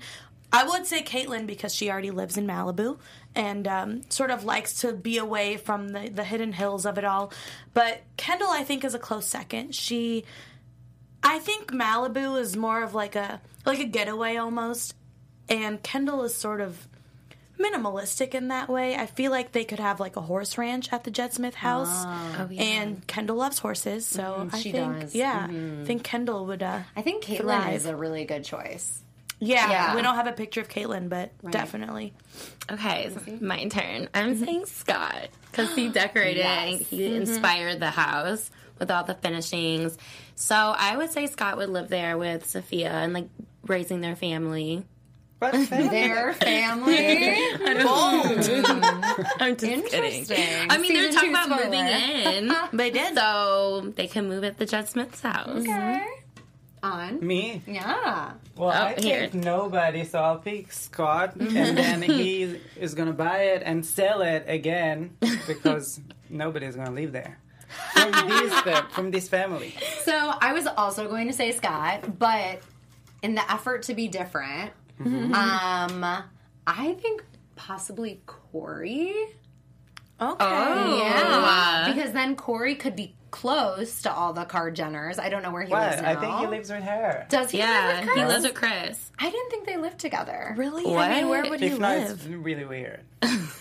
I 0.51 0.63
would 0.65 0.85
say 0.85 1.01
Caitlyn 1.01 1.47
because 1.47 1.73
she 1.73 1.89
already 1.89 2.11
lives 2.11 2.37
in 2.37 2.45
Malibu 2.45 2.99
and 3.33 3.67
um, 3.67 4.01
sort 4.09 4.29
of 4.29 4.43
likes 4.43 4.81
to 4.81 4.93
be 4.93 5.17
away 5.17 5.57
from 5.57 5.89
the, 5.89 6.09
the 6.09 6.23
hidden 6.23 6.53
hills 6.53 6.85
of 6.85 6.99
it 6.99 7.05
all. 7.05 7.33
But 7.73 8.03
Kendall, 8.17 8.49
I 8.51 8.63
think, 8.63 8.83
is 8.83 8.93
a 8.93 8.99
close 8.99 9.25
second. 9.25 9.73
She, 9.73 10.25
I 11.23 11.39
think 11.39 11.71
Malibu 11.71 12.39
is 12.39 12.55
more 12.55 12.83
of 12.83 12.93
like 12.93 13.15
a 13.15 13.41
like 13.65 13.79
a 13.79 13.85
getaway 13.85 14.35
almost, 14.35 14.93
and 15.49 15.81
Kendall 15.81 16.23
is 16.23 16.35
sort 16.35 16.61
of 16.61 16.87
minimalistic 17.63 18.33
in 18.35 18.49
that 18.49 18.69
way. 18.69 18.95
I 18.95 19.05
feel 19.05 19.31
like 19.31 19.51
they 19.51 19.63
could 19.63 19.79
have 19.79 19.99
like 19.99 20.15
a 20.15 20.21
horse 20.21 20.57
ranch 20.57 20.91
at 20.91 21.03
the 21.03 21.11
Jed 21.11 21.33
Smith 21.33 21.55
house. 21.55 21.87
Ah. 21.89 22.35
Oh, 22.39 22.47
yeah. 22.51 22.61
And 22.61 23.07
Kendall 23.07 23.37
loves 23.37 23.59
horses, 23.59 24.05
so 24.05 24.21
mm-hmm. 24.23 24.55
I 24.55 24.59
she 24.59 24.71
think 24.71 24.99
does. 24.99 25.15
yeah, 25.15 25.47
I 25.47 25.51
mm-hmm. 25.51 25.85
think 25.85 26.03
Kendall 26.03 26.45
would. 26.47 26.63
Uh, 26.63 26.79
I 26.95 27.01
think 27.01 27.23
Caitlyn 27.23 27.41
Thrive. 27.41 27.73
is 27.75 27.85
a 27.85 27.95
really 27.95 28.25
good 28.25 28.43
choice. 28.43 28.99
yeah, 29.39 29.69
Yeah. 29.69 29.95
we 29.95 30.01
don't 30.01 30.15
have 30.15 30.27
a 30.27 30.33
picture 30.33 30.61
of 30.61 30.69
Caitlyn, 30.69 31.09
but 31.09 31.31
definitely. 31.51 32.13
Okay, 32.71 33.05
it's 33.05 33.41
my 33.41 33.65
turn. 33.65 34.09
I'm 34.13 34.35
mm-hmm. 34.35 34.43
saying 34.43 34.65
Scott 34.67 35.29
because 35.51 35.73
he 35.75 35.89
decorated 35.89 36.39
Yes. 36.39 36.73
and 36.73 36.81
he 36.81 37.15
inspired 37.15 37.79
the 37.79 37.91
house 37.91 38.49
with 38.79 38.89
all 38.91 39.03
the 39.03 39.13
finishings. 39.15 39.97
So 40.35 40.55
I 40.55 40.97
would 40.97 41.11
say 41.11 41.27
Scott 41.27 41.57
would 41.57 41.69
live 41.69 41.89
there 41.89 42.17
with 42.17 42.45
Sofia 42.47 42.91
and 42.91 43.13
like 43.13 43.27
raising 43.67 44.01
their 44.01 44.15
family. 44.15 44.83
What 45.43 45.67
family? 45.67 45.89
Their 45.89 46.33
family. 46.33 46.97
I'm 49.39 49.57
just 49.57 49.59
kidding. 49.59 49.83
Interesting. 49.83 50.67
I 50.69 50.77
mean, 50.77 50.93
they're 50.93 51.11
talking 51.11 51.33
two 51.33 51.35
about 51.35 51.49
moving 51.49 51.85
in, 51.85 52.55
They 52.71 52.91
did. 52.91 53.15
so 53.15 53.91
they 53.95 54.07
can 54.07 54.29
move 54.29 54.45
at 54.45 54.57
the 54.57 54.65
Jed 54.65 54.87
Smith's 54.87 55.19
house. 55.19 55.49
Okay. 55.49 55.69
Mm-hmm. 55.69 56.19
On. 56.83 57.25
Me? 57.25 57.61
Yeah. 57.65 58.33
Well, 58.57 58.69
oh, 58.69 58.71
I 58.71 58.95
Oh, 58.97 59.01
here. 59.01 59.27
think 59.27 59.33
nobody, 59.45 60.05
so 60.05 60.19
I'll 60.19 60.37
pick 60.37 60.71
Scott, 60.71 61.35
and 61.35 61.49
mm-hmm. 61.49 61.75
then 61.75 62.01
he 62.01 62.59
is 62.77 62.93
gonna 62.93 63.13
buy 63.13 63.43
it 63.43 63.63
and 63.65 63.85
sell 63.85 64.21
it 64.21 64.45
again 64.47 65.15
because 65.47 65.99
nobody's 66.29 66.75
gonna 66.75 66.91
live 66.91 67.11
there. 67.13 67.37
From 67.93 68.29
this, 68.29 68.59
fa- 68.61 68.87
from 68.91 69.11
this 69.11 69.27
family. 69.29 69.75
So 70.03 70.11
I 70.13 70.53
was 70.53 70.67
also 70.67 71.07
going 71.07 71.27
to 71.27 71.33
say 71.33 71.51
Scott, 71.53 72.19
but 72.19 72.61
in 73.23 73.35
the 73.35 73.51
effort 73.51 73.83
to 73.83 73.93
be 73.95 74.07
different, 74.07 74.71
Mm-hmm. 75.01 75.33
um, 75.33 76.23
I 76.67 76.93
think 76.93 77.23
possibly 77.55 78.21
Corey. 78.25 79.11
Okay. 80.21 80.35
Oh. 80.39 80.97
Yeah, 81.03 81.91
because 81.93 82.11
then 82.13 82.35
Corey 82.35 82.75
could 82.75 82.95
be 82.95 83.15
close 83.31 84.03
to 84.03 84.13
all 84.13 84.31
the 84.31 84.45
Kar-Jenners. 84.45 85.19
I 85.19 85.29
don't 85.29 85.41
know 85.41 85.51
where 85.51 85.63
he 85.63 85.73
lives 85.73 86.01
now. 86.01 86.11
I 86.11 86.15
think 86.15 86.35
he 86.37 86.45
lives 86.47 86.69
with 86.69 86.83
her. 86.83 87.25
Does 87.29 87.49
he? 87.51 87.57
Yeah, 87.57 87.87
live 87.87 87.95
with 87.97 88.03
he 88.05 88.13
Kris? 88.21 88.27
lives 88.29 88.43
with 88.45 88.53
Kris. 88.53 89.11
I 89.19 89.29
didn't 89.31 89.49
think 89.49 89.65
they 89.65 89.77
lived 89.77 89.97
together. 89.97 90.53
Really? 90.55 90.95
I 90.95 91.15
mean, 91.15 91.29
where 91.29 91.43
would 91.49 91.59
he 91.59 91.65
If 91.67 91.79
not, 91.79 91.97
it's 91.97 92.11
live? 92.27 92.45
really 92.45 92.63
weird. 92.63 93.01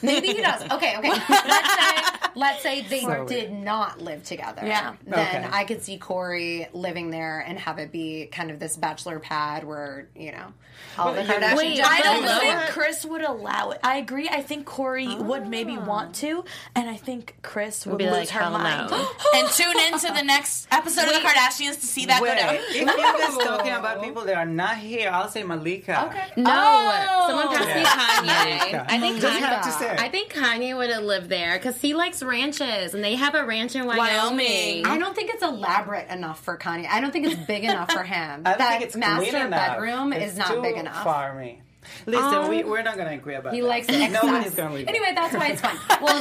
Maybe 0.03 0.29
he 0.29 0.43
does. 0.43 0.63
Okay, 0.71 0.97
okay. 0.99 1.09
Let's 1.29 1.75
say 1.75 2.02
let's 2.35 2.63
say 2.63 2.83
they 2.83 3.01
So 3.01 3.25
did 3.27 3.51
weird. 3.51 3.65
not 3.65 4.01
live 4.01 4.23
together. 4.23 4.63
Yeah. 4.65 4.95
Then 5.07 5.45
Okay. 5.45 5.49
I 5.53 5.65
could 5.65 5.83
see 5.83 5.99
Corey 5.99 6.69
living 6.73 7.11
there 7.11 7.41
and 7.41 7.59
have 7.59 7.79
it 7.79 7.93
be 7.93 8.27
kind 8.31 8.51
of 8.51 8.59
this 8.59 8.77
bachelor 8.77 9.19
pad 9.19 9.65
where, 9.65 10.09
you 10.17 10.33
know, 10.33 10.53
all 10.99 11.13
the 11.13 11.23
But 11.23 11.27
you- 11.29 11.35
Kardashian 11.35 11.57
Wait, 11.57 11.83
I 11.85 12.01
don't 12.03 12.23
Below 12.23 12.39
think 12.41 12.55
it? 12.55 12.69
Kris 12.71 13.05
would 13.05 13.23
allow 13.23 13.71
it. 13.71 13.81
I 13.83 13.97
agree. 13.99 14.29
I 14.29 14.43
think 14.43 14.67
Corey 14.67 15.15
would 15.15 15.47
maybe 15.49 15.77
Ah. 15.79 15.85
want 15.85 16.15
to, 16.17 16.45
and 16.75 16.89
I 16.89 16.97
think 16.97 17.37
Kris 17.43 17.87
would 17.87 17.99
be 17.99 18.05
lose 18.05 18.13
like, 18.15 18.29
her 18.31 18.41
hell 18.41 18.59
no. 18.59 19.09
and 19.35 19.49
tune 19.51 19.79
into 19.93 20.13
the 20.13 20.23
next 20.23 20.67
episode 20.71 21.05
of 21.09 21.13
the 21.15 21.21
Kardashians 21.21 21.81
to 21.81 21.87
see 21.87 22.07
that 22.07 22.21
Wait, 22.21 22.31
go 22.31 22.35
down. 22.37 22.55
if 22.57 22.75
you're 22.77 22.87
guys 22.87 23.37
talking 23.47 23.73
about 23.73 24.03
people 24.05 24.25
that 24.25 24.37
are 24.37 24.45
not 24.47 24.77
here, 24.79 25.11
I'll 25.11 25.29
say 25.29 25.43
Malika. 25.45 26.07
Okay. 26.07 26.25
No, 26.37 26.53
Oh. 26.53 27.27
someone 27.29 27.57
passed 27.57 28.23
me 28.23 28.29
Kanye. 28.31 28.85
I 28.89 28.99
think 28.99 29.19
Kanye. 29.21 29.99
I 29.99 30.09
think 30.09 30.33
Kanye 30.33 30.77
would 30.77 30.91
have 30.91 31.03
lived 31.05 31.29
there 31.29 31.59
because 31.59 31.81
he 31.81 31.95
likes 31.95 32.22
ranches, 32.23 32.95
and 32.95 33.03
they 33.05 33.15
have 33.17 33.35
a 33.35 33.45
ranch 33.45 33.75
in 33.75 33.87
Wyoming. 33.87 33.99
Wyoming. 34.07 34.87
I 34.87 34.99
don't 34.99 35.15
think 35.15 35.31
it's 35.35 35.43
elaborate 35.43 36.09
enough 36.11 36.41
for 36.43 36.57
Kanye. 36.57 36.87
I 36.89 37.01
don't 37.01 37.11
think 37.13 37.27
it's 37.27 37.47
big 37.47 37.65
enough 37.65 37.91
for 37.93 38.03
him. 38.03 38.43
I 38.47 38.51
don't 38.51 38.59
that 38.59 38.71
think 38.71 38.83
it's 38.83 38.97
master 38.97 39.31
clean 39.31 39.47
enough. 39.47 39.51
bedroom 39.77 40.13
It's 40.13 40.33
is 40.33 40.39
not 40.39 40.49
too 40.49 40.63
big 40.63 40.77
enough. 40.77 41.03
Far 41.05 41.35
me. 41.39 41.63
Listen, 42.07 42.49
we, 42.49 42.63
we're 42.63 42.83
not 42.83 42.97
gonna 42.97 43.11
agree 43.11 43.35
about 43.35 43.53
He 43.55 43.61
that. 43.61 43.67
likes 43.67 43.89
excess. 43.89 44.23
Nobody's 44.23 44.55
gonna 44.55 44.73
leave. 44.75 44.87
Anyway, 44.89 45.13
that's 45.17 45.35
why 45.35 45.49
it's 45.49 45.61
fun. 45.61 45.77
Well, 46.01 46.21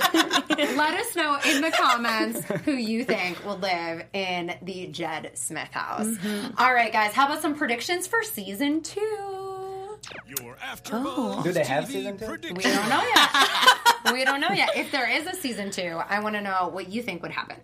let 0.76 0.94
us 1.00 1.16
know 1.16 1.38
in 1.48 1.62
the 1.62 1.70
comments 1.72 2.42
who 2.66 2.74
you 2.74 3.04
think 3.04 3.44
will 3.46 3.58
live 3.58 4.04
in 4.14 4.56
the 4.64 4.88
Jed 4.88 5.32
Smith 5.36 5.70
house. 5.72 6.08
Mm-hmm. 6.08 6.56
All 6.58 6.74
right, 6.74 6.92
guys, 6.92 7.14
how 7.14 7.28
about 7.28 7.42
some 7.44 7.56
predictions 7.56 8.08
for 8.08 8.24
season 8.24 8.82
two? 8.82 9.00
Your 10.40 10.56
AfterBuzz 10.56 11.44
Do 11.44 11.52
they 11.52 11.64
have 11.64 11.86
TV 11.86 11.88
season 11.92 12.18
two? 12.18 12.26
We 12.26 12.38
predictions. 12.38 12.76
don't 12.76 12.90
know 12.90 13.04
yet. 13.04 13.30
We 14.12 14.24
don't 14.26 14.42
know 14.42 14.52
yet. 14.52 14.72
If 14.76 14.92
there 14.92 15.10
is 15.10 15.28
a 15.28 15.34
season 15.36 15.72
two, 15.72 16.00
I 16.08 16.20
want 16.20 16.36
to 16.36 16.42
know 16.42 16.70
what 16.72 16.90
you 16.90 17.02
think 17.02 17.22
would 17.22 17.32
happen. 17.32 17.58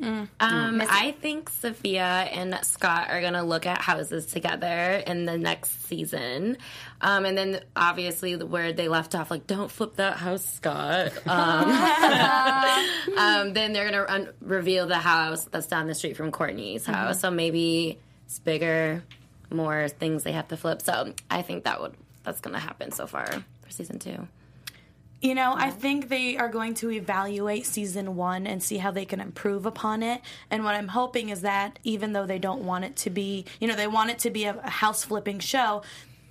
Um, 0.00 0.28
I 0.40 1.14
think 1.20 1.48
Sofia 1.48 2.02
and 2.02 2.58
Scott 2.64 3.10
are 3.10 3.20
gonna 3.20 3.44
look 3.44 3.64
at 3.64 3.80
houses 3.80 4.26
together 4.26 5.02
in 5.06 5.24
the 5.24 5.38
next 5.38 5.86
season, 5.86 6.56
um, 7.00 7.24
and 7.24 7.38
then 7.38 7.60
obviously 7.76 8.34
the- 8.34 8.44
where 8.44 8.72
they 8.72 8.88
left 8.88 9.14
off, 9.14 9.30
like 9.30 9.46
don't 9.46 9.70
flip 9.70 9.94
that 9.96 10.16
house, 10.16 10.44
Scott. 10.44 11.12
Um, 11.28 11.70
um, 13.18 13.52
then 13.52 13.72
they're 13.72 13.88
gonna 13.88 14.04
un- 14.08 14.32
reveal 14.40 14.86
the 14.88 14.98
house 14.98 15.44
that's 15.44 15.68
down 15.68 15.86
the 15.86 15.94
street 15.94 16.16
from 16.16 16.32
Courtney's 16.32 16.84
house. 16.86 17.20
So 17.20 17.30
maybe 17.30 17.98
it's 18.26 18.40
bigger, 18.40 19.04
more 19.50 19.88
things 19.88 20.24
they 20.24 20.32
have 20.32 20.48
to 20.48 20.56
flip. 20.56 20.82
So 20.82 21.14
I 21.30 21.42
think 21.42 21.64
that 21.64 21.80
would 21.80 21.94
that's 22.24 22.40
gonna 22.40 22.58
happen 22.58 22.90
so 22.90 23.06
far 23.06 23.26
for 23.26 23.70
season 23.70 24.00
two. 24.00 24.26
You 25.24 25.34
know, 25.34 25.54
I 25.56 25.70
think 25.70 26.10
they 26.10 26.36
are 26.36 26.50
going 26.50 26.74
to 26.74 26.90
evaluate 26.90 27.64
season 27.64 28.14
one 28.14 28.46
and 28.46 28.62
see 28.62 28.76
how 28.76 28.90
they 28.90 29.06
can 29.06 29.22
improve 29.22 29.64
upon 29.64 30.02
it. 30.02 30.20
And 30.50 30.64
what 30.64 30.74
I'm 30.74 30.88
hoping 30.88 31.30
is 31.30 31.40
that 31.40 31.78
even 31.82 32.12
though 32.12 32.26
they 32.26 32.38
don't 32.38 32.66
want 32.66 32.84
it 32.84 32.94
to 32.96 33.10
be, 33.10 33.46
you 33.58 33.66
know, 33.66 33.74
they 33.74 33.86
want 33.86 34.10
it 34.10 34.18
to 34.18 34.30
be 34.30 34.44
a, 34.44 34.52
house 34.68 35.02
flipping 35.02 35.38
show, 35.38 35.80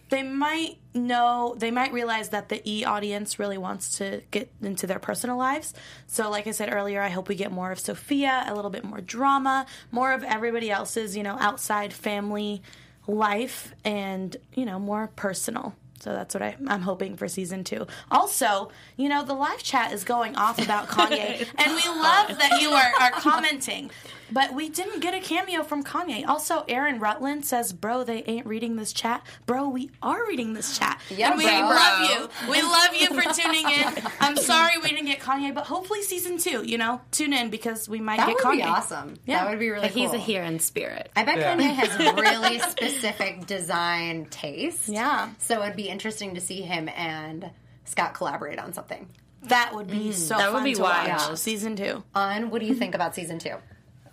they 0.10 0.22
might 0.22 0.78
know, 0.94 1.56
they 1.58 1.72
might 1.72 1.92
realize 1.92 2.30
that 2.30 2.50
the 2.50 2.62
E 2.70 2.86
audience 2.86 3.40
really 3.40 3.58
wants 3.58 3.98
to 3.98 4.22
get 4.30 4.52
into 4.62 4.86
their 4.86 5.00
personal 5.00 5.38
lives. 5.38 5.74
So, 6.06 6.30
like 6.30 6.46
I 6.46 6.52
said 6.52 6.72
earlier, 6.72 7.02
I 7.02 7.10
hope 7.10 7.30
we 7.30 7.36
get 7.36 7.52
more 7.52 7.72
of 7.72 7.80
Sofia, 7.80 8.46
a 8.48 8.54
little 8.54 8.70
bit 8.70 8.84
more 8.84 9.02
drama, 9.02 9.66
more 9.90 10.14
of 10.14 10.24
everybody 10.24 10.70
else's, 10.70 11.18
you 11.18 11.24
know, 11.24 11.38
outside 11.40 11.94
family 11.94 12.62
life, 13.08 13.74
and, 13.84 14.38
you 14.54 14.68
know, 14.68 14.78
more 14.78 15.10
personal. 15.16 15.74
So 16.04 16.12
that's 16.12 16.34
what 16.34 16.44
I, 16.44 16.58
I'm 16.68 16.82
hoping 16.82 17.16
for 17.16 17.30
season 17.30 17.64
two. 17.64 17.88
Also, 18.12 18.70
you 18.98 19.08
know, 19.08 19.24
the 19.24 19.34
live 19.34 19.64
chat 19.64 19.94
is 19.94 20.04
going 20.04 20.36
off 20.36 20.60
about 20.60 20.90
Kanye, 20.90 21.48
and 21.58 21.72
we 21.72 21.88
love 21.88 22.28
that 22.40 22.60
you 22.62 22.72
are, 22.72 22.92
are 23.00 23.12
commenting. 23.12 23.90
But 24.32 24.54
we 24.54 24.70
didn't 24.70 25.02
get 25.02 25.14
a 25.14 25.20
cameo 25.20 25.64
from 25.64 25.84
Kanye. 25.84 26.26
Also, 26.28 26.64
Aaron 26.68 27.00
Rutland 27.00 27.46
says, 27.46 27.74
"Bro, 27.74 28.06
they 28.06 28.24
ain't 28.26 28.46
reading 28.46 28.76
this 28.76 28.94
chat. 28.94 29.22
Bro, 29.46 29.70
we 29.70 29.92
are 30.02 30.26
reading 30.28 30.54
this 30.54 30.78
chat. 30.78 31.00
Yeah, 31.10 31.30
and 31.32 31.38
we 31.38 31.46
bro. 31.46 31.60
love 31.60 32.10
you. 32.10 32.30
We 32.52 32.62
love 32.62 32.96
you 32.96 33.08
for 33.08 33.34
tuning 33.34 33.70
in. 33.70 33.94
I'm 34.20 34.36
sorry 34.38 34.74
we 34.82 34.90
didn't 34.90 35.06
get 35.06 35.20
Kanye, 35.20 35.54
but 35.54 35.66
hopefully 35.66 36.02
season 36.04 36.38
two. 36.38 36.64
You 36.66 36.78
know, 36.78 37.02
tune 37.12 37.34
in 37.34 37.50
because 37.50 37.88
we 37.88 38.00
might 38.00 38.18
That 38.18 38.28
get 38.28 38.36
would 38.38 38.44
Kanye. 38.46 38.56
be 38.58 38.64
awesome. 38.64 39.16
Yeah. 39.26 39.44
That 39.44 39.50
would 39.52 39.60
be 39.60 39.70
really 39.70 39.88
But 39.88 39.92
he's 39.96 40.14
a 40.14 40.18
here 40.18 40.44
in 40.44 40.60
spirit. 40.60 41.10
I 41.16 41.24
bet 41.24 41.38
Yeah. 41.38 41.56
Kanye 41.56 41.74
has 41.74 41.98
really 42.16 42.60
specific 42.60 43.46
design 43.46 44.26
taste. 44.30 44.88
Yeah. 44.88 45.30
So 45.40 45.62
it'd 45.64 45.76
be 45.76 45.90
interesting 45.90 46.36
to 46.36 46.42
see 46.42 46.62
him 46.62 46.90
and 46.90 47.50
Scott 47.86 48.14
collaborate 48.14 48.60
on 48.60 48.74
something. 48.74 49.08
That 49.44 49.76
would 49.76 49.88
be 49.88 50.10
mm. 50.10 50.14
so 50.14 50.38
That 50.38 50.54
would 50.54 50.64
be 50.64 50.74
to 50.76 50.82
wild. 50.82 51.10
watch. 51.10 51.38
Season 51.38 51.76
two. 51.76 52.04
On 52.16 52.50
what 52.50 52.62
do 52.62 52.66
you 52.66 52.74
think 52.76 52.96
about 52.96 53.14
season 53.14 53.40
two? 53.40 53.56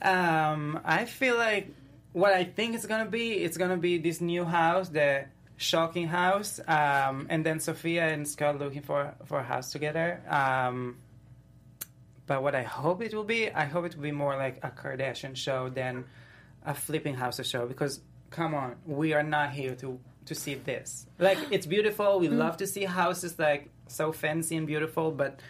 Um, 0.03 0.81
I 0.85 1.05
feel 1.05 1.37
like 1.37 1.69
what 2.13 2.33
I 2.33 2.45
think 2.45 2.75
it's 2.75 2.87
gonna 2.87 3.11
be, 3.11 3.35
it's 3.35 3.57
gonna 3.57 3.77
be 3.77 3.99
this 3.99 4.21
new 4.21 4.45
house, 4.45 4.89
the 4.89 5.27
shocking 5.57 6.09
house, 6.09 6.59
um, 6.67 7.27
and 7.29 7.45
then 7.45 7.61
Sofia 7.61 8.09
and 8.09 8.27
Scott 8.27 8.59
looking 8.59 8.83
for 8.83 9.15
for 9.27 9.41
a 9.41 9.43
house 9.45 9.73
together. 9.73 10.21
Um, 10.29 10.97
but 12.27 12.43
what 12.43 12.55
I 12.55 12.63
hope 12.63 13.03
it 13.03 13.13
will 13.13 13.25
be, 13.25 13.51
I 13.51 13.65
hope 13.65 13.85
it 13.85 13.95
will 13.97 14.03
be 14.03 14.13
more 14.13 14.37
like 14.37 14.61
a 14.63 14.71
Kardashian 14.71 15.37
show 15.37 15.69
than 15.69 16.05
a 16.65 16.75
flipping 16.75 17.15
houses 17.15 17.49
show. 17.49 17.67
Because 17.67 18.01
come 18.31 18.55
on, 18.55 18.77
we 18.87 19.13
are 19.13 19.23
not 19.23 19.51
here 19.51 19.75
to 19.77 19.99
to 20.27 20.35
see 20.35 20.55
this. 20.55 21.07
Like 21.19 21.39
it's 21.51 21.67
beautiful. 21.67 22.21
We 22.21 22.29
love 22.29 22.57
to 22.59 22.67
see 22.67 22.85
houses 22.85 23.39
like 23.39 23.69
so 23.89 24.13
fancy 24.13 24.57
and 24.57 24.67
beautiful, 24.67 25.11
but 25.11 25.41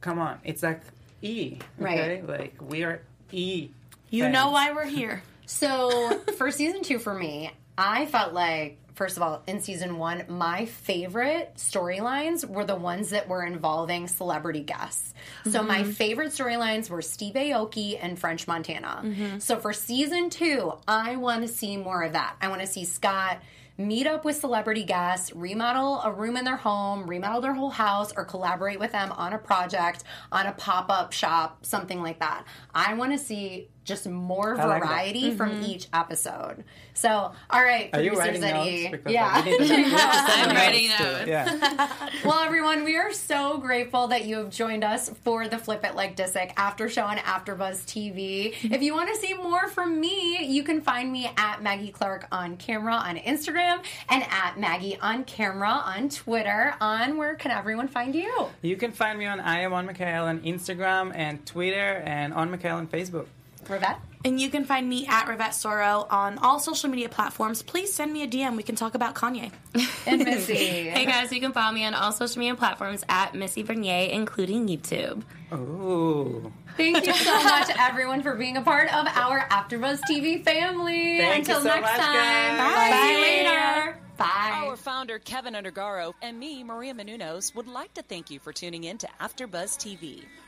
come 0.00 0.18
on, 0.18 0.38
it's 0.44 0.62
like 0.62 0.82
E, 1.20 1.58
okay? 1.80 2.22
Right. 2.22 2.28
Like 2.28 2.54
we 2.60 2.84
are 2.84 3.02
E. 3.32 3.70
You 4.10 4.28
know 4.28 4.50
why 4.50 4.72
we're 4.72 4.86
here. 4.86 5.22
So 5.52 6.16
for 6.38 6.52
season 6.52 6.84
two, 6.84 7.00
for 7.00 7.12
me, 7.12 7.50
I 7.76 8.06
felt 8.06 8.32
like 8.32 8.78
first 8.94 9.16
of 9.16 9.22
all, 9.22 9.42
in 9.46 9.60
season 9.62 9.98
one, 9.98 10.24
my 10.28 10.66
favorite 10.66 11.54
storylines 11.56 12.44
were 12.44 12.64
the 12.64 12.76
ones 12.76 13.10
that 13.10 13.28
were 13.28 13.44
involving 13.44 14.06
celebrity 14.06 14.60
guests. 14.60 15.12
So 15.48 15.62
my 15.62 15.80
mm-hmm. 15.80 15.90
favorite 15.90 16.32
storylines 16.32 16.88
were 16.88 17.02
Steve 17.02 17.34
Aoki 17.34 17.98
and 18.00 18.18
French 18.18 18.46
Montana. 18.46 19.00
Mm-hmm. 19.02 19.38
So 19.38 19.56
for 19.56 19.72
season 19.72 20.30
two, 20.30 20.74
I 20.86 21.16
want 21.16 21.42
to 21.42 21.48
see 21.48 21.76
more 21.78 22.02
of 22.02 22.12
that. 22.12 22.36
I 22.40 22.48
want 22.48 22.60
to 22.60 22.66
see 22.66 22.84
Scott 22.84 23.40
meet 23.78 24.06
up 24.06 24.24
with 24.24 24.36
celebrity 24.36 24.84
guests, 24.84 25.34
remodel 25.34 26.02
a 26.02 26.12
room 26.12 26.36
in 26.36 26.44
their 26.44 26.56
home, 26.56 27.08
remodel 27.08 27.40
their 27.40 27.54
whole 27.54 27.70
house, 27.70 28.12
or 28.14 28.24
collaborate 28.24 28.78
with 28.78 28.92
them 28.92 29.10
on 29.12 29.32
a 29.32 29.38
project, 29.38 30.04
on 30.30 30.46
a 30.46 30.52
pop 30.52 30.90
up 30.90 31.12
shop, 31.12 31.64
something 31.64 32.02
like 32.02 32.20
that. 32.20 32.44
I 32.74 32.94
want 32.94 33.12
to 33.12 33.18
see 33.18 33.68
just 33.84 34.06
more 34.08 34.58
I 34.60 34.64
like 34.64 34.82
that. 34.82 34.88
variety 34.88 35.34
from 35.34 35.50
mm-hmm. 35.50 35.64
each 35.64 35.88
episode. 35.92 36.64
So, 36.94 37.08
all 37.08 37.62
right, 37.62 37.88
Are 37.94 38.02
you 38.02 38.12
writing 38.12 38.44
at 38.44 38.54
notes? 38.54 38.88
Because 38.90 39.12
Yeah. 39.12 39.42
we 39.44 39.50
need 39.50 39.58
to- 39.58 39.64
we 39.74 39.82
need 39.82 39.92
I'm 39.96 40.54
writing 40.56 40.90
to- 40.90 41.02
notes. 41.02 41.26
Yeah. 41.26 42.08
well, 42.24 42.40
everyone, 42.40 42.84
we 42.84 42.96
are 42.96 43.12
so 43.12 43.58
grateful 43.58 44.08
that 44.08 44.26
you 44.26 44.36
have 44.36 44.50
joined 44.50 44.84
us 44.84 45.08
for 45.24 45.48
the 45.48 45.56
Flip 45.56 45.84
It 45.84 45.94
Like 45.94 46.16
Disick 46.16 46.52
after 46.56 46.88
show 46.88 47.04
on 47.04 47.16
AfterBuzz 47.18 47.84
TV. 47.86 48.54
If 48.70 48.82
you 48.82 48.94
want 48.94 49.08
to 49.08 49.16
see 49.16 49.34
more 49.34 49.68
from 49.68 49.98
me, 49.98 50.44
you 50.44 50.62
can 50.62 50.82
find 50.82 51.10
me 51.10 51.30
at 51.36 51.62
Maggie 51.62 51.90
Clark 51.92 52.26
on 52.30 52.56
camera 52.58 52.94
on 52.94 53.16
Instagram 53.16 53.82
and 54.10 54.22
at 54.30 54.58
Maggie 54.58 54.98
on 55.00 55.24
camera 55.24 55.70
on 55.70 56.08
Twitter. 56.10 56.74
On 56.80 57.16
where 57.16 57.34
can 57.34 57.50
everyone 57.50 57.88
find 57.88 58.14
you? 58.14 58.48
You 58.62 58.76
can 58.76 58.92
find 58.92 59.18
me 59.18 59.26
on 59.26 59.40
I 59.40 59.60
am 59.60 59.72
on 59.72 59.86
Mikhail 59.86 60.24
on 60.24 60.40
Instagram 60.40 61.12
and 61.14 61.44
Twitter 61.46 62.02
and 62.04 62.34
on 62.34 62.50
Mikhail 62.50 62.76
on 62.76 62.86
Facebook. 62.86 63.26
Rivette? 63.68 63.98
And 64.24 64.38
you 64.38 64.50
can 64.50 64.64
find 64.66 64.86
me 64.86 65.06
at 65.06 65.26
Rivette 65.26 65.52
Soro 65.54 66.06
on 66.12 66.36
all 66.38 66.58
social 66.58 66.90
media 66.90 67.08
platforms. 67.08 67.62
Please 67.62 67.90
send 67.92 68.12
me 68.12 68.22
a 68.22 68.28
DM. 68.28 68.54
We 68.56 68.62
can 68.62 68.74
talk 68.76 68.94
about 68.94 69.14
Kanye. 69.14 69.50
And 70.06 70.24
Missy. 70.24 70.54
Hey 70.90 71.06
guys, 71.06 71.32
you 71.32 71.40
can 71.40 71.52
follow 71.52 71.72
me 71.72 71.84
on 71.86 71.94
all 71.94 72.12
social 72.12 72.38
media 72.38 72.54
platforms 72.54 73.02
at 73.08 73.34
Missy 73.34 73.62
Bernier, 73.62 74.10
including 74.10 74.68
YouTube. 74.68 75.22
Ooh. 75.52 76.52
Thank 76.76 77.06
you 77.06 77.14
so 77.14 77.32
much, 77.44 77.70
everyone, 77.78 78.22
for 78.22 78.34
being 78.34 78.56
a 78.58 78.62
part 78.62 78.92
of 78.94 79.06
our 79.06 79.40
AfterBuzz 79.48 80.00
TV 80.10 80.44
family. 80.44 81.18
Thank 81.18 81.48
you 81.48 81.54
Until 81.56 81.60
so 81.62 81.68
next 81.68 81.82
much, 81.82 81.96
time. 82.00 82.14
guys. 82.14 82.58
Bye. 82.58 82.90
Bye. 82.90 83.02
See 83.02 83.12
you 83.16 83.20
later. 83.44 83.96
Bye. 84.18 84.50
Our 84.66 84.76
founder, 84.76 85.18
Keven 85.18 85.54
Undergaro, 85.54 86.12
and 86.20 86.38
me, 86.38 86.62
Maria 86.62 86.92
Menounos, 86.92 87.54
would 87.54 87.66
like 87.66 87.94
to 87.94 88.02
thank 88.02 88.30
you 88.30 88.38
for 88.38 88.52
tuning 88.52 88.84
in 88.84 88.98
to 88.98 89.08
AfterBuzz 89.18 89.78
TV. 89.78 90.24